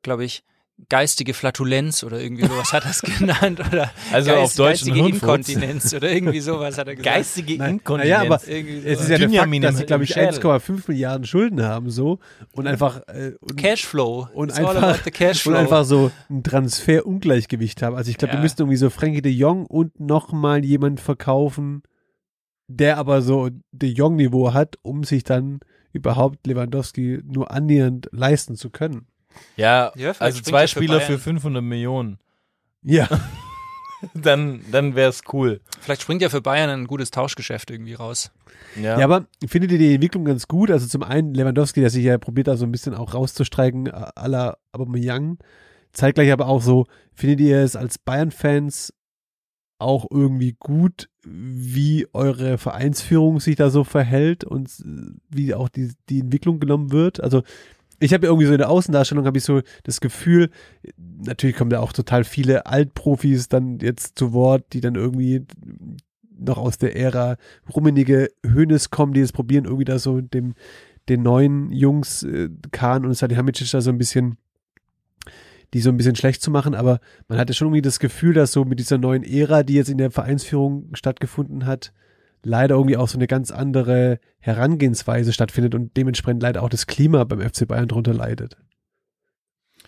glaube 0.03 0.24
ich, 0.24 0.45
geistige 0.89 1.35
Flatulenz 1.35 2.03
oder 2.03 2.20
irgendwie 2.20 2.47
sowas 2.47 2.72
hat 2.72 2.85
er 2.85 2.91
es 2.91 3.03
genannt 3.18 3.61
oder 3.61 3.91
Also 4.12 4.33
auf 4.35 4.55
Deutsch 4.55 4.85
geistige. 4.85 4.99
Inkontinenz 5.09 5.95
oder 5.95 6.11
irgendwie 6.11 6.41
sowas 6.41 6.78
hat 6.78 6.89
er 6.89 6.97
gesagt. 6.97 7.14
Geistige 7.16 7.59
Nein, 7.59 7.74
Inkontinenz. 7.74 8.18
naja, 8.18 8.26
aber 8.35 8.49
Irgendwie 8.49 8.78
Es 8.89 8.99
so. 8.99 9.05
ist 9.05 9.11
ja 9.11 9.18
der 9.18 9.31
Fakt, 9.31 9.64
dass 9.64 9.76
sie, 9.78 9.87
glaube 9.87 10.05
ich, 10.05 10.11
Schädel. 10.11 10.28
1,5 10.41 10.83
Milliarden 10.89 11.26
Schulden 11.26 11.62
haben 11.62 11.91
so 11.91 12.18
und 12.53 12.66
einfach 12.66 13.03
äh, 13.09 13.33
und, 13.41 13.57
Cashflow. 13.57 14.28
und 14.35 14.49
It's 14.51 14.59
all 14.59 14.76
einfach, 14.76 14.89
about 14.95 15.01
the 15.05 15.11
Cashflow. 15.11 15.51
und 15.53 15.57
einfach 15.59 15.85
so 15.85 16.11
ein 16.28 16.43
Transferungleichgewicht 16.43 17.83
haben. 17.83 17.97
Also 17.97 18.11
ich 18.11 18.18
glaube, 18.18 18.33
Ja. 18.35 18.39
wir 18.39 18.43
müssten 18.43 18.62
irgendwie 18.62 18.76
so 18.76 18.91
Frankie 18.91 19.22
de 19.22 19.33
Jong 19.33 19.66
und 19.66 19.99
nochmal 20.01 20.64
jemand 20.64 21.01
verkaufen, 21.01 21.83
der 22.68 22.99
aber 22.99 23.22
so 23.22 23.51
de 23.72 23.91
Jong-Niveau 23.91 24.53
hat, 24.55 24.76
um 24.83 25.05
sich 25.05 25.24
dann 25.24 25.61
überhaupt 25.93 26.47
Lewandowski 26.47 27.20
nur 27.24 27.51
annähernd 27.51 28.09
leisten 28.12 28.55
zu 28.57 28.70
können. 28.70 29.07
Ja, 29.57 29.93
Ja, 29.95 30.14
vielleicht 30.14 30.22
also 30.22 30.41
zwei 30.43 30.62
er 30.62 30.68
für 30.68 30.78
Spieler 30.78 31.01
für 31.01 31.12
Bayern. 31.12 31.20
500 31.20 31.62
Millionen. 31.62 32.18
Ja, 32.83 33.09
Dann, 34.14 34.62
dann 34.70 34.95
wär's 34.95 35.22
cool. 35.33 35.61
Vielleicht 35.81 36.03
springt 36.03 36.22
ja 36.22 36.28
für 36.28 36.41
Bayern 36.41 36.70
ein 36.70 36.87
gutes 36.87 37.11
Tauschgeschäft 37.11 37.70
irgendwie 37.70 37.95
raus. 37.95 38.31
Ja. 38.76 38.99
ja, 38.99 39.05
aber 39.05 39.26
findet 39.47 39.72
ihr 39.72 39.78
die 39.78 39.95
Entwicklung 39.95 40.24
ganz 40.24 40.49
gut? 40.49 40.70
Also 40.70 40.87
zum 40.87 41.03
einen 41.03 41.35
Lewandowski, 41.35 41.81
der 41.81 41.91
sich 41.91 42.05
ja 42.05 42.18
probiert, 42.18 42.49
da 42.49 42.57
so 42.57 42.64
ein 42.64 42.72
bisschen 42.72 42.95
auch 42.95 43.14
rauszusteigen, 43.14 43.91
à 43.91 44.28
la 44.28 44.57
Aubameyang. 44.72 45.39
Zeitgleich 45.93 46.33
aber 46.33 46.47
auch 46.47 46.62
so, 46.62 46.87
findet 47.12 47.41
ihr 47.41 47.59
es 47.59 47.76
als 47.76 47.99
Bayern-Fans 47.99 48.95
auch 49.78 50.07
irgendwie 50.11 50.57
gut, 50.59 51.09
wie 51.24 52.07
eure 52.12 52.59
Vereinsführung 52.59 53.41
sich 53.41 53.57
da 53.57 53.70
so 53.70 53.83
verhält 53.83 54.45
und 54.45 54.68
äh, 54.68 55.12
wie 55.31 55.55
auch 55.55 55.68
die, 55.68 55.93
die 56.09 56.20
Entwicklung 56.20 56.61
genommen 56.61 56.93
wird? 56.93 57.20
Also 57.20 57.43
ich 58.01 58.14
habe 58.14 58.26
irgendwie 58.26 58.46
so 58.46 58.53
in 58.53 58.59
der 58.59 58.70
Außendarstellung 58.70 59.26
habe 59.26 59.38
ich 59.38 59.44
so 59.44 59.61
das 59.84 60.01
Gefühl, 60.01 60.51
natürlich 60.96 61.55
kommen 61.55 61.70
da 61.70 61.80
auch 61.80 61.92
total 61.92 62.24
viele 62.24 62.66
Altprofis 62.66 63.48
dann 63.48 63.78
jetzt 63.78 64.18
zu 64.18 64.32
Wort, 64.32 64.64
die 64.72 64.80
dann 64.80 64.94
irgendwie 64.94 65.44
noch 66.38 66.57
aus 66.57 66.78
der 66.78 66.96
Ära 66.96 67.36
Rummenige 67.74 68.30
Hönes 68.44 68.90
kommen, 68.90 69.12
die 69.12 69.20
jetzt 69.20 69.34
probieren, 69.34 69.66
irgendwie 69.66 69.84
da 69.84 69.98
so 69.98 70.22
dem, 70.22 70.55
den 71.11 71.22
neuen 71.22 71.70
Jungs, 71.70 72.22
äh, 72.22 72.48
Kahn 72.72 73.05
und 73.05 73.14
Salihamidzic 73.14 73.70
da 73.70 73.82
so 73.82 73.90
ein 73.90 73.98
bisschen, 73.98 74.38
die 75.74 75.80
so 75.80 75.90
ein 75.90 75.98
bisschen 75.98 76.16
schlecht 76.16 76.40
zu 76.40 76.51
machen, 76.51 76.74
aber 76.74 77.01
man 77.28 77.38
hatte 77.38 77.53
schon 77.53 77.68
irgendwie 77.68 77.82
das 77.82 78.01
Gefühl, 78.01 78.32
dass 78.32 78.53
so 78.53 78.64
mit 78.64 78.78
dieser 78.78 78.96
neuen 78.96 79.22
Ära, 79.22 79.62
die 79.62 79.74
jetzt 79.74 79.90
in 79.90 79.98
der 79.98 80.11
Vereinsführung 80.11 80.88
stattgefunden 80.94 81.66
hat, 81.66 81.92
leider 82.43 82.74
irgendwie 82.76 82.97
auch 82.97 83.09
so 83.09 83.18
eine 83.18 83.26
ganz 83.26 83.51
andere 83.51 84.18
Herangehensweise 84.38 85.32
stattfindet 85.32 85.74
und 85.74 85.97
dementsprechend 85.97 86.43
leider 86.43 86.62
auch 86.62 86.68
das 86.68 86.86
Klima 86.86 87.24
beim 87.24 87.41
FC 87.41 87.66
Bayern 87.68 87.88
drunter 87.88 88.14
leidet. 88.14 88.57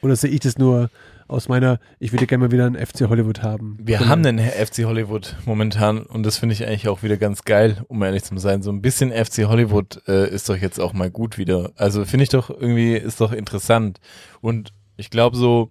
Oder 0.03 0.16
sehe 0.16 0.30
ich 0.30 0.40
das 0.40 0.59
nur 0.59 0.90
aus 1.28 1.48
meiner, 1.48 1.78
ich 1.98 2.12
würde 2.12 2.26
gerne 2.26 2.44
mal 2.44 2.50
wieder 2.53 2.66
einen 2.66 2.74
FC 2.74 3.09
Hollywood 3.09 3.42
haben. 3.42 3.78
Wir 3.80 3.98
Genau. 3.98 4.11
haben 4.11 4.22
den 4.22 4.38
FC 4.38 4.84
Hollywood 4.84 5.36
momentan 5.46 6.03
und 6.03 6.24
das 6.24 6.36
finde 6.38 6.55
ich 6.55 6.66
eigentlich 6.66 6.88
auch 6.88 7.03
wieder 7.03 7.16
ganz 7.16 7.44
geil, 7.44 7.84
um 7.88 8.03
ehrlich 8.03 8.24
zu 8.24 8.36
sein. 8.38 8.62
So 8.62 8.70
ein 8.70 8.82
bisschen 8.82 9.12
FC 9.12 9.44
Hollywood 9.46 10.03
äh, 10.09 10.28
ist 10.28 10.48
doch 10.48 10.57
jetzt 10.57 10.80
auch 10.80 10.92
mal 10.92 11.11
gut 11.11 11.38
wieder. 11.38 11.70
Also 11.76 12.05
finde 12.05 12.24
ich 12.24 12.28
doch 12.30 12.50
irgendwie, 12.50 12.94
ist 12.96 13.20
doch 13.20 13.32
interessant. 13.32 13.98
Und 14.40 14.72
ich 14.96 15.09
glaube 15.09 15.36
so, 15.36 15.70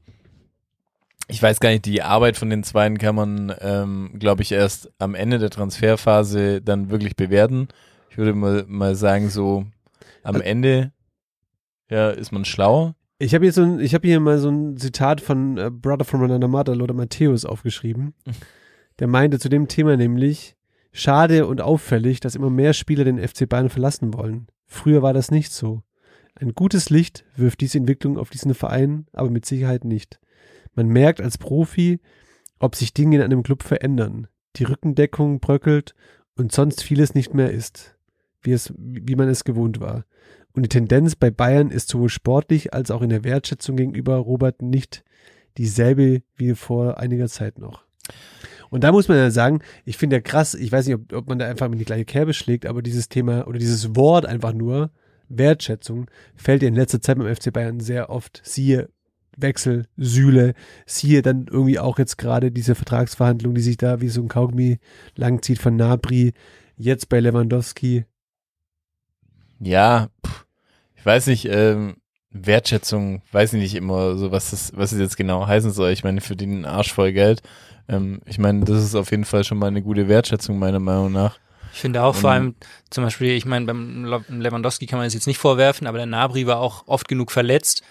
ich 1.31 1.41
weiß 1.41 1.59
gar 1.59 1.69
nicht, 1.69 1.85
die 1.85 2.01
Arbeit 2.01 2.37
von 2.37 2.49
den 2.49 2.63
Zweien 2.63 2.97
kann 2.97 3.15
man, 3.15 3.53
ähm, 3.61 4.11
glaube 4.19 4.41
ich, 4.43 4.51
erst 4.51 4.91
am 4.99 5.15
Ende 5.15 5.39
der 5.39 5.49
Transferphase 5.49 6.61
dann 6.61 6.89
wirklich 6.89 7.15
bewerten. 7.15 7.67
Ich 8.09 8.17
würde 8.17 8.33
mal, 8.33 8.65
mal 8.67 8.95
sagen, 8.95 9.29
so 9.29 9.65
am 10.23 10.35
Also- 10.35 10.41
Ende 10.45 10.91
ja, 11.89 12.09
ist 12.11 12.31
man 12.31 12.45
schlauer. 12.45 12.95
Ich 13.19 13.35
habe 13.35 13.45
hier 13.45 13.53
so 13.53 13.61
ein, 13.63 13.79
ich 13.79 13.93
habe 13.93 14.07
hier 14.07 14.19
mal 14.19 14.39
so 14.39 14.49
ein 14.49 14.77
Zitat 14.77 15.21
von 15.21 15.57
äh, 15.57 15.69
Brother 15.71 16.05
from 16.05 16.23
Another 16.23 16.47
Mother, 16.47 16.75
Lothar 16.75 16.95
Matthäus, 16.95 17.45
aufgeschrieben. 17.45 18.13
Der 18.99 19.07
meinte 19.07 19.39
zu 19.39 19.49
dem 19.49 19.67
Thema 19.67 19.97
nämlich, 19.97 20.55
schade 20.91 21.45
und 21.47 21.61
auffällig, 21.61 22.19
dass 22.19 22.35
immer 22.35 22.49
mehr 22.49 22.73
Spieler 22.73 23.03
den 23.03 23.19
FC 23.19 23.47
Bayern 23.47 23.69
verlassen 23.69 24.13
wollen. 24.13 24.47
Früher 24.67 25.01
war 25.01 25.13
das 25.13 25.31
nicht 25.31 25.51
so. 25.51 25.81
Ein 26.35 26.53
gutes 26.53 26.89
Licht 26.89 27.25
wirft 27.35 27.61
diese 27.61 27.77
Entwicklung 27.77 28.17
auf 28.17 28.29
diesen 28.29 28.53
Verein, 28.53 29.05
aber 29.13 29.29
mit 29.29 29.45
Sicherheit 29.45 29.83
nicht. 29.85 30.19
Man 30.75 30.87
merkt 30.87 31.21
als 31.21 31.37
Profi, 31.37 31.99
ob 32.59 32.75
sich 32.75 32.93
Dinge 32.93 33.17
in 33.17 33.21
einem 33.21 33.43
Club 33.43 33.63
verändern. 33.63 34.27
Die 34.55 34.63
Rückendeckung 34.63 35.39
bröckelt 35.39 35.95
und 36.35 36.51
sonst 36.51 36.83
vieles 36.83 37.15
nicht 37.15 37.33
mehr 37.33 37.51
ist, 37.51 37.95
wie 38.41 38.51
es, 38.51 38.73
wie 38.77 39.15
man 39.15 39.29
es 39.29 39.43
gewohnt 39.43 39.79
war. 39.79 40.05
Und 40.53 40.63
die 40.63 40.69
Tendenz 40.69 41.15
bei 41.15 41.31
Bayern 41.31 41.71
ist 41.71 41.89
sowohl 41.89 42.09
sportlich 42.09 42.73
als 42.73 42.91
auch 42.91 43.01
in 43.01 43.09
der 43.09 43.23
Wertschätzung 43.23 43.77
gegenüber 43.77 44.17
Robert 44.17 44.61
nicht 44.61 45.03
dieselbe 45.57 46.21
wie 46.35 46.55
vor 46.55 46.97
einiger 46.97 47.27
Zeit 47.27 47.59
noch. 47.59 47.83
Und 48.69 48.83
da 48.83 48.91
muss 48.91 49.07
man 49.07 49.17
ja 49.17 49.31
sagen, 49.31 49.59
ich 49.85 49.97
finde 49.97 50.17
ja 50.17 50.21
krass, 50.21 50.53
ich 50.53 50.71
weiß 50.71 50.87
nicht, 50.87 50.95
ob, 50.95 51.13
ob 51.13 51.27
man 51.27 51.39
da 51.39 51.47
einfach 51.47 51.69
mit 51.69 51.79
die 51.79 51.85
gleiche 51.85 52.05
Kerbe 52.05 52.33
schlägt, 52.33 52.65
aber 52.65 52.81
dieses 52.81 53.09
Thema 53.09 53.47
oder 53.47 53.59
dieses 53.59 53.95
Wort 53.95 54.25
einfach 54.25 54.53
nur, 54.53 54.91
Wertschätzung, 55.27 56.09
fällt 56.35 56.63
in 56.63 56.75
letzter 56.75 57.01
Zeit 57.01 57.17
beim 57.17 57.33
FC 57.33 57.51
Bayern 57.51 57.79
sehr 57.79 58.09
oft. 58.09 58.41
Siehe 58.43 58.89
Wechsel, 59.37 59.87
Sühle, 59.97 60.53
siehe 60.85 61.21
dann 61.21 61.47
irgendwie 61.49 61.79
auch 61.79 61.97
jetzt 61.99 62.17
gerade 62.17 62.51
diese 62.51 62.75
Vertragsverhandlung, 62.75 63.55
die 63.55 63.61
sich 63.61 63.77
da 63.77 64.01
wie 64.01 64.09
so 64.09 64.21
ein 64.21 64.27
Kaugummi 64.27 64.79
langzieht 65.15 65.59
von 65.59 65.75
Nabri, 65.75 66.33
jetzt 66.77 67.09
bei 67.09 67.19
Lewandowski. 67.19 68.05
Ja, 69.59 70.09
pff, 70.25 70.45
ich 70.95 71.05
weiß 71.05 71.27
nicht, 71.27 71.45
ähm, 71.49 71.97
Wertschätzung, 72.31 73.21
weiß 73.31 73.53
ich 73.53 73.61
nicht 73.61 73.75
immer 73.75 74.15
so, 74.17 74.31
was 74.31 74.51
das, 74.51 74.71
was 74.75 74.91
es 74.91 74.99
jetzt 74.99 75.17
genau 75.17 75.47
heißen 75.47 75.71
soll. 75.71 75.91
Ich 75.91 76.03
meine, 76.03 76.21
für 76.21 76.35
den 76.35 76.65
Arsch 76.65 76.93
voll 76.93 77.11
Geld. 77.13 77.41
Ähm, 77.87 78.21
ich 78.25 78.39
meine, 78.39 78.63
das 78.65 78.83
ist 78.83 78.95
auf 78.95 79.11
jeden 79.11 79.25
Fall 79.25 79.43
schon 79.43 79.57
mal 79.57 79.67
eine 79.67 79.81
gute 79.81 80.07
Wertschätzung, 80.07 80.57
meiner 80.57 80.79
Meinung 80.79 81.11
nach. 81.11 81.37
Ich 81.73 81.79
finde 81.79 82.03
auch 82.03 82.15
vor 82.15 82.29
Und- 82.31 82.35
allem 82.35 82.55
zum 82.89 83.03
Beispiel, 83.03 83.31
ich 83.31 83.45
meine, 83.45 83.65
beim 83.65 84.05
Le- 84.05 84.25
Lewandowski 84.29 84.85
kann 84.87 84.99
man 84.99 85.05
das 85.05 85.13
jetzt 85.13 85.27
nicht 85.27 85.37
vorwerfen, 85.37 85.87
aber 85.87 85.97
der 85.97 86.07
Nabri 86.07 86.47
war 86.47 86.59
auch 86.59 86.87
oft 86.87 87.07
genug 87.07 87.31
verletzt. 87.31 87.81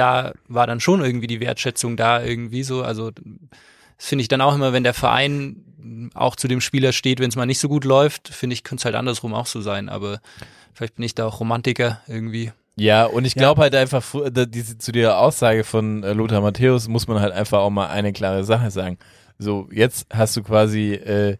Da 0.00 0.32
war 0.48 0.66
dann 0.66 0.80
schon 0.80 1.04
irgendwie 1.04 1.26
die 1.26 1.40
Wertschätzung 1.40 1.96
da 1.98 2.22
irgendwie 2.22 2.62
so. 2.62 2.82
Also 2.82 3.10
das 3.10 4.06
finde 4.06 4.22
ich 4.22 4.28
dann 4.28 4.40
auch 4.40 4.54
immer, 4.54 4.72
wenn 4.72 4.82
der 4.82 4.94
Verein 4.94 6.10
auch 6.14 6.36
zu 6.36 6.48
dem 6.48 6.62
Spieler 6.62 6.92
steht, 6.92 7.20
wenn 7.20 7.28
es 7.28 7.36
mal 7.36 7.44
nicht 7.44 7.58
so 7.58 7.68
gut 7.68 7.84
läuft, 7.84 8.28
finde 8.28 8.54
ich, 8.54 8.64
könnte 8.64 8.80
es 8.80 8.84
halt 8.86 8.94
andersrum 8.94 9.34
auch 9.34 9.44
so 9.44 9.60
sein. 9.60 9.90
Aber 9.90 10.20
vielleicht 10.72 10.96
bin 10.96 11.04
ich 11.04 11.14
da 11.14 11.26
auch 11.26 11.38
Romantiker 11.38 12.00
irgendwie. 12.06 12.50
Ja, 12.76 13.04
und 13.04 13.26
ich 13.26 13.34
glaube 13.34 13.60
halt 13.60 13.74
einfach, 13.74 14.02
diese, 14.30 14.78
zu 14.78 14.90
der 14.90 15.18
Aussage 15.18 15.64
von 15.64 16.02
äh, 16.02 16.14
Lothar 16.14 16.40
Matthäus 16.40 16.88
muss 16.88 17.06
man 17.06 17.20
halt 17.20 17.34
einfach 17.34 17.58
auch 17.58 17.68
mal 17.68 17.88
eine 17.88 18.14
klare 18.14 18.42
Sache 18.42 18.70
sagen. 18.70 18.96
So, 19.38 19.68
jetzt 19.70 20.06
hast 20.10 20.34
du 20.38 20.42
quasi, 20.42 20.94
äh, 20.94 21.36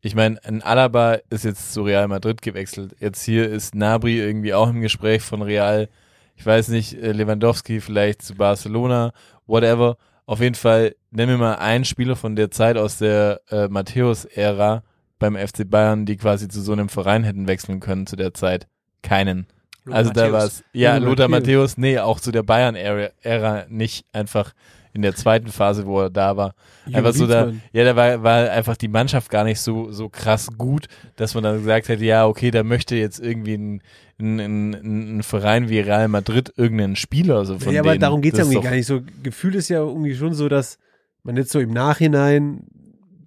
ich 0.00 0.14
meine, 0.14 0.42
ein 0.44 0.62
Alaba 0.62 1.18
ist 1.28 1.44
jetzt 1.44 1.74
zu 1.74 1.82
Real 1.82 2.08
Madrid 2.08 2.40
gewechselt. 2.40 2.96
Jetzt 3.00 3.22
hier 3.22 3.50
ist 3.50 3.74
Nabri 3.74 4.18
irgendwie 4.18 4.54
auch 4.54 4.70
im 4.70 4.80
Gespräch 4.80 5.20
von 5.20 5.42
Real, 5.42 5.90
ich 6.34 6.44
weiß 6.46 6.68
nicht, 6.68 6.94
äh, 6.94 7.12
Lewandowski 7.12 7.80
vielleicht 7.80 8.22
zu 8.22 8.34
Barcelona, 8.34 9.12
whatever. 9.46 9.96
Auf 10.26 10.40
jeden 10.40 10.54
Fall, 10.54 10.94
nenn 11.10 11.28
mir 11.28 11.38
mal 11.38 11.54
einen 11.56 11.84
Spieler 11.84 12.16
von 12.16 12.36
der 12.36 12.50
Zeit 12.50 12.76
aus 12.76 12.98
der 12.98 13.40
äh, 13.50 13.68
Matthäus-Ära 13.68 14.82
beim 15.18 15.36
FC 15.36 15.68
Bayern, 15.68 16.06
die 16.06 16.16
quasi 16.16 16.48
zu 16.48 16.60
so 16.60 16.72
einem 16.72 16.88
Verein 16.88 17.24
hätten 17.24 17.46
wechseln 17.46 17.80
können 17.80 18.06
zu 18.06 18.16
der 18.16 18.34
Zeit. 18.34 18.66
Keinen. 19.02 19.46
Lothar 19.84 19.98
Also 19.98 20.10
da 20.12 20.20
Matthäus. 20.22 20.32
war 20.32 20.44
es, 20.46 20.64
ja, 20.72 20.96
Lothar. 20.96 21.28
Matthäus, 21.28 21.76
nee, 21.76 21.98
auch 21.98 22.20
zu 22.20 22.30
der 22.30 22.42
Bayern-Ära 22.44 23.66
nicht 23.68 24.06
einfach 24.12 24.52
in 24.94 25.02
der 25.02 25.14
zweiten 25.14 25.48
Phase, 25.48 25.86
wo 25.86 26.00
er 26.00 26.10
da 26.10 26.36
war. 26.36 26.54
Einfach 26.92 27.12
so 27.12 27.26
da, 27.26 27.52
ja, 27.72 27.84
da 27.84 27.96
war, 27.96 28.22
war 28.22 28.50
einfach 28.50 28.76
die 28.76 28.88
Mannschaft 28.88 29.30
gar 29.30 29.44
nicht 29.44 29.60
so, 29.60 29.90
so 29.90 30.08
krass 30.08 30.48
gut, 30.58 30.86
dass 31.16 31.34
man 31.34 31.44
dann 31.44 31.58
gesagt 31.58 31.88
hätte, 31.88 32.04
ja, 32.04 32.26
okay, 32.26 32.50
da 32.50 32.62
möchte 32.62 32.94
jetzt 32.96 33.18
irgendwie 33.18 33.54
ein, 33.54 33.82
ein, 34.20 34.40
ein, 34.40 35.18
ein 35.18 35.22
Verein 35.22 35.68
wie 35.68 35.80
Real 35.80 36.08
Madrid 36.08 36.52
irgendeinen 36.56 36.96
Spieler 36.96 37.44
so 37.46 37.58
von 37.58 37.72
ja, 37.72 37.80
aber 37.80 37.92
denen. 37.92 38.00
darum 38.00 38.20
geht's 38.20 38.36
ja 38.36 38.44
Das 38.44 38.48
ist 38.48 38.54
irgendwie 38.54 38.68
gar 38.68 38.76
nicht 38.76 38.86
so. 38.86 39.00
Gefühl 39.22 39.54
ist 39.54 39.68
ja 39.68 39.78
irgendwie 39.78 40.14
schon 40.14 40.34
so, 40.34 40.48
dass 40.48 40.78
man 41.22 41.36
jetzt 41.36 41.52
so 41.52 41.60
im 41.60 41.70
Nachhinein 41.70 42.66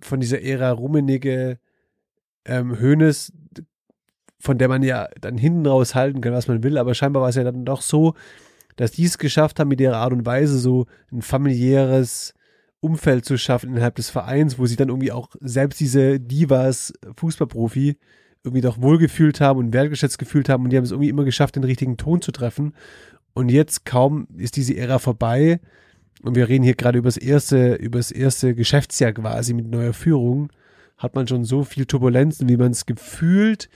von 0.02 0.20
dieser 0.20 0.42
Ära 0.42 0.72
Rummenigge, 0.72 1.58
ähm, 2.46 2.80
Hoeneß, 2.80 3.34
von 4.40 4.60
der 4.60 4.68
man 4.68 4.84
ja 4.84 5.08
dann 5.20 5.38
hinten 5.38 5.66
raus 5.66 5.96
halten 5.96 6.22
kann, 6.22 6.34
was 6.34 6.48
man 6.48 6.62
will, 6.62 6.78
aber 6.78 6.94
scheinbar 6.94 7.24
war 7.24 7.30
es 7.30 7.36
ja 7.36 7.44
dann 7.44 7.66
doch 7.66 7.82
so, 7.82 8.14
dass 8.76 8.92
die 8.92 9.06
es 9.06 9.18
geschafft 9.18 9.60
haben, 9.60 9.70
mit 9.70 9.82
ihrer 9.82 9.98
Art 9.98 10.14
und 10.14 10.26
Weise 10.26 10.58
so 10.58 10.86
ein 11.12 11.22
familiäres 11.22 12.34
Umfeld 12.80 13.26
zu 13.26 13.38
schaffen 13.38 13.72
innerhalb 13.72 13.96
des 13.96 14.10
Vereins, 14.10 14.60
wo 14.60 14.66
sie 14.66 14.76
dann 14.76 14.90
irgendwie 14.90 15.12
auch 15.12 15.30
selbst 15.42 15.80
diese 15.80 16.20
Divas 16.20 16.94
Fußballprofi 17.18 17.98
irgendwie 18.44 18.62
doch 18.62 18.80
wohlgefühlt 18.80 19.42
haben 19.42 19.60
und 19.60 19.74
wertgeschätzt 19.74 20.20
gefühlt 20.20 20.50
haben 20.50 20.64
und 20.64 20.70
die 20.70 20.78
haben 20.78 20.84
es 20.84 20.92
irgendwie 20.92 21.10
immer 21.10 21.24
geschafft, 21.24 21.56
den 21.56 21.64
richtigen 21.64 21.98
Ton 21.98 22.22
zu 22.22 22.32
treffen. 22.32 22.74
Und 23.34 23.50
jetzt 23.50 23.86
kaum 23.86 24.28
ist 24.38 24.56
diese 24.56 24.78
Ära 24.78 25.00
vorbei 25.00 25.60
und 26.22 26.36
wir 26.36 26.48
reden 26.48 26.64
hier 26.64 26.76
gerade 26.76 27.00
über 27.00 27.08
das 27.08 27.18
erste, 27.18 27.74
über 27.76 27.98
das 28.00 28.12
erste 28.12 28.54
Geschäftsjahr 28.56 29.14
quasi 29.14 29.54
mit 29.54 29.68
neuer 29.68 29.94
Führung, 29.94 30.52
hat 30.98 31.16
man 31.16 31.28
schon 31.28 31.44
so 31.44 31.64
viel 31.64 31.86
Turbulenzen, 31.86 32.48
wie 32.48 32.58
man 32.58 32.72
es 32.72 32.86
gefühlt 32.86 33.68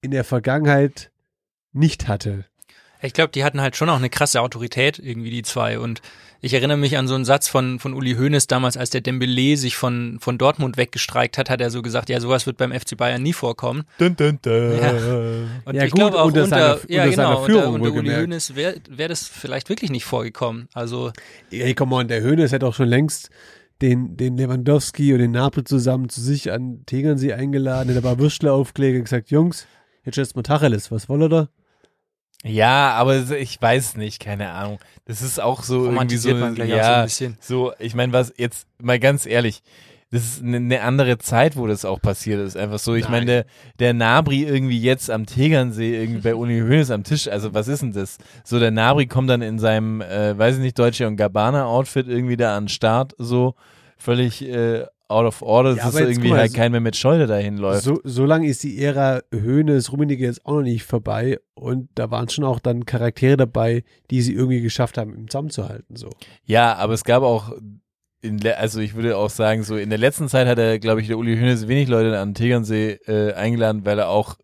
in 0.00 0.10
der 0.10 0.24
Vergangenheit 0.24 1.12
nicht 1.72 2.08
hatte. 2.08 2.46
Ich 3.02 3.12
glaube, 3.12 3.30
die 3.32 3.44
hatten 3.44 3.60
halt 3.60 3.76
schon 3.76 3.88
auch 3.88 3.96
eine 3.96 4.10
krasse 4.10 4.40
Autorität, 4.40 4.98
irgendwie 4.98 5.30
die 5.30 5.42
zwei. 5.42 5.78
Und 5.78 6.00
ich 6.40 6.54
erinnere 6.54 6.76
mich 6.76 6.96
an 6.96 7.08
so 7.08 7.14
einen 7.14 7.24
Satz 7.24 7.48
von, 7.48 7.78
von 7.78 7.94
Uli 7.94 8.14
Hoeneß 8.14 8.46
damals, 8.46 8.76
als 8.76 8.90
der 8.90 9.00
Dembele 9.00 9.56
sich 9.56 9.76
von, 9.76 10.18
von 10.20 10.38
Dortmund 10.38 10.76
weggestreikt 10.76 11.38
hat, 11.38 11.50
hat 11.50 11.60
er 11.60 11.70
so 11.70 11.82
gesagt, 11.82 12.08
ja, 12.08 12.20
sowas 12.20 12.46
wird 12.46 12.56
beim 12.56 12.72
FC 12.72 12.96
Bayern 12.96 13.22
nie 13.22 13.32
vorkommen. 13.32 13.84
Dun, 13.98 14.14
dun, 14.16 14.38
dun. 14.42 14.78
Ja. 14.80 14.90
Und 15.64 15.74
Ja, 15.74 15.84
ich 15.84 15.92
glaube 15.92 16.20
auch 16.20 16.26
unter 16.26 16.44
unter, 16.44 16.76
seiner- 16.76 16.78
ja, 16.90 17.04
unter 17.04 17.16
seiner 17.16 17.28
genau, 17.34 17.44
Führung 17.44 17.74
unter, 17.74 17.88
unter 17.92 18.00
Uli. 18.00 18.14
Hoeneß 18.14 18.54
wäre 18.56 18.74
wär 18.88 19.08
das 19.08 19.26
vielleicht 19.26 19.68
wirklich 19.68 19.90
nicht 19.90 20.04
vorgekommen. 20.04 20.68
Also 20.74 21.12
Ey, 21.50 21.74
come 21.74 21.94
on, 21.96 22.08
der 22.08 22.20
Höhnes 22.20 22.52
hätte 22.52 22.66
auch 22.66 22.74
schon 22.74 22.88
längst 22.88 23.30
den, 23.80 24.16
den 24.16 24.36
Lewandowski 24.36 25.12
und 25.12 25.20
den 25.20 25.30
Napel 25.32 25.64
zusammen 25.64 26.08
zu 26.08 26.20
sich 26.20 26.50
an 26.50 26.82
Tegernsee 26.86 27.32
eingeladen, 27.32 27.88
hätte 27.94 28.04
aber 28.06 28.18
Würstle 28.18 28.52
aufgelegt 28.52 28.96
und 28.98 29.04
gesagt, 29.04 29.30
Jungs, 29.30 29.66
jetzt 30.04 30.16
jetzt 30.16 30.34
mal 30.36 30.42
Tacheles, 30.42 30.90
was 30.90 31.08
wollt 31.08 31.22
ihr 31.22 31.28
da? 31.28 31.48
Ja, 32.44 32.92
aber 32.92 33.30
ich 33.32 33.60
weiß 33.60 33.96
nicht, 33.96 34.20
keine 34.20 34.50
Ahnung. 34.50 34.78
Das 35.06 35.22
ist 35.22 35.40
auch 35.40 35.62
so 35.62 35.86
irgendwie 35.90 36.16
so, 36.16 36.34
man 36.34 36.54
gleich 36.54 36.72
auch 36.72 36.76
so 36.76 36.82
ja, 36.82 36.98
ein 37.00 37.04
bisschen. 37.04 37.36
so, 37.40 37.72
ich 37.78 37.94
meine, 37.94 38.12
was 38.12 38.32
jetzt 38.36 38.66
mal 38.80 39.00
ganz 39.00 39.26
ehrlich, 39.26 39.62
das 40.10 40.24
ist 40.24 40.42
eine, 40.42 40.56
eine 40.56 40.80
andere 40.82 41.18
Zeit, 41.18 41.56
wo 41.56 41.66
das 41.66 41.84
auch 41.84 42.00
passiert 42.00 42.40
ist. 42.40 42.56
Einfach 42.56 42.78
so, 42.78 42.94
ich 42.94 43.08
meine, 43.08 43.26
der, 43.26 43.46
der 43.78 43.92
Nabri 43.92 44.44
irgendwie 44.44 44.80
jetzt 44.80 45.10
am 45.10 45.26
Tegernsee, 45.26 46.00
irgendwie 46.00 46.20
bei 46.20 46.34
Uni 46.34 46.60
Hoeneß 46.60 46.90
am 46.90 47.04
Tisch, 47.04 47.28
also 47.28 47.52
was 47.52 47.68
ist 47.68 47.82
denn 47.82 47.92
das? 47.92 48.16
So, 48.44 48.58
der 48.58 48.70
Nabri 48.70 49.06
kommt 49.06 49.28
dann 49.28 49.42
in 49.42 49.58
seinem, 49.58 50.00
äh, 50.00 50.38
weiß 50.38 50.56
ich 50.56 50.62
nicht, 50.62 50.78
Deutsche 50.78 51.06
und 51.06 51.16
Gabbana-Outfit 51.16 52.08
irgendwie 52.08 52.38
da 52.38 52.56
an 52.56 52.64
den 52.64 52.68
Start, 52.68 53.14
so 53.18 53.54
völlig 53.98 54.42
äh, 54.48 54.86
out 55.08 55.26
of 55.26 55.42
order, 55.42 55.74
Ja, 55.74 55.86
dass 55.86 55.98
jetzt 55.98 56.10
irgendwie 56.10 56.28
mal, 56.28 56.40
halt 56.40 56.54
kein 56.54 56.70
mehr 56.70 56.80
mit 56.80 56.96
Scholde 56.96 57.26
dahin 57.26 57.56
läuft. 57.56 57.82
So, 57.82 58.00
so 58.04 58.24
lange 58.24 58.46
ist 58.46 58.62
die 58.62 58.78
Ära 58.82 59.22
Höhnes, 59.32 59.90
Rummenigge 59.90 60.24
jetzt 60.24 60.44
auch 60.44 60.56
noch 60.56 60.62
nicht 60.62 60.84
vorbei 60.84 61.38
und 61.54 61.88
da 61.94 62.10
waren 62.10 62.28
schon 62.28 62.44
auch 62.44 62.60
dann 62.60 62.84
Charaktere 62.84 63.36
dabei, 63.36 63.84
die 64.10 64.22
sie 64.22 64.34
irgendwie 64.34 64.60
geschafft 64.60 64.98
haben, 64.98 65.14
im 65.14 65.28
zusammenzuhalten. 65.28 65.96
So. 65.96 66.10
Ja, 66.44 66.74
aber 66.76 66.92
es 66.92 67.04
gab 67.04 67.22
auch, 67.22 67.52
in, 68.20 68.46
also 68.46 68.80
ich 68.80 68.94
würde 68.94 69.16
auch 69.16 69.30
sagen, 69.30 69.62
so 69.62 69.76
in 69.76 69.90
der 69.90 69.98
letzten 69.98 70.28
Zeit 70.28 70.46
hat 70.46 70.58
er, 70.58 70.78
glaube 70.78 71.00
ich, 71.00 71.06
der 71.06 71.18
Uli 71.18 71.36
Hoeneß 71.36 71.68
wenig 71.68 71.88
Leute 71.88 72.18
an 72.18 72.34
Tegernsee 72.34 72.98
äh, 73.06 73.32
eingeladen, 73.32 73.84
weil 73.84 73.98
er 73.98 74.08
auch 74.08 74.36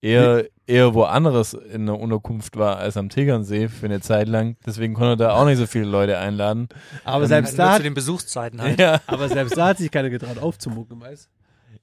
eher, 0.00 0.44
eher 0.66 0.94
woanders 0.94 1.54
in 1.54 1.86
der 1.86 1.98
Unterkunft 1.98 2.56
war 2.56 2.78
als 2.78 2.96
am 2.96 3.08
Tegernsee 3.08 3.68
für 3.68 3.86
eine 3.86 4.00
Zeit 4.00 4.28
lang. 4.28 4.56
Deswegen 4.66 4.94
konnte 4.94 5.24
er 5.24 5.28
da 5.28 5.34
auch 5.36 5.44
nicht 5.44 5.58
so 5.58 5.66
viele 5.66 5.86
Leute 5.86 6.18
einladen. 6.18 6.68
Aber 7.04 7.26
selbst, 7.26 7.52
nur 7.52 7.58
da 7.58 7.70
zu 7.70 7.74
hat, 7.76 7.84
den 7.84 7.94
Besuchszeiten 7.94 8.60
halt. 8.60 8.80
Ja, 8.80 9.00
aber 9.06 9.28
selbst 9.28 9.56
da 9.56 9.68
hat 9.68 9.78
sich 9.78 9.90
keiner 9.90 10.10
getraut 10.10 10.38
aufzumucken, 10.38 11.00
weißt 11.00 11.28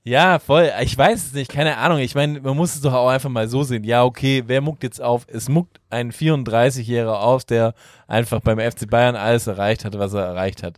ja, 0.06 0.38
voll. 0.40 0.70
Ich 0.82 0.98
weiß 0.98 1.28
es 1.28 1.34
nicht, 1.34 1.50
keine 1.50 1.78
Ahnung. 1.78 2.00
Ich 2.00 2.14
meine, 2.14 2.42
man 2.42 2.58
muss 2.58 2.76
es 2.76 2.82
doch 2.82 2.94
auch 2.94 3.08
einfach 3.08 3.30
mal 3.30 3.48
so 3.48 3.64
sehen. 3.64 3.86
Ja, 3.86 4.04
okay, 4.04 4.44
wer 4.48 4.60
muckt 4.60 4.84
jetzt 4.84 5.02
auf? 5.02 5.26
Es 5.28 5.48
muckt 5.48 5.80
ein 5.90 6.12
34-Jähriger 6.12 7.22
auf, 7.22 7.46
der 7.46 7.74
einfach 8.08 8.42
beim 8.42 8.60
FC 8.60 8.90
Bayern 8.90 9.16
alles 9.16 9.48
erreicht 9.48 9.86
hat, 9.86 9.98
was 9.98 10.14
er 10.14 10.26
erreicht 10.26 10.62
hat. 10.62 10.78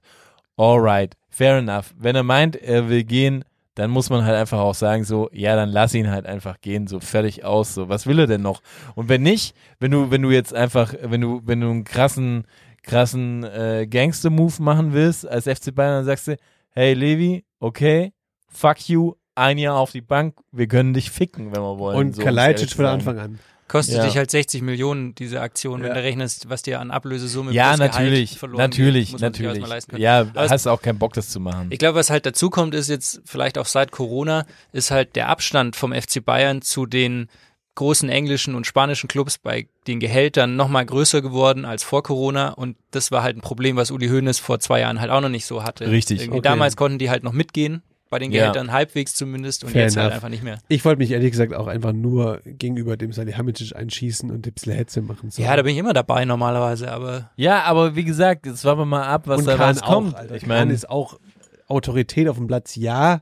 Alright, 0.58 1.16
fair 1.30 1.58
enough. 1.58 1.95
Wenn 1.97 2.16
er 2.16 2.24
meint, 2.24 2.56
er 2.56 2.88
will 2.88 3.03
gehen, 3.03 3.43
dann 3.76 3.91
muss 3.91 4.09
man 4.09 4.26
halt 4.26 4.36
einfach 4.36 4.59
auch 4.59 4.73
sagen, 4.73 5.03
so, 5.03 5.30
ja, 5.34 5.55
dann 5.55 5.69
lass 5.69 5.93
ihn 5.93 6.09
halt 6.09 6.26
einfach 6.26 6.61
gehen, 6.61 6.88
so 6.88 6.99
fertig 6.99 7.43
aus, 7.43 7.73
so, 7.76 7.89
was 7.89 8.07
will 8.07 8.19
er 8.19 8.28
denn 8.28 8.41
noch? 8.41 8.61
Und 8.95 9.09
wenn 9.09 9.21
nicht, 9.21 9.55
wenn 9.80 9.91
du, 9.91 10.11
wenn 10.11 10.21
du 10.21 10.32
jetzt 10.32 10.53
einfach, 10.53 10.93
wenn 11.01 11.21
du, 11.21 11.41
wenn 11.45 11.61
du 11.61 11.69
einen 11.69 11.84
krassen, 11.84 12.47
krassen 12.84 13.43
äh, 13.43 13.86
Gangster-Move 13.89 14.61
machen 14.63 14.93
willst 14.93 15.28
als 15.28 15.45
FC 15.45 15.76
Bayern, 15.76 15.97
dann 15.97 16.05
sagst 16.05 16.30
du, 16.30 16.38
hey 16.71 16.93
Levi, 16.93 17.45
okay, 17.59 18.13
fuck 18.47 18.88
you, 18.88 19.15
ein 19.36 19.57
Jahr 19.57 19.76
auf 19.78 19.91
die 19.91 20.01
Bank, 20.01 20.36
wir 20.51 20.67
können 20.67 20.93
dich 20.93 21.11
ficken, 21.11 21.53
wenn 21.53 21.61
wir 21.61 21.78
wollen. 21.78 21.97
Und 21.97 22.15
so, 22.15 22.23
Kalajdzic 22.23 22.71
von. 22.71 22.86
Anfang 22.86 23.19
an. 23.19 23.39
Kostet 23.68 23.95
Ja. 23.95 24.05
dich 24.05 24.16
halt 24.16 24.30
60 24.30 24.61
Millionen, 24.61 25.16
diese 25.16 25.41
Aktion, 25.41 25.82
wenn 25.82 25.88
Ja. 25.89 25.95
du 25.95 26.03
rechnest, 26.03 26.49
was 26.49 26.61
dir 26.61 26.80
an 26.80 26.91
Ablösesumme 26.91 27.51
Ja, 27.51 27.76
natürlich, 27.76 28.38
verloren 28.38 28.59
natürlich, 28.59 29.11
geht, 29.11 29.22
natürlich. 29.22 29.49
erstmal 29.53 29.70
leisten 29.70 29.91
können. 29.91 30.03
Ja, 30.03 30.20
Aber 30.22 30.43
es- 30.45 30.51
hast 30.51 30.68
auch 30.68 30.82
keinen 30.84 30.99
Bock, 30.99 31.13
das 31.13 31.30
zu 31.30 31.39
machen. 31.39 31.68
Ich 31.72 31.80
glaube, 31.80 31.97
was 31.97 32.11
halt 32.11 32.28
dazu 32.28 32.51
kommt, 32.51 32.76
ist 32.76 32.89
jetzt 32.89 33.22
vielleicht 33.26 33.57
auch 33.57 33.66
seit 33.66 33.91
Corona, 33.91 34.45
ist 34.72 34.91
halt 34.91 35.16
der 35.16 35.30
Abstand 35.30 35.76
vom 35.76 35.93
FC 35.93 36.20
Bayern 36.24 36.61
zu 36.61 36.86
den 36.86 37.28
großen 37.74 38.07
englischen 38.07 38.53
und 38.55 38.66
spanischen 38.68 39.07
Clubs 39.09 39.38
bei 39.39 39.68
den 39.88 39.99
Gehältern 39.99 40.55
nochmal 40.55 40.86
größer 40.86 41.22
geworden 41.22 41.66
als 41.66 41.84
vor 41.84 42.03
Corona 42.03 42.49
und 42.49 42.78
das 42.91 43.11
war 43.11 43.22
halt 43.24 43.36
ein 43.36 43.41
Problem, 43.41 43.76
was 43.76 43.91
Uli 43.91 44.07
Hoeneß 44.07 44.39
vor 44.39 44.59
zwei 44.59 44.80
Jahren 44.82 45.01
halt 45.01 45.11
auch 45.11 45.20
noch 45.22 45.28
nicht 45.30 45.45
so 45.45 45.63
hatte. 45.63 45.89
Richtig. 45.89 46.30
Okay. 46.30 46.39
Damals 46.41 46.78
konnten 46.78 46.99
die 46.99 47.09
halt 47.09 47.24
noch 47.24 47.34
mitgehen, 47.34 47.82
bei 48.16 48.20
den 48.20 48.32
Ja. 48.32 48.41
Gehältern 48.43 48.72
halbwegs 48.72 49.13
zumindest 49.13 49.66
und 49.66 49.72
Fair 49.72 49.84
jetzt 49.84 49.97
halt 49.97 50.05
enough. 50.05 50.16
einfach 50.16 50.30
nicht 50.30 50.43
mehr. 50.43 50.59
Ich 50.70 50.86
wollte 50.86 50.99
mich 50.99 51.11
ehrlich 51.11 51.32
gesagt 51.32 51.53
auch 51.53 51.68
einfach 51.68 51.91
nur 51.91 52.39
gegenüber 52.45 52.95
dem 52.95 53.11
Salihamidzic 53.11 53.76
einschießen 53.76 54.32
und 54.32 54.47
ein 54.47 54.53
bisschen 54.53 54.72
Hetze 54.74 55.01
machen. 55.01 55.32
So. 55.32 55.41
Ja, 55.41 55.55
da 55.55 55.63
bin 55.63 55.74
ich 55.74 55.78
immer 55.78 55.91
dabei 55.93 56.24
normalerweise, 56.24 56.91
aber 56.91 57.30
Ja, 57.36 57.63
aber 57.63 57.95
wie 57.97 58.05
gesagt, 58.05 58.45
jetzt 58.45 58.63
warten 58.63 58.80
wir 58.82 58.86
mal 58.86 59.03
ab, 59.03 59.24
was 59.26 59.39
und 59.39 59.47
da 59.47 59.57
Kahn 59.57 59.76
was 59.76 59.82
kommt. 59.82 60.16
Auch, 60.16 60.20
Alter. 60.20 60.36
ich 60.36 60.47
meine, 60.47 60.72
ist 60.72 60.89
auch 60.89 61.20
Autorität 61.68 62.30
auf 62.30 62.38
dem 62.38 62.47
Platz, 62.47 62.76
ja. 62.76 63.22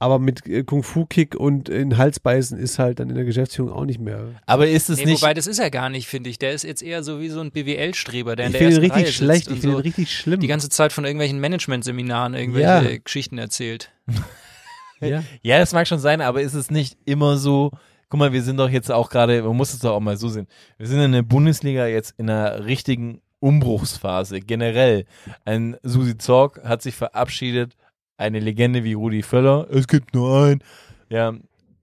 Aber 0.00 0.18
mit 0.18 0.46
äh, 0.48 0.64
Kung-Fu-Kick 0.64 1.36
und 1.36 1.68
in 1.68 1.98
Hals 1.98 2.18
beißen 2.20 2.58
ist 2.58 2.78
halt 2.78 2.98
dann 2.98 3.10
in 3.10 3.14
der 3.14 3.24
Geschäftsführung 3.24 3.70
auch 3.70 3.84
nicht 3.84 4.00
mehr. 4.00 4.30
aber 4.46 4.66
ist 4.66 4.90
es 4.90 4.98
nee, 4.98 5.04
nicht, 5.04 5.22
wobei 5.22 5.34
das 5.34 5.46
ist 5.46 5.58
er 5.58 5.70
gar 5.70 5.90
nicht, 5.90 6.08
finde 6.08 6.30
ich. 6.30 6.38
Der 6.38 6.52
ist 6.52 6.64
jetzt 6.64 6.82
eher 6.82 7.02
so 7.04 7.20
wie 7.20 7.28
so 7.28 7.40
ein 7.40 7.52
BWL-Streber, 7.52 8.34
der 8.34 8.46
in 8.46 8.52
Ich 8.52 8.58
der 8.58 8.70
finde 8.70 8.86
ihn 8.86 8.90
ersten 8.90 8.92
Reihe 8.92 9.00
richtig 9.04 9.16
schlecht, 9.16 9.44
sitzt 9.44 9.54
ich 9.56 9.60
finde 9.60 9.74
ihn 9.76 9.78
so 9.78 9.82
richtig 9.82 10.16
schlimm. 10.16 10.40
die 10.40 10.46
ganze 10.48 10.68
Zeit 10.70 10.92
von 10.92 11.04
irgendwelchen 11.04 11.38
Management-Seminaren 11.38 12.34
irgendwelche 12.34 12.66
Ja. 12.92 12.98
Geschichten 13.04 13.38
erzählt. 13.38 13.92
ja. 15.00 15.22
ja, 15.42 15.58
das 15.58 15.72
mag 15.72 15.86
schon 15.86 15.98
sein, 16.00 16.20
aber 16.20 16.40
ist 16.40 16.54
es 16.54 16.70
nicht 16.70 16.96
immer 17.04 17.36
so 17.36 17.70
guck 18.10 18.18
mal, 18.18 18.32
wir 18.32 18.42
sind 18.42 18.56
doch 18.56 18.68
jetzt 18.68 18.90
auch 18.90 19.08
gerade, 19.08 19.42
man 19.42 19.56
muss 19.56 19.72
es 19.72 19.78
doch 19.78 19.92
auch 19.92 20.00
mal 20.00 20.16
so 20.16 20.28
sehen. 20.28 20.48
Wir 20.78 20.88
sind 20.88 20.98
in 20.98 21.12
der 21.12 21.22
Bundesliga 21.22 21.86
jetzt 21.86 22.14
in 22.18 22.28
einer 22.28 22.64
richtigen 22.66 23.22
Umbruchsphase. 23.38 24.40
Generell. 24.40 25.04
Ein 25.44 25.76
Susi 25.82 26.18
Zorg 26.18 26.60
hat 26.64 26.82
sich 26.82 26.94
verabschiedet. 26.94 27.76
Eine 28.20 28.38
Legende 28.38 28.84
wie 28.84 28.92
Rudi 28.92 29.22
Völler. 29.22 29.66
Es 29.70 29.88
gibt 29.88 30.14
nur 30.14 30.44
einen. 30.44 30.62
Ja, 31.08 31.32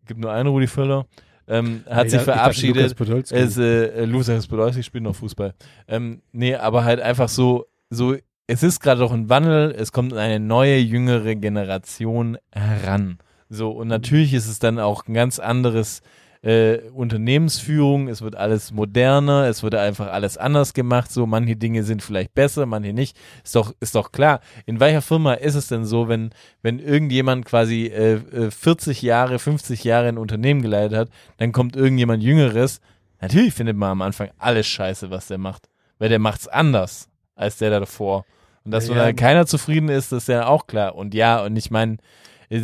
gibt 0.06 0.20
nur 0.20 0.32
einen 0.32 0.48
Rudi 0.50 0.68
Völler. 0.68 1.08
Ähm, 1.48 1.84
hat 1.90 2.06
Nee, 2.06 2.10
sich 2.12 2.22
verabschiedet. 2.22 3.00
Lukas. 3.00 3.32
Es, 3.32 3.58
äh, 3.58 4.06
Lukas 4.06 4.46
Podolski 4.48 4.84
spielt 4.84 5.04
noch 5.04 5.16
Fußball. 5.16 5.56
Ähm, 5.88 6.22
nee, 6.34 6.54
aber 6.54 6.84
halt 6.84 7.00
einfach 7.00 7.28
so, 7.28 7.66
so, 7.90 8.16
es 8.46 8.62
ist 8.62 8.82
gerade 8.82 9.00
doch 9.00 9.12
ein 9.12 9.30
Wandel, 9.30 9.74
es 9.76 9.92
kommt 9.92 10.14
eine 10.14 10.40
neue, 10.40 10.78
jüngere 10.78 11.36
Generation 11.36 12.38
heran. 12.52 13.18
So, 13.50 13.72
und 13.72 13.88
natürlich 13.88 14.34
ist 14.34 14.48
es 14.48 14.60
dann 14.60 14.78
auch 14.78 15.08
ein 15.08 15.16
ganz 15.16 15.40
anderes 15.40 16.02
äh, 16.48 16.80
Unternehmensführung, 16.94 18.08
es 18.08 18.22
wird 18.22 18.38
alles 18.38 18.72
moderner, 18.72 19.48
es 19.48 19.64
wird 19.64 19.76
einfach 19.76 20.08
alles 20.08 20.38
anders 20.38 20.74
gemacht, 20.74 21.12
so 21.12 21.26
manche 21.26 21.58
Dinge 21.58 21.84
sind 21.84 22.02
vielleicht 22.02 22.34
besser, 22.34 22.66
manche 22.66 22.94
nicht. 22.94 23.18
Ist 23.44 23.54
doch, 23.56 23.74
ist 23.82 23.96
doch 23.96 24.14
klar. 24.14 24.40
In 24.66 24.80
welcher 24.80 25.02
Firma 25.02 25.34
ist 25.34 25.56
es 25.56 25.68
denn 25.68 25.84
so, 25.84 26.08
wenn, 26.08 26.30
wenn 26.62 26.80
irgendjemand 26.80 27.44
quasi 27.44 27.88
äh, 27.88 28.14
äh, 28.14 28.50
40 28.50 29.02
Jahre, 29.02 29.40
50 29.40 29.84
Jahre 29.84 30.08
ein 30.08 30.18
Unternehmen 30.18 30.62
geleitet 30.62 30.98
hat, 30.98 31.10
dann 31.36 31.52
kommt 31.52 31.76
irgendjemand 31.76 32.24
Jüngeres, 32.24 32.80
natürlich 33.20 33.54
findet 33.54 33.76
man 33.76 33.92
am 33.92 34.02
Anfang 34.02 34.30
alles 34.38 34.68
scheiße, 34.68 35.12
was 35.12 35.28
der 35.28 35.40
macht. 35.40 35.68
Weil 36.00 36.08
der 36.08 36.20
macht's 36.20 36.48
anders 36.48 37.10
als 37.36 37.58
der 37.58 37.72
da 37.72 37.82
davor. 37.82 38.24
Und 38.64 38.72
dass 38.72 38.88
Ja, 38.88 38.96
ja, 38.96 39.06
ja. 39.08 39.14
keiner 39.14 39.48
zufrieden 39.48 39.90
ist, 39.90 40.14
ist 40.14 40.30
ja 40.30 40.48
auch 40.48 40.66
klar. 40.66 40.96
Und 40.96 41.14
ja, 41.14 41.44
und 41.44 41.58
ich 41.58 41.72
meine, 41.72 41.98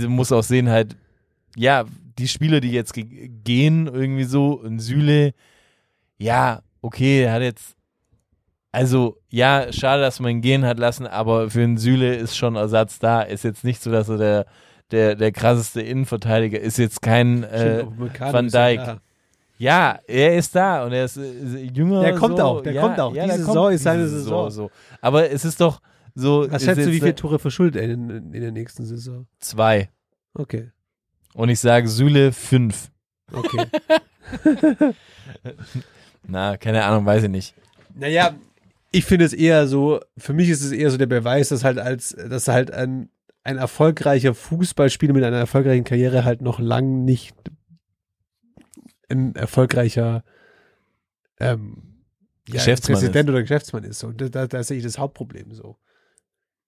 muss 0.07 0.31
auch 0.31 0.43
sehen, 0.43 0.69
halt, 0.69 0.95
ja, 1.57 1.83
die 2.17 2.27
Spieler, 2.27 2.59
die 2.59 2.71
jetzt 2.71 2.93
ge 2.93 3.29
gehen, 3.43 3.87
irgendwie 3.87 4.23
so, 4.23 4.53
und 4.53 4.79
Süle, 4.79 5.33
ja, 6.17 6.61
okay, 6.81 7.23
er 7.23 7.33
hat 7.33 7.41
jetzt, 7.41 7.75
also, 8.71 9.17
ja, 9.29 9.71
schade, 9.71 10.01
dass 10.01 10.19
man 10.19 10.31
ihn 10.31 10.41
gehen 10.41 10.65
hat 10.65 10.79
lassen, 10.79 11.05
aber 11.05 11.49
für 11.49 11.61
einen 11.61 11.77
Süle 11.77 12.15
ist 12.15 12.35
schon 12.35 12.55
Ersatz 12.55 12.97
da. 12.99 13.21
Ist 13.21 13.43
jetzt 13.43 13.63
nicht 13.63 13.81
so, 13.81 13.91
dass 13.91 14.09
er 14.09 14.17
der, 14.17 14.45
der, 14.91 15.15
der 15.15 15.31
krasseste 15.31 15.81
Innenverteidiger 15.81 16.59
ist 16.59 16.77
jetzt 16.77 17.01
kein 17.01 17.43
äh, 17.43 17.85
Van 18.19 18.47
ist 18.47 18.53
ja 18.53 18.67
Dijk. 18.67 19.01
Ja, 19.57 19.99
er 20.07 20.35
ist 20.35 20.55
da 20.55 20.83
und 20.85 20.91
er 20.91 21.05
ist, 21.05 21.17
äh, 21.17 21.69
jünger. 21.73 22.01
Der 22.01 22.15
kommt 22.15 22.37
so. 22.37 22.43
auch, 22.43 22.61
der 22.61 22.73
ja, 22.73 22.81
kommt 22.81 22.99
auch. 22.99 23.13
Ja, 23.15 23.23
Die 23.23 23.29
der 23.29 23.37
Saison 23.37 23.55
kommt 23.55 23.75
ist 23.75 23.83
seine 23.83 24.03
diese 24.03 24.19
Saison. 24.19 24.49
So. 24.49 24.71
Aber 24.99 25.29
es 25.29 25.45
ist 25.45 25.61
doch 25.61 25.79
so. 26.15 26.47
Was 26.49 26.63
schätzt 26.63 26.79
ist 26.79 26.87
du, 26.87 26.91
wie 26.91 26.99
viele 26.99 27.15
Tore 27.15 27.39
verschuldet 27.39 27.81
er 27.81 27.89
in, 27.89 28.09
in 28.33 28.41
der 28.41 28.51
nächsten 28.51 28.83
Saison? 28.85 29.25
Zwei. 29.39 29.89
Okay. 30.33 30.71
Und 31.33 31.49
ich 31.49 31.59
sage 31.59 31.87
Süle 31.87 32.31
fünf. 32.31 32.91
Okay. 33.31 33.65
Na, 36.27 36.57
keine 36.57 36.83
Ahnung, 36.83 37.05
weiß 37.05 37.23
ich 37.23 37.29
nicht. 37.29 37.55
naja, 37.95 38.35
ich 38.91 39.05
finde 39.05 39.25
es 39.25 39.33
eher 39.33 39.67
so, 39.67 39.99
für 40.17 40.33
mich 40.33 40.49
ist 40.49 40.61
es 40.61 40.71
eher 40.71 40.91
so 40.91 40.97
der 40.97 41.07
Beweis, 41.07 41.49
dass 41.49 41.63
halt 41.63 41.79
als, 41.79 42.09
dass 42.09 42.47
halt 42.47 42.71
ein, 42.71 43.09
ein 43.43 43.57
erfolgreicher 43.57 44.35
Fußballspieler 44.35 45.13
mit 45.13 45.23
einer 45.23 45.37
erfolgreichen 45.37 45.83
Karriere 45.83 46.23
halt 46.23 46.41
noch 46.41 46.59
lang 46.59 47.03
nicht 47.03 47.35
ein 49.09 49.35
erfolgreicher 49.35 50.23
ähm, 51.39 52.03
ja, 52.47 52.55
Geschäftsmann 52.55 52.99
Präsident 52.99 53.29
oder 53.29 53.41
Geschäftsmann 53.41 53.83
ist. 53.83 54.03
Und 54.03 54.21
da, 54.21 54.29
da, 54.29 54.47
da 54.47 54.63
sehe 54.63 54.77
ich 54.77 54.83
das 54.83 54.97
Hauptproblem 54.97 55.53
so. 55.53 55.77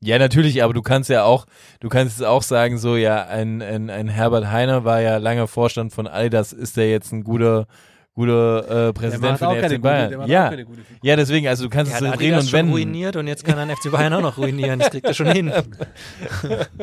Ja, 0.01 0.19
natürlich, 0.19 0.63
aber 0.63 0.73
du 0.73 0.81
kannst 0.81 1.09
ja 1.09 1.23
auch, 1.23 1.45
du 1.79 1.89
kannst 1.89 2.17
es 2.17 2.21
auch 2.25 2.43
sagen, 2.43 2.77
so, 2.77 2.95
ja, 2.95 3.25
ein, 3.25 3.61
ein, 3.61 3.89
ein 3.89 4.07
Herbert 4.07 4.51
Heiner 4.51 4.83
war 4.83 5.01
ja 5.01 5.17
lange 5.17 5.47
Vorstand 5.47 5.93
von 5.93 6.07
Adidas, 6.07 6.53
ist 6.53 6.77
der 6.77 6.89
jetzt 6.91 7.11
ein 7.11 7.23
guter, 7.23 7.65
guter 8.13 8.89
äh, 8.89 8.93
Präsident 8.93 9.39
für 9.39 9.47
den 9.47 9.63
FC 9.69 9.81
Bayern? 9.81 10.09
der 10.09 10.17
macht 10.19 10.27
auch 10.27 10.31
ja, 10.31 10.49
keine 10.49 10.65
gute 10.65 10.83
Figur. 10.83 10.99
ja, 11.01 11.15
deswegen, 11.15 11.47
also 11.47 11.63
du 11.63 11.69
kannst 11.69 11.91
Er 11.91 11.97
es 11.97 12.03
hat 12.05 12.11
so 12.13 12.17
drehen 12.19 12.35
und 12.35 12.43
schon 12.43 12.53
wenden. 12.59 12.71
ruiniert 12.73 13.15
und 13.15 13.27
jetzt 13.27 13.45
kann 13.45 13.57
er 13.57 13.65
den 13.65 13.75
FC 13.75 13.91
Bayern 13.91 14.13
auch 14.13 14.21
noch 14.21 14.37
ruinieren. 14.37 14.79
Das 14.79 14.91
kriegt 14.91 15.07
er 15.07 15.13
schon 15.13 15.31
hin. 15.31 15.51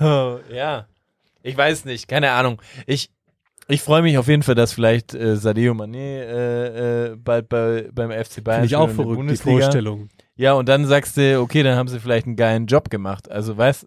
Oh, 0.00 0.38
ja. 0.52 0.86
Ich 1.42 1.56
weiß 1.56 1.84
nicht, 1.84 2.08
keine 2.08 2.30
Ahnung. 2.32 2.60
Ich, 2.86 3.10
ich 3.68 3.82
freue 3.82 4.02
mich 4.02 4.18
auf 4.18 4.28
jeden 4.28 4.42
Fall, 4.42 4.54
dass 4.54 4.72
vielleicht 4.72 5.14
äh, 5.14 5.36
Sadio 5.36 5.72
Mané 5.72 5.96
äh, 5.98 7.06
äh, 7.12 7.16
bald 7.16 7.48
bei, 7.48 7.88
beim 7.92 8.10
FC 8.10 8.42
Bayern 8.42 8.62
Finde 8.62 8.66
ich 8.66 8.76
auch 8.76 8.86
der 8.86 8.94
verrückt, 8.94 9.12
die 9.12 9.16
Bundesliga. 9.16 9.60
Vorstellung. 9.60 10.08
Ja, 10.36 10.54
und 10.54 10.68
dann 10.68 10.84
sagst 10.86 11.16
du, 11.16 11.40
okay, 11.40 11.62
dann 11.62 11.76
haben 11.76 11.88
sie 11.88 12.00
vielleicht 12.00 12.26
einen 12.26 12.36
geilen 12.36 12.66
Job 12.66 12.90
gemacht. 12.90 13.30
Also, 13.30 13.56
weißt 13.56 13.86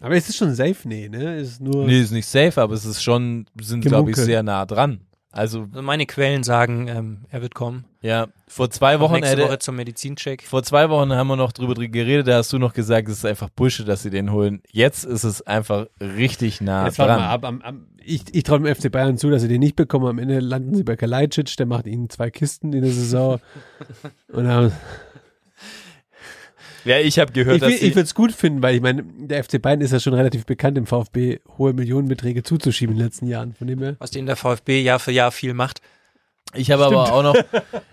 Aber 0.00 0.16
ist 0.16 0.28
es 0.28 0.36
schon 0.36 0.54
safe? 0.54 0.76
Nee, 0.86 1.08
ne? 1.08 1.36
Ist 1.38 1.60
nur. 1.60 1.86
nee, 1.86 2.00
ist 2.00 2.10
nicht 2.12 2.26
safe, 2.26 2.60
aber 2.60 2.74
es 2.74 2.84
ist 2.84 3.02
schon, 3.02 3.46
sind, 3.60 3.82
glaube 3.84 4.10
ich, 4.10 4.16
sehr 4.16 4.42
nah 4.42 4.66
dran. 4.66 5.00
Also, 5.34 5.66
Also 5.72 5.80
meine 5.80 6.04
Quellen 6.04 6.42
sagen, 6.42 6.88
ähm, 6.88 7.20
er 7.30 7.40
wird 7.40 7.54
kommen. 7.54 7.86
ja, 8.02 8.26
vor 8.48 8.68
zwei 8.68 9.00
Wochen 9.00 9.14
Nächste 9.14 9.30
hätte, 9.38 9.48
Woche 9.48 9.58
zum 9.60 9.76
Medizincheck. 9.76 10.42
vor 10.42 10.62
zwei 10.62 10.90
Wochen 10.90 11.10
haben 11.14 11.26
wir 11.28 11.36
noch 11.36 11.52
drüber 11.52 11.72
geredet, 11.74 12.28
da 12.28 12.36
hast 12.36 12.52
du 12.52 12.58
noch 12.58 12.74
gesagt, 12.74 13.08
es 13.08 13.16
ist 13.16 13.24
einfach 13.24 13.48
Bullshit, 13.48 13.88
dass 13.88 14.02
sie 14.02 14.10
den 14.10 14.30
holen. 14.30 14.60
Jetzt 14.70 15.04
ist 15.04 15.24
es 15.24 15.40
einfach 15.40 15.86
richtig 16.02 16.60
nah 16.60 16.84
Jetzt 16.84 16.98
warte 16.98 17.12
dran. 17.14 17.20
mal 17.22 17.30
ab. 17.30 17.44
Am, 17.46 17.62
am, 17.62 17.86
ich 18.04 18.24
ich 18.34 18.42
traue 18.42 18.60
dem 18.60 18.74
FC 18.74 18.92
Bayern 18.92 19.16
zu, 19.16 19.30
dass 19.30 19.40
sie 19.40 19.48
den 19.48 19.60
nicht 19.60 19.74
bekommen. 19.74 20.04
Am 20.06 20.18
Ende 20.18 20.38
landen 20.40 20.74
sie 20.74 20.84
bei 20.84 20.96
Kalajdzic, 20.96 21.56
der 21.56 21.64
macht 21.64 21.86
ihnen 21.86 22.10
zwei 22.10 22.30
Kisten 22.30 22.74
in 22.74 22.82
der 22.82 22.92
Saison. 22.92 23.40
Und 24.34 24.44
dann, 24.44 24.70
Ja, 26.84 26.98
ich 26.98 27.18
habe 27.18 27.32
gehört, 27.32 27.56
ich 27.56 27.60
dass 27.62 27.72
ich 27.72 27.94
würde 27.94 28.02
es 28.02 28.14
gut 28.14 28.32
finden, 28.32 28.62
weil 28.62 28.74
ich 28.74 28.82
meine, 28.82 29.04
der 29.04 29.42
FC 29.44 29.60
Bayern 29.60 29.80
ist 29.80 29.92
ja 29.92 30.00
schon 30.00 30.14
relativ 30.14 30.46
bekannt, 30.46 30.76
im 30.78 30.86
VfB 30.86 31.38
hohe 31.58 31.72
Millionenbeträge 31.72 32.42
zuzuschieben 32.42 32.94
in 32.94 32.98
den 32.98 33.06
letzten 33.06 33.26
Jahren. 33.26 33.54
Von 33.54 33.66
dem 33.66 33.80
her. 33.80 33.96
Was 33.98 34.10
den 34.10 34.26
der 34.26 34.36
VfB 34.36 34.80
Jahr 34.82 34.98
für 34.98 35.12
Jahr 35.12 35.32
viel 35.32 35.54
macht. 35.54 35.80
Ich 36.54 36.70
habe 36.70 36.84
aber 36.84 37.12
auch 37.12 37.22
noch, 37.22 37.36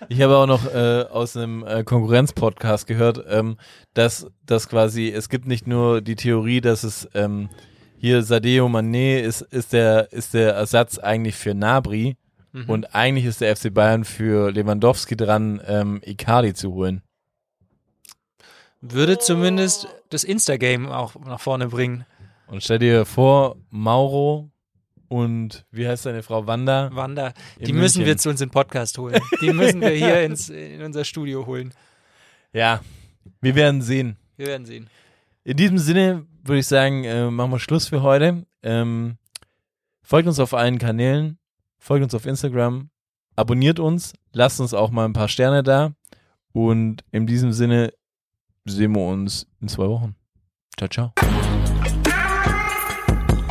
ich 0.09 0.21
habe 0.21 0.35
auch 0.35 0.47
noch 0.47 0.73
äh, 0.73 1.05
aus 1.09 1.37
einem 1.37 1.63
äh, 1.63 1.83
Konkurrenz-Podcast 1.83 2.87
gehört, 2.87 3.23
ähm, 3.29 3.57
dass, 3.93 4.27
dass 4.45 4.67
quasi 4.67 5.09
es 5.09 5.29
gibt 5.29 5.47
nicht 5.47 5.67
nur 5.67 6.01
die 6.01 6.15
Theorie, 6.15 6.59
dass 6.59 6.83
es 6.83 7.07
ähm, 7.13 7.49
hier 7.97 8.23
Sadeo 8.23 8.67
Mané 8.67 9.19
ist, 9.19 9.41
ist 9.41 9.71
der 9.71 10.11
ist 10.11 10.33
der 10.33 10.53
Ersatz 10.53 10.97
eigentlich 10.97 11.35
für 11.35 11.53
Nabri 11.53 12.17
und 12.67 12.95
eigentlich 12.95 13.25
ist 13.25 13.41
der 13.41 13.55
FC 13.55 13.73
Bayern 13.73 14.03
für 14.03 14.51
Lewandowski 14.51 15.15
dran, 15.15 15.61
ähm, 15.67 16.01
Icardi 16.03 16.53
zu 16.53 16.73
holen. 16.73 17.03
Würde 18.81 19.17
zumindest 19.17 19.87
das 20.09 20.23
Insta-Game 20.23 20.87
auch 20.87 21.15
nach 21.25 21.39
vorne 21.39 21.67
bringen. 21.67 22.05
Und 22.47 22.63
stell 22.63 22.79
dir 22.79 23.05
vor, 23.05 23.57
Mauro 23.69 24.49
und 25.09 25.65
wie 25.71 25.87
heißt 25.87 26.03
seine 26.03 26.23
Frau 26.23 26.47
Wanda? 26.47 26.89
Wanda, 26.93 27.33
die 27.59 27.73
müssen 27.73 28.05
wir 28.05 28.15
zu 28.17 28.29
uns 28.29 28.41
in 28.41 28.47
den 28.47 28.53
Podcast 28.53 28.97
holen. 28.97 29.19
Die 29.41 29.51
müssen 29.51 29.81
wir 29.81 29.89
hier 29.89 30.21
ins, 30.23 30.49
in 30.49 30.81
unser 30.81 31.03
Studio 31.03 31.45
holen. 31.45 31.73
Ja, 32.53 32.81
wir 33.41 33.55
werden 33.55 33.81
sehen. 33.81 34.17
Wir 34.37 34.47
werden 34.47 34.65
sehen. 34.65 34.89
In 35.43 35.57
diesem 35.57 35.77
Sinne 35.77 36.25
würde 36.43 36.59
ich 36.59 36.67
sagen, 36.67 37.03
äh, 37.03 37.29
machen 37.29 37.51
wir 37.51 37.59
Schluss 37.59 37.87
für 37.87 38.01
heute. 38.01 38.45
Ähm, 38.63 39.17
folgt 40.03 40.27
uns 40.27 40.39
auf 40.39 40.53
allen 40.53 40.77
Kanälen, 40.77 41.39
folgt 41.79 42.03
uns 42.03 42.13
auf 42.13 42.25
Instagram, 42.25 42.89
abonniert 43.35 43.79
uns, 43.79 44.13
lasst 44.31 44.59
uns 44.59 44.73
auch 44.73 44.91
mal 44.91 45.05
ein 45.05 45.13
paar 45.13 45.27
Sterne 45.27 45.63
da. 45.63 45.93
Und 46.51 47.03
in 47.11 47.27
diesem 47.27 47.51
Sinne 47.51 47.93
sehen 48.71 48.95
wir 48.95 49.05
uns 49.05 49.47
in 49.61 49.67
zwei 49.67 49.87
Wochen. 49.87 50.15
Ciao, 50.77 50.89
ciao. 50.89 51.13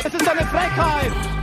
Es 0.05 0.15
ist 0.15 0.29
eine 0.29 0.47
Frechheit! 0.47 1.38